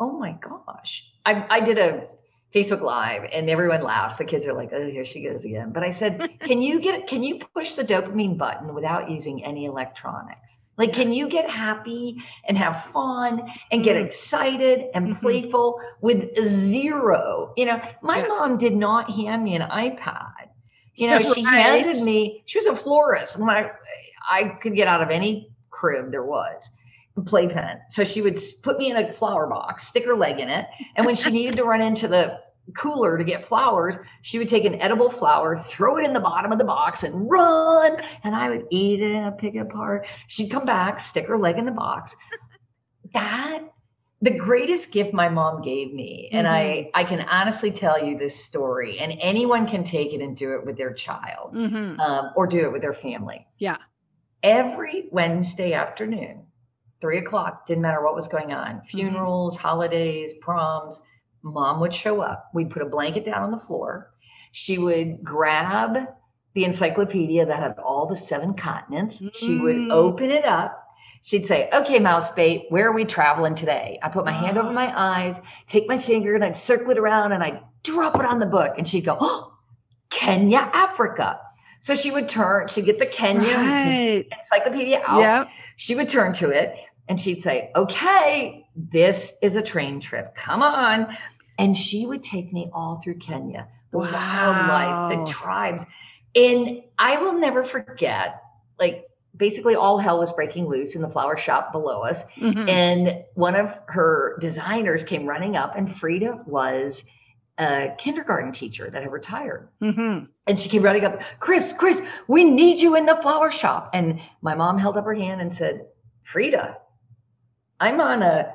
oh 0.00 0.16
my 0.16 0.32
gosh. 0.32 1.12
I 1.26 1.44
i 1.50 1.60
did 1.60 1.78
a 1.78 2.08
facebook 2.54 2.80
live 2.80 3.28
and 3.30 3.50
everyone 3.50 3.82
laughs. 3.82 4.16
The 4.16 4.24
kids 4.24 4.46
are 4.46 4.54
like 4.54 4.70
oh 4.72 4.88
here 4.88 5.04
she 5.04 5.22
goes 5.24 5.44
again. 5.44 5.72
But 5.72 5.82
i 5.82 5.90
said 5.90 6.38
can 6.40 6.62
you 6.62 6.80
get 6.80 7.08
can 7.08 7.22
you 7.22 7.40
push 7.54 7.74
the 7.74 7.84
dopamine 7.84 8.38
button 8.38 8.72
without 8.72 9.10
using 9.10 9.44
any 9.44 9.66
electronics 9.66 10.58
like 10.78 10.92
can 10.92 11.12
you 11.12 11.28
get 11.28 11.50
happy 11.50 12.16
and 12.46 12.56
have 12.56 12.84
fun 12.86 13.42
and 13.70 13.84
get 13.84 13.96
Mm. 13.96 14.06
excited 14.06 14.86
and 14.94 15.08
Mhm. 15.08 15.20
playful 15.20 15.80
with 16.00 16.34
zero 16.46 17.52
you 17.56 17.66
know 17.66 17.80
my 18.02 18.18
Yeah. 18.18 18.28
mom 18.28 18.56
did 18.56 18.74
not 18.74 19.10
hand 19.10 19.44
me 19.44 19.54
an 19.56 19.62
ipad 19.62 20.48
you 20.94 21.08
know 21.10 21.20
she 21.22 21.42
Right. 21.44 21.84
handed 21.84 22.02
me 22.02 22.42
she 22.46 22.58
was 22.58 22.66
a 22.66 22.76
florist 22.76 23.38
i 23.40 23.70
i 24.30 24.50
could 24.60 24.74
get 24.74 24.88
out 24.88 25.02
of 25.02 25.10
any 25.10 25.50
crib 25.70 26.10
there 26.10 26.24
was 26.24 26.70
playpen. 27.26 27.80
So 27.88 28.04
she 28.04 28.22
would 28.22 28.38
put 28.62 28.78
me 28.78 28.90
in 28.90 28.96
a 28.96 29.12
flower 29.12 29.48
box, 29.48 29.86
stick 29.88 30.04
her 30.04 30.14
leg 30.14 30.38
in 30.40 30.48
it, 30.48 30.66
and 30.94 31.04
when 31.04 31.16
she 31.16 31.30
needed 31.32 31.56
to 31.56 31.64
run 31.64 31.80
into 31.80 32.06
the 32.06 32.38
cooler 32.76 33.18
to 33.18 33.24
get 33.24 33.44
flowers, 33.44 33.96
she 34.22 34.38
would 34.38 34.48
take 34.48 34.64
an 34.64 34.80
edible 34.80 35.10
flower, 35.10 35.58
throw 35.58 35.96
it 35.96 36.04
in 36.04 36.12
the 36.12 36.20
bottom 36.20 36.52
of 36.52 36.58
the 36.58 36.64
box, 36.64 37.02
and 37.02 37.30
run. 37.30 37.96
And 38.24 38.34
I 38.34 38.48
would 38.48 38.66
eat 38.70 39.00
it 39.00 39.12
and 39.12 39.26
I'd 39.26 39.38
pick 39.38 39.54
it 39.54 39.58
apart. 39.58 40.06
She'd 40.26 40.50
come 40.50 40.64
back, 40.64 41.00
stick 41.00 41.26
her 41.26 41.38
leg 41.38 41.58
in 41.58 41.64
the 41.64 41.72
box. 41.72 42.14
That 43.14 43.62
the 44.20 44.36
greatest 44.36 44.90
gift 44.90 45.14
my 45.14 45.28
mom 45.28 45.62
gave 45.62 45.94
me, 45.94 46.28
and 46.32 46.46
I 46.48 46.90
I 46.92 47.04
can 47.04 47.20
honestly 47.22 47.70
tell 47.70 48.04
you 48.04 48.18
this 48.18 48.44
story, 48.44 48.98
and 48.98 49.16
anyone 49.20 49.66
can 49.66 49.84
take 49.84 50.12
it 50.12 50.20
and 50.20 50.36
do 50.36 50.54
it 50.54 50.66
with 50.66 50.76
their 50.76 50.92
child 50.92 51.56
hmm 51.56 51.98
um, 52.00 52.32
or 52.34 52.46
do 52.46 52.60
it 52.60 52.72
with 52.72 52.82
their 52.82 52.92
family. 52.92 53.46
Yeah. 53.58 53.76
Every 54.42 55.08
Wednesday 55.10 55.72
afternoon, 55.72 56.46
three 57.00 57.18
o'clock, 57.18 57.66
didn't 57.66 57.82
matter 57.82 58.02
what 58.04 58.14
was 58.14 58.28
going 58.28 58.52
on 58.52 58.82
funerals, 58.82 59.56
holidays, 59.56 60.34
proms, 60.40 61.00
mom 61.52 61.80
would 61.80 61.94
show 61.94 62.20
up. 62.20 62.50
We'd 62.54 62.70
put 62.70 62.82
a 62.82 62.86
blanket 62.86 63.24
down 63.24 63.42
on 63.42 63.50
the 63.50 63.58
floor. 63.58 64.10
She 64.52 64.78
would 64.78 65.22
grab 65.24 66.08
the 66.54 66.64
encyclopedia 66.64 67.46
that 67.46 67.58
had 67.58 67.78
all 67.78 68.06
the 68.06 68.16
seven 68.16 68.54
continents. 68.54 69.22
She 69.34 69.58
would 69.58 69.76
Mm. 69.76 69.92
open 69.92 70.30
it 70.30 70.44
up. 70.44 70.84
She'd 71.22 71.46
say, 71.46 71.68
Okay, 71.72 71.98
mouse 71.98 72.30
bait, 72.30 72.66
where 72.70 72.88
are 72.88 72.92
we 72.94 73.04
traveling 73.04 73.54
today? 73.54 73.98
I 74.02 74.08
put 74.08 74.24
my 74.24 74.32
hand 74.32 74.56
over 74.56 74.72
my 74.72 74.92
eyes, 74.96 75.40
take 75.66 75.88
my 75.88 75.98
finger, 75.98 76.34
and 76.34 76.44
I'd 76.44 76.56
circle 76.56 76.90
it 76.90 76.98
around 76.98 77.32
and 77.32 77.42
I'd 77.42 77.60
drop 77.82 78.16
it 78.18 78.24
on 78.24 78.38
the 78.38 78.46
book. 78.46 78.74
And 78.78 78.88
she'd 78.88 79.04
go, 79.04 79.16
Oh, 79.20 79.52
Kenya, 80.10 80.58
Africa. 80.72 81.40
So 81.80 81.94
she 81.94 82.10
would 82.10 82.28
turn, 82.28 82.68
she'd 82.68 82.86
get 82.86 82.98
the 82.98 83.06
Kenya 83.06 83.54
Right. 83.54 84.24
encyclopedia 84.36 85.00
out. 85.06 85.20
Yep. 85.20 85.48
She 85.76 85.94
would 85.94 86.08
turn 86.08 86.32
to 86.34 86.50
it 86.50 86.74
and 87.08 87.20
she'd 87.20 87.42
say, 87.42 87.70
Okay, 87.76 88.66
this 88.74 89.34
is 89.42 89.54
a 89.56 89.62
train 89.62 90.00
trip. 90.00 90.34
Come 90.34 90.62
on. 90.62 91.16
And 91.58 91.76
she 91.76 92.06
would 92.06 92.22
take 92.22 92.52
me 92.52 92.70
all 92.72 92.96
through 92.96 93.18
Kenya 93.18 93.68
the 93.90 93.98
Wow. 93.98 94.04
wildlife, 94.12 95.26
the 95.26 95.32
tribes. 95.32 95.84
And 96.34 96.82
I 96.98 97.16
will 97.16 97.32
never 97.32 97.64
forget, 97.64 98.42
like, 98.78 99.08
basically 99.36 99.74
all 99.76 99.98
hell 99.98 100.18
was 100.18 100.30
breaking 100.32 100.66
loose 100.66 100.94
in 100.94 101.02
the 101.02 101.08
flower 101.10 101.36
shop 101.36 101.72
below 101.72 102.02
us. 102.02 102.24
Mhm. 102.36 102.68
And 102.68 103.24
one 103.34 103.54
of 103.54 103.76
her 103.86 104.36
designers 104.40 105.02
came 105.04 105.26
running 105.26 105.56
up, 105.56 105.74
and 105.76 105.94
Frida 105.94 106.42
was 106.46 107.04
a 107.56 107.94
kindergarten 107.98 108.52
teacher 108.52 108.88
that 108.90 109.02
had 109.02 109.10
retired. 109.10 109.68
Mhm. 109.80 110.28
And 110.46 110.60
she 110.60 110.68
came 110.68 110.82
running 110.82 111.04
up, 111.04 111.20
Chris, 111.40 111.72
Chris, 111.72 112.00
we 112.26 112.44
need 112.44 112.80
you 112.80 112.94
in 112.94 113.06
the 113.06 113.16
flower 113.16 113.50
shop. 113.50 113.90
And 113.94 114.20
my 114.42 114.54
mom 114.54 114.78
held 114.78 114.96
up 114.96 115.04
her 115.06 115.14
hand 115.14 115.40
and 115.40 115.52
said, 115.52 115.86
Frida, 116.24 116.76
I'm 117.80 118.00
on 118.00 118.22
a 118.22 118.54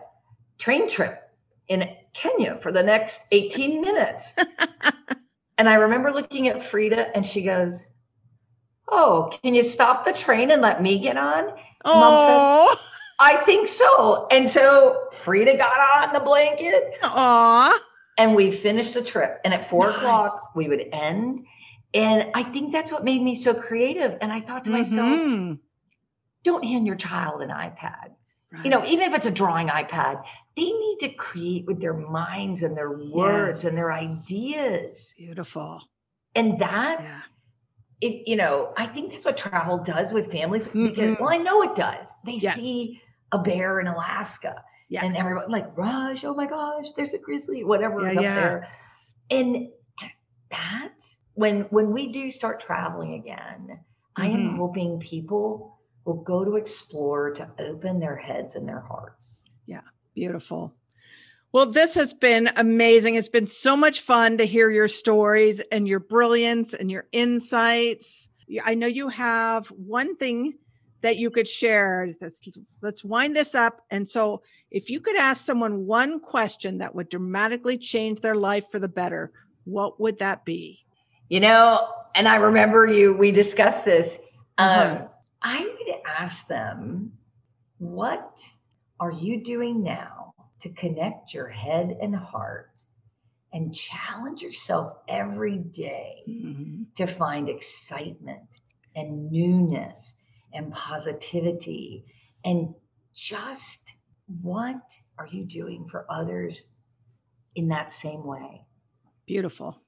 train 0.57 0.87
trip 0.87 1.19
in 1.67 1.89
Kenya 2.13 2.57
for 2.61 2.71
the 2.71 2.83
next 2.83 3.21
18 3.31 3.81
minutes. 3.87 4.33
and 5.57 5.67
I 5.69 5.75
remember 5.75 6.11
looking 6.11 6.47
at 6.47 6.63
Frida 6.63 7.15
and 7.15 7.25
she 7.25 7.43
goes, 7.43 7.87
Oh, 8.89 9.31
can 9.43 9.55
you 9.55 9.63
stop 9.63 10.05
the 10.05 10.13
train 10.13 10.51
and 10.51 10.61
let 10.61 10.81
me 10.81 10.99
get 10.99 11.17
on? 11.17 11.53
Oh, 11.85 12.75
I 13.19 13.37
think 13.37 13.67
so. 13.67 14.27
And 14.29 14.47
so 14.49 15.07
Frida 15.13 15.57
got 15.57 16.07
on 16.07 16.13
the 16.13 16.19
blanket 16.19 16.95
aw. 17.01 17.77
and 18.17 18.35
we 18.35 18.51
finished 18.51 18.93
the 18.93 19.03
trip. 19.03 19.39
And 19.45 19.53
at 19.53 19.69
four 19.69 19.87
Nice. 19.87 19.97
o'clock, 19.97 20.51
we 20.55 20.67
would 20.67 20.87
end. 20.91 21.45
And 21.93 22.29
I 22.33 22.43
think 22.43 22.71
that's 22.71 22.91
what 22.91 23.03
made 23.03 23.21
me 23.21 23.35
so 23.35 23.53
creative. 23.53 24.17
And 24.21 24.31
I 24.33 24.41
thought 24.41 24.65
to 24.65 24.71
myself, 24.71 25.07
Mhm. 25.19 25.59
don't 26.43 26.63
hand 26.65 26.85
your 26.85 26.95
child 26.97 27.41
an 27.41 27.49
iPad. 27.49 28.11
You 28.61 28.69
know, 28.69 28.83
even 28.85 29.07
if 29.07 29.13
it's 29.13 29.25
a 29.25 29.31
drawing 29.31 29.67
iPad, 29.67 30.23
they 30.55 30.63
need 30.71 30.97
to 31.01 31.09
create 31.09 31.65
with 31.65 31.81
their 31.81 31.93
minds 31.93 32.63
and 32.63 32.75
their 32.77 32.91
words 32.91 33.65
and 33.65 33.77
their 33.77 33.91
ideas. 33.93 35.15
beautiful. 35.17 35.81
And 36.35 36.59
that, 36.59 37.05
Yeah. 37.05 37.23
it, 38.01 38.27
you 38.27 38.35
know, 38.35 38.73
I 38.77 38.85
think 38.87 39.11
that's 39.11 39.25
what 39.25 39.37
travel 39.37 39.71
does 39.79 40.13
with 40.13 40.31
families 40.31 40.67
because, 40.81 41.05
Mhm. 41.05 41.17
well, 41.19 41.29
I 41.29 41.37
know 41.37 41.61
it 41.63 41.75
does. 41.75 42.07
They 42.25 42.39
Yes. 42.39 42.39
see 42.39 43.01
a 43.31 43.39
bear 43.39 43.79
in 43.79 43.87
Alaska 43.87 44.63
Yes. 44.89 45.03
and 45.03 45.15
everyone 45.17 45.49
like 45.51 45.75
Rush, 45.77 46.23
oh 46.23 46.33
my 46.33 46.45
gosh, 46.47 46.91
there's 46.93 47.13
a 47.13 47.17
grizzly, 47.19 47.63
whatever 47.63 48.07
is 48.07 48.15
Yeah, 48.15 48.17
up 48.17 48.33
there. 48.35 48.67
And 49.31 49.69
that 50.51 50.93
when 51.33 51.61
when 51.63 51.91
we 51.91 52.11
do 52.11 52.29
start 52.31 52.59
traveling 52.59 53.13
again, 53.13 53.79
I 54.15 54.27
am 54.27 54.45
Mhm. 54.45 54.47
hoping 54.47 54.99
people 54.99 55.72
will 56.05 56.21
go 56.21 56.43
to 56.43 56.55
explore 56.55 57.31
to 57.31 57.49
open 57.59 57.99
their 57.99 58.15
heads 58.15 58.55
and 58.55 58.67
their 58.67 58.81
hearts. 58.81 59.43
Yeah, 59.65 59.81
beautiful. 60.13 60.75
Well, 61.51 61.67
this 61.67 61.93
has 61.95 62.13
been 62.13 62.49
amazing. 62.55 63.15
It's 63.15 63.29
been 63.29 63.47
so 63.47 63.77
much 63.77 64.01
fun 64.01 64.37
to 64.39 64.45
hear 64.45 64.71
your 64.71 64.87
stories 64.87 65.59
and 65.71 65.87
your 65.87 65.99
brilliance 65.99 66.73
and 66.73 66.89
your 66.89 67.05
insights. 67.11 68.29
I 68.65 68.73
know 68.73 68.87
you 68.87 69.09
have 69.09 69.67
one 69.67 70.15
thing 70.15 70.55
that 71.01 71.17
you 71.17 71.29
could 71.29 71.47
share. 71.47 72.09
Let's, 72.19 72.41
let's 72.81 73.03
wind 73.03 73.35
this 73.35 73.53
up. 73.53 73.81
And 73.91 74.07
so, 74.07 74.41
if 74.71 74.89
you 74.89 74.99
could 74.99 75.15
ask 75.15 75.45
someone 75.45 75.85
one 75.85 76.19
question 76.19 76.79
that 76.79 76.95
would 76.95 77.07
dramatically 77.09 77.77
change 77.77 78.21
their 78.21 78.33
life 78.33 78.71
for 78.71 78.79
the 78.79 78.89
better, 78.89 79.31
what 79.65 79.99
would 80.01 80.17
that 80.17 80.45
be? 80.45 80.83
You 81.29 81.41
know, 81.41 81.87
and 82.15 82.27
I 82.27 82.37
remember 82.37 82.87
you, 82.87 83.13
we 83.13 83.31
discussed 83.31 83.85
this. 83.85 84.19
Uh-huh. 84.57 85.07
I 85.43 85.61
would 85.61 85.95
ask 86.05 86.47
them, 86.47 87.17
what 87.77 88.41
are 88.99 89.11
you 89.11 89.43
doing 89.43 89.83
now 89.83 90.33
to 90.61 90.69
connect 90.69 91.33
your 91.33 91.49
head 91.49 91.97
and 92.01 92.15
heart 92.15 92.83
and 93.51 93.75
challenge 93.75 94.41
yourself 94.41 94.97
every 95.07 95.57
day 95.57 96.23
Mhm. 96.27 96.93
to 96.95 97.05
find 97.07 97.49
excitement 97.49 98.61
and 98.95 99.31
newness 99.31 100.15
and 100.53 100.71
positivity 100.73 102.05
and 102.45 102.73
just 103.13 103.93
what 104.41 104.91
are 105.17 105.27
you 105.27 105.43
doing 105.45 105.87
for 105.89 106.05
others 106.09 106.67
in 107.55 107.67
that 107.67 107.91
same 107.91 108.23
way? 108.25 108.65
Beautiful. 109.25 109.81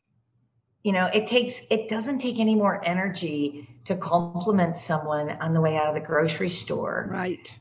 you 0.83 0.91
know 0.91 1.07
it 1.07 1.27
takes 1.27 1.59
it 1.71 1.89
doesn't 1.89 2.19
take 2.19 2.37
any 2.39 2.53
more 2.55 2.83
energy 2.85 3.67
to 3.85 3.95
compliment 3.95 4.75
someone 4.75 5.31
on 5.41 5.53
the 5.53 5.61
way 5.61 5.77
out 5.77 5.87
of 5.87 5.93
the 5.95 6.01
grocery 6.01 6.49
store 6.49 7.07
Right. 7.09 7.57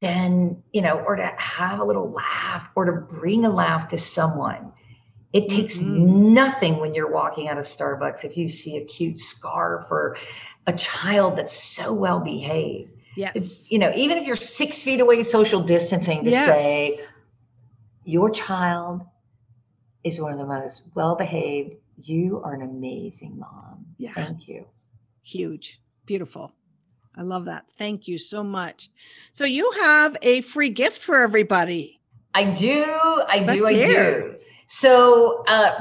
Then, 0.00 0.62
you 0.72 0.80
know 0.80 1.00
or 1.00 1.16
to 1.16 1.26
have 1.38 1.80
a 1.80 1.84
little 1.84 2.10
laugh 2.10 2.70
or 2.76 2.84
to 2.84 2.92
bring 2.92 3.44
a 3.44 3.50
laugh 3.50 3.88
to 3.88 3.98
someone 3.98 4.72
it 5.34 5.48
takes 5.50 5.76
Mhm. 5.78 6.06
nothing 6.32 6.78
when 6.78 6.94
you're 6.94 7.10
walking 7.10 7.48
out 7.48 7.58
of 7.58 7.64
starbucks 7.64 8.24
if 8.24 8.36
you 8.36 8.48
see 8.48 8.78
a 8.78 8.84
cute 8.86 9.20
scarf 9.20 9.86
or 9.90 10.16
a 10.66 10.72
child 10.72 11.36
that's 11.36 11.52
so 11.52 11.92
well 11.92 12.20
behaved 12.20 12.92
Yes. 13.16 13.32
it's 13.34 13.72
you 13.72 13.78
know 13.80 13.92
even 13.96 14.16
if 14.18 14.26
you're 14.26 14.36
six 14.36 14.82
feet 14.82 15.00
away 15.00 15.22
social 15.24 15.60
distancing 15.60 16.22
to 16.24 16.30
say 16.32 16.94
your 18.04 18.30
child 18.30 19.02
is 20.04 20.20
one 20.20 20.32
of 20.32 20.38
the 20.38 20.46
most 20.46 20.84
well 20.94 21.16
behaved 21.16 21.74
you 22.00 22.40
are 22.44 22.54
an 22.54 22.62
amazing 22.62 23.36
mom 23.38 23.84
Yeah. 23.98 24.12
thank 24.14 24.46
you 24.48 24.64
Huge. 25.22 25.80
Beautiful. 26.06 26.52
I 27.16 27.22
love 27.22 27.46
that. 27.46 27.66
Thank 27.76 28.06
you 28.08 28.16
so 28.18 28.42
much. 28.44 28.90
So 29.32 29.44
you 29.44 29.70
have 29.82 30.16
a 30.22 30.40
free 30.42 30.70
gift 30.70 31.02
for 31.02 31.16
everybody. 31.18 32.00
I 32.34 32.52
do, 32.52 32.84
I 33.26 33.38
do, 33.40 33.62
Let's 33.62 33.66
I 33.66 33.74
hear. 33.74 34.20
do. 34.20 34.36
So 34.68 35.44
uh, 35.48 35.72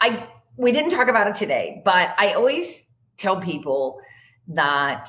I 0.00 0.28
we 0.56 0.70
didn't 0.72 0.90
talk 0.90 1.08
about 1.08 1.28
it 1.28 1.34
today, 1.36 1.80
but 1.84 2.10
I 2.18 2.34
always 2.34 2.84
tell 3.16 3.40
people 3.40 4.00
that 4.48 5.08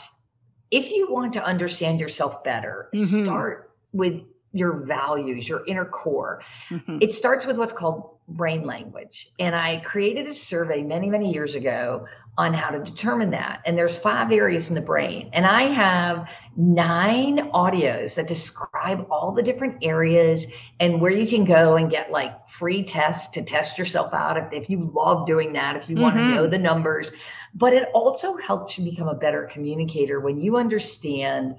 if 0.71 0.91
you 0.91 1.11
want 1.11 1.33
to 1.33 1.43
understand 1.43 1.99
yourself 1.99 2.43
better, 2.43 2.89
Mhm. 2.95 3.25
start 3.25 3.71
with 3.91 4.21
your 4.53 4.85
values, 4.85 5.49
your 5.49 5.65
inner 5.65 5.85
core. 5.85 6.41
Mhm. 6.69 7.01
It 7.01 7.13
starts 7.13 7.45
with 7.45 7.57
what's 7.57 7.73
called 7.73 8.11
brain 8.27 8.63
language. 8.65 9.27
And 9.39 9.55
I 9.55 9.77
created 9.77 10.27
a 10.27 10.33
survey 10.33 10.83
many, 10.83 11.09
many 11.09 11.33
years 11.33 11.55
ago 11.55 12.05
on 12.37 12.53
how 12.53 12.69
to 12.69 12.79
determine 12.79 13.31
that. 13.31 13.61
And 13.65 13.77
there's 13.77 13.97
five 13.97 14.31
areas 14.31 14.69
in 14.69 14.75
the 14.75 14.81
brain. 14.81 15.29
And 15.33 15.45
I 15.45 15.63
have 15.63 16.29
nine 16.55 17.51
audios 17.51 18.15
that 18.15 18.27
describe 18.27 19.05
all 19.11 19.31
the 19.31 19.43
different 19.43 19.77
areas 19.83 20.47
and 20.79 21.01
where 21.01 21.11
you 21.11 21.27
can 21.27 21.45
go 21.45 21.75
and 21.75 21.91
get 21.91 22.11
like 22.11 22.47
free 22.47 22.83
tests 22.83 23.27
to 23.33 23.43
test 23.43 23.77
yourself 23.77 24.13
out 24.13 24.37
if, 24.37 24.45
if 24.51 24.69
you 24.69 24.89
love 24.95 25.27
doing 25.27 25.53
that, 25.53 25.75
if 25.75 25.89
you 25.89 25.97
want 25.97 26.15
to 26.15 26.27
know 26.29 26.47
the 26.47 26.57
numbers. 26.57 27.11
But 27.53 27.73
it 27.73 27.89
also 27.93 28.35
helps 28.37 28.77
you 28.77 28.89
become 28.89 29.09
a 29.09 29.15
better 29.15 29.43
communicator 29.43 30.19
when 30.19 30.39
you 30.39 30.57
understand, 30.57 31.55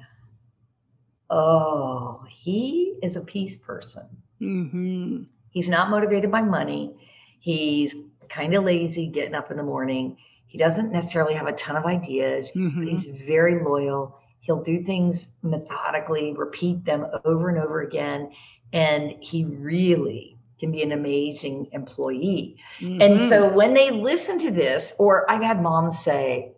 oh, 1.30 2.24
he 2.28 2.98
is 3.02 3.16
a 3.16 3.20
peace 3.22 3.56
person. 3.56 4.04
Mhm. 4.40 5.26
He's 5.50 5.68
not 5.68 5.90
motivated 5.90 6.30
by 6.30 6.42
money. 6.42 6.96
He's 7.40 7.94
kind 8.28 8.54
of 8.54 8.64
lazy 8.64 9.06
getting 9.06 9.34
up 9.34 9.50
in 9.50 9.56
the 9.56 9.62
morning. 9.62 10.16
He 10.46 10.58
doesn't 10.58 10.92
necessarily 10.92 11.34
have 11.34 11.46
a 11.46 11.52
ton 11.52 11.76
of 11.76 11.84
ideas, 11.84 12.52
but 12.52 12.62
Mhm. 12.62 12.88
he's 12.88 13.06
very 13.06 13.62
loyal. 13.62 14.18
He'll 14.40 14.62
do 14.62 14.82
things 14.82 15.28
methodically, 15.42 16.32
repeat 16.34 16.84
them 16.84 17.06
over 17.24 17.48
and 17.48 17.58
over 17.58 17.80
again. 17.82 18.30
And 18.72 19.14
he 19.20 19.44
really 19.44 20.36
can 20.58 20.70
be 20.72 20.82
an 20.82 20.92
amazing 20.92 21.68
employee. 21.72 22.56
And 22.80 23.16
Mhm. 23.16 23.28
so 23.28 23.52
when 23.52 23.74
they 23.74 23.90
listen 23.90 24.38
to 24.40 24.50
this, 24.50 24.94
or 24.98 25.30
I've 25.30 25.42
had 25.42 25.62
moms 25.62 25.98
say, 25.98 26.52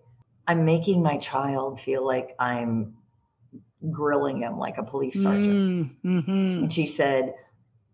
I'm 0.46 0.64
making 0.64 1.02
my 1.02 1.16
child 1.18 1.80
feel 1.80 2.04
like 2.04 2.34
I'm 2.38 2.94
grilling 3.90 4.38
him 4.38 4.56
like 4.58 4.78
a 4.78 4.82
police 4.82 5.22
sergeant. 5.22 5.90
Mm, 6.04 6.24
mhm. 6.26 6.58
And 6.62 6.72
she 6.72 6.86
said, 6.86 7.34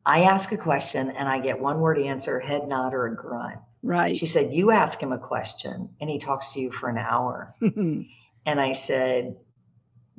I 0.04 0.22
ask 0.22 0.50
a 0.52 0.56
question 0.56 1.10
and 1.10 1.28
I 1.28 1.38
get 1.38 1.60
one 1.60 1.80
word 1.80 1.98
answer, 1.98 2.40
head 2.40 2.66
nod 2.68 2.92
or 2.94 3.06
a 3.06 3.14
grunt. 3.14 3.60
right. 3.82 4.16
She 4.16 4.26
said, 4.26 4.52
You 4.52 4.70
ask 4.72 5.00
him 5.00 5.12
a 5.12 5.18
question 5.18 5.90
and 6.00 6.10
he 6.10 6.18
talks 6.18 6.52
to 6.54 6.60
you 6.60 6.72
for 6.72 6.88
an 6.88 6.98
hour. 6.98 7.54
And 8.44 8.60
I 8.60 8.72
said, 8.72 9.36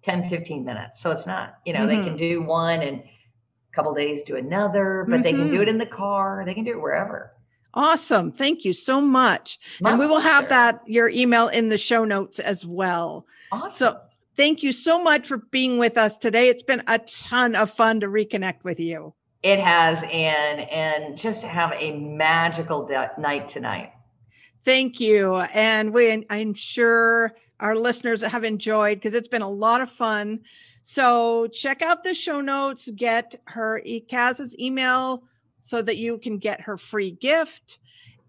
10, 0.03 0.29
15 0.29 0.63
minutes. 0.63 1.01
So 1.01 1.11
it's 1.11 1.25
not, 1.25 1.55
you 1.65 1.73
know, 1.73 1.79
mm-hmm. 1.79 1.87
they 1.87 1.95
can 1.95 2.05
mm-hmm. 2.09 2.17
do 2.17 2.43
one 2.43 2.81
and 2.81 2.99
a 2.99 3.75
couple 3.75 3.93
days 3.93 4.23
do 4.23 4.35
another, 4.35 5.05
but 5.07 5.15
mm-hmm. 5.15 5.23
they 5.23 5.31
can 5.31 5.49
do 5.49 5.55
it 5.55 5.59
mm-hmm. 5.61 5.69
in 5.69 5.77
the 5.77 5.85
car. 5.85 6.43
They 6.45 6.53
can 6.53 6.63
do 6.63 6.71
it 6.71 6.81
wherever. 6.81 7.33
Awesome. 7.73 8.31
Thank 8.31 8.65
you 8.65 8.73
so 8.73 8.99
much. 8.99 9.59
My 9.81 9.91
and 9.91 9.99
we 9.99 10.07
will 10.07 10.19
have 10.19 10.49
that, 10.49 10.81
your 10.87 11.09
email 11.09 11.49
in 11.49 11.69
the 11.69 11.77
show 11.77 12.03
notes 12.03 12.39
as 12.39 12.65
well. 12.65 13.27
Awesome. 13.51 13.71
So 13.71 13.99
thank 14.39 14.63
you 14.63 14.71
so 14.71 15.03
much 15.03 15.27
for 15.27 15.37
being 15.37 15.77
with 15.79 15.97
us 15.97 16.17
today. 16.17 16.47
It's 16.47 16.63
been 16.63 16.81
a 16.87 16.99
ton 16.99 17.55
of 17.55 17.71
fun 17.71 17.99
to 17.99 18.07
reconnect 18.07 18.63
with 18.63 18.79
you. 18.79 19.13
It 19.43 19.59
has, 19.59 20.01
and 20.03 20.61
and 20.61 21.17
just 21.17 21.43
have 21.43 21.73
a 21.77 21.99
magical 21.99 22.87
de- 22.87 23.11
night 23.17 23.49
tonight. 23.49 23.91
Thank 24.63 25.01
you, 25.01 25.35
and 25.53 25.93
we 25.93 26.25
I'm 26.29 26.53
sure 26.53 27.33
our 27.59 27.75
listeners 27.75 28.21
have 28.21 28.45
enjoyed 28.45 28.95
because 28.97 29.13
it's 29.13 29.27
been 29.27 29.41
a 29.41 29.49
lot 29.49 29.81
of 29.81 29.91
fun. 29.91 30.39
So 30.81 31.47
check 31.47 31.81
out 31.81 32.05
the 32.05 32.15
show 32.15 32.39
notes, 32.39 32.89
get 32.95 33.35
her 33.47 33.81
Kaz's 34.07 34.57
email 34.57 35.25
so 35.59 35.81
that 35.81 35.97
you 35.97 36.17
can 36.17 36.37
get 36.37 36.61
her 36.61 36.77
free 36.77 37.11
gift. 37.11 37.79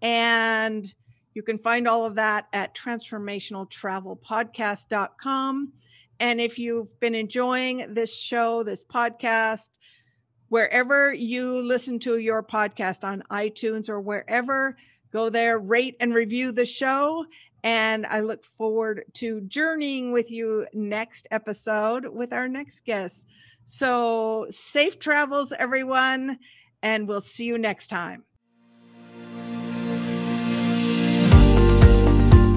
And 0.01 0.93
you 1.33 1.43
can 1.43 1.57
find 1.57 1.87
all 1.87 2.05
of 2.05 2.15
that 2.15 2.47
at 2.51 2.75
transformationaltravelpodcast.com. 2.75 5.73
And 6.21 6.39
if 6.39 6.59
you've 6.59 6.97
been 6.99 7.15
enjoying 7.15 7.95
this 7.95 8.15
show, 8.15 8.61
this 8.61 8.83
podcast, 8.83 9.69
wherever 10.49 11.11
you 11.11 11.63
listen 11.63 11.97
to 11.99 12.19
your 12.19 12.43
podcast 12.43 13.03
on 13.03 13.23
iTunes 13.31 13.89
or 13.89 13.99
wherever, 13.99 14.77
go 15.11 15.29
there, 15.31 15.57
rate 15.57 15.95
and 15.99 16.13
review 16.13 16.51
the 16.51 16.65
show. 16.65 17.25
And 17.63 18.05
I 18.05 18.19
look 18.19 18.45
forward 18.45 19.03
to 19.15 19.41
journeying 19.41 20.11
with 20.11 20.29
you 20.29 20.67
next 20.73 21.27
episode 21.31 22.05
with 22.05 22.33
our 22.33 22.47
next 22.47 22.85
guest. 22.85 23.25
So 23.65 24.45
safe 24.51 24.99
travels, 24.99 25.51
everyone, 25.53 26.37
and 26.83 27.07
we'll 27.07 27.21
see 27.21 27.45
you 27.45 27.57
next 27.57 27.87
time. 27.87 28.25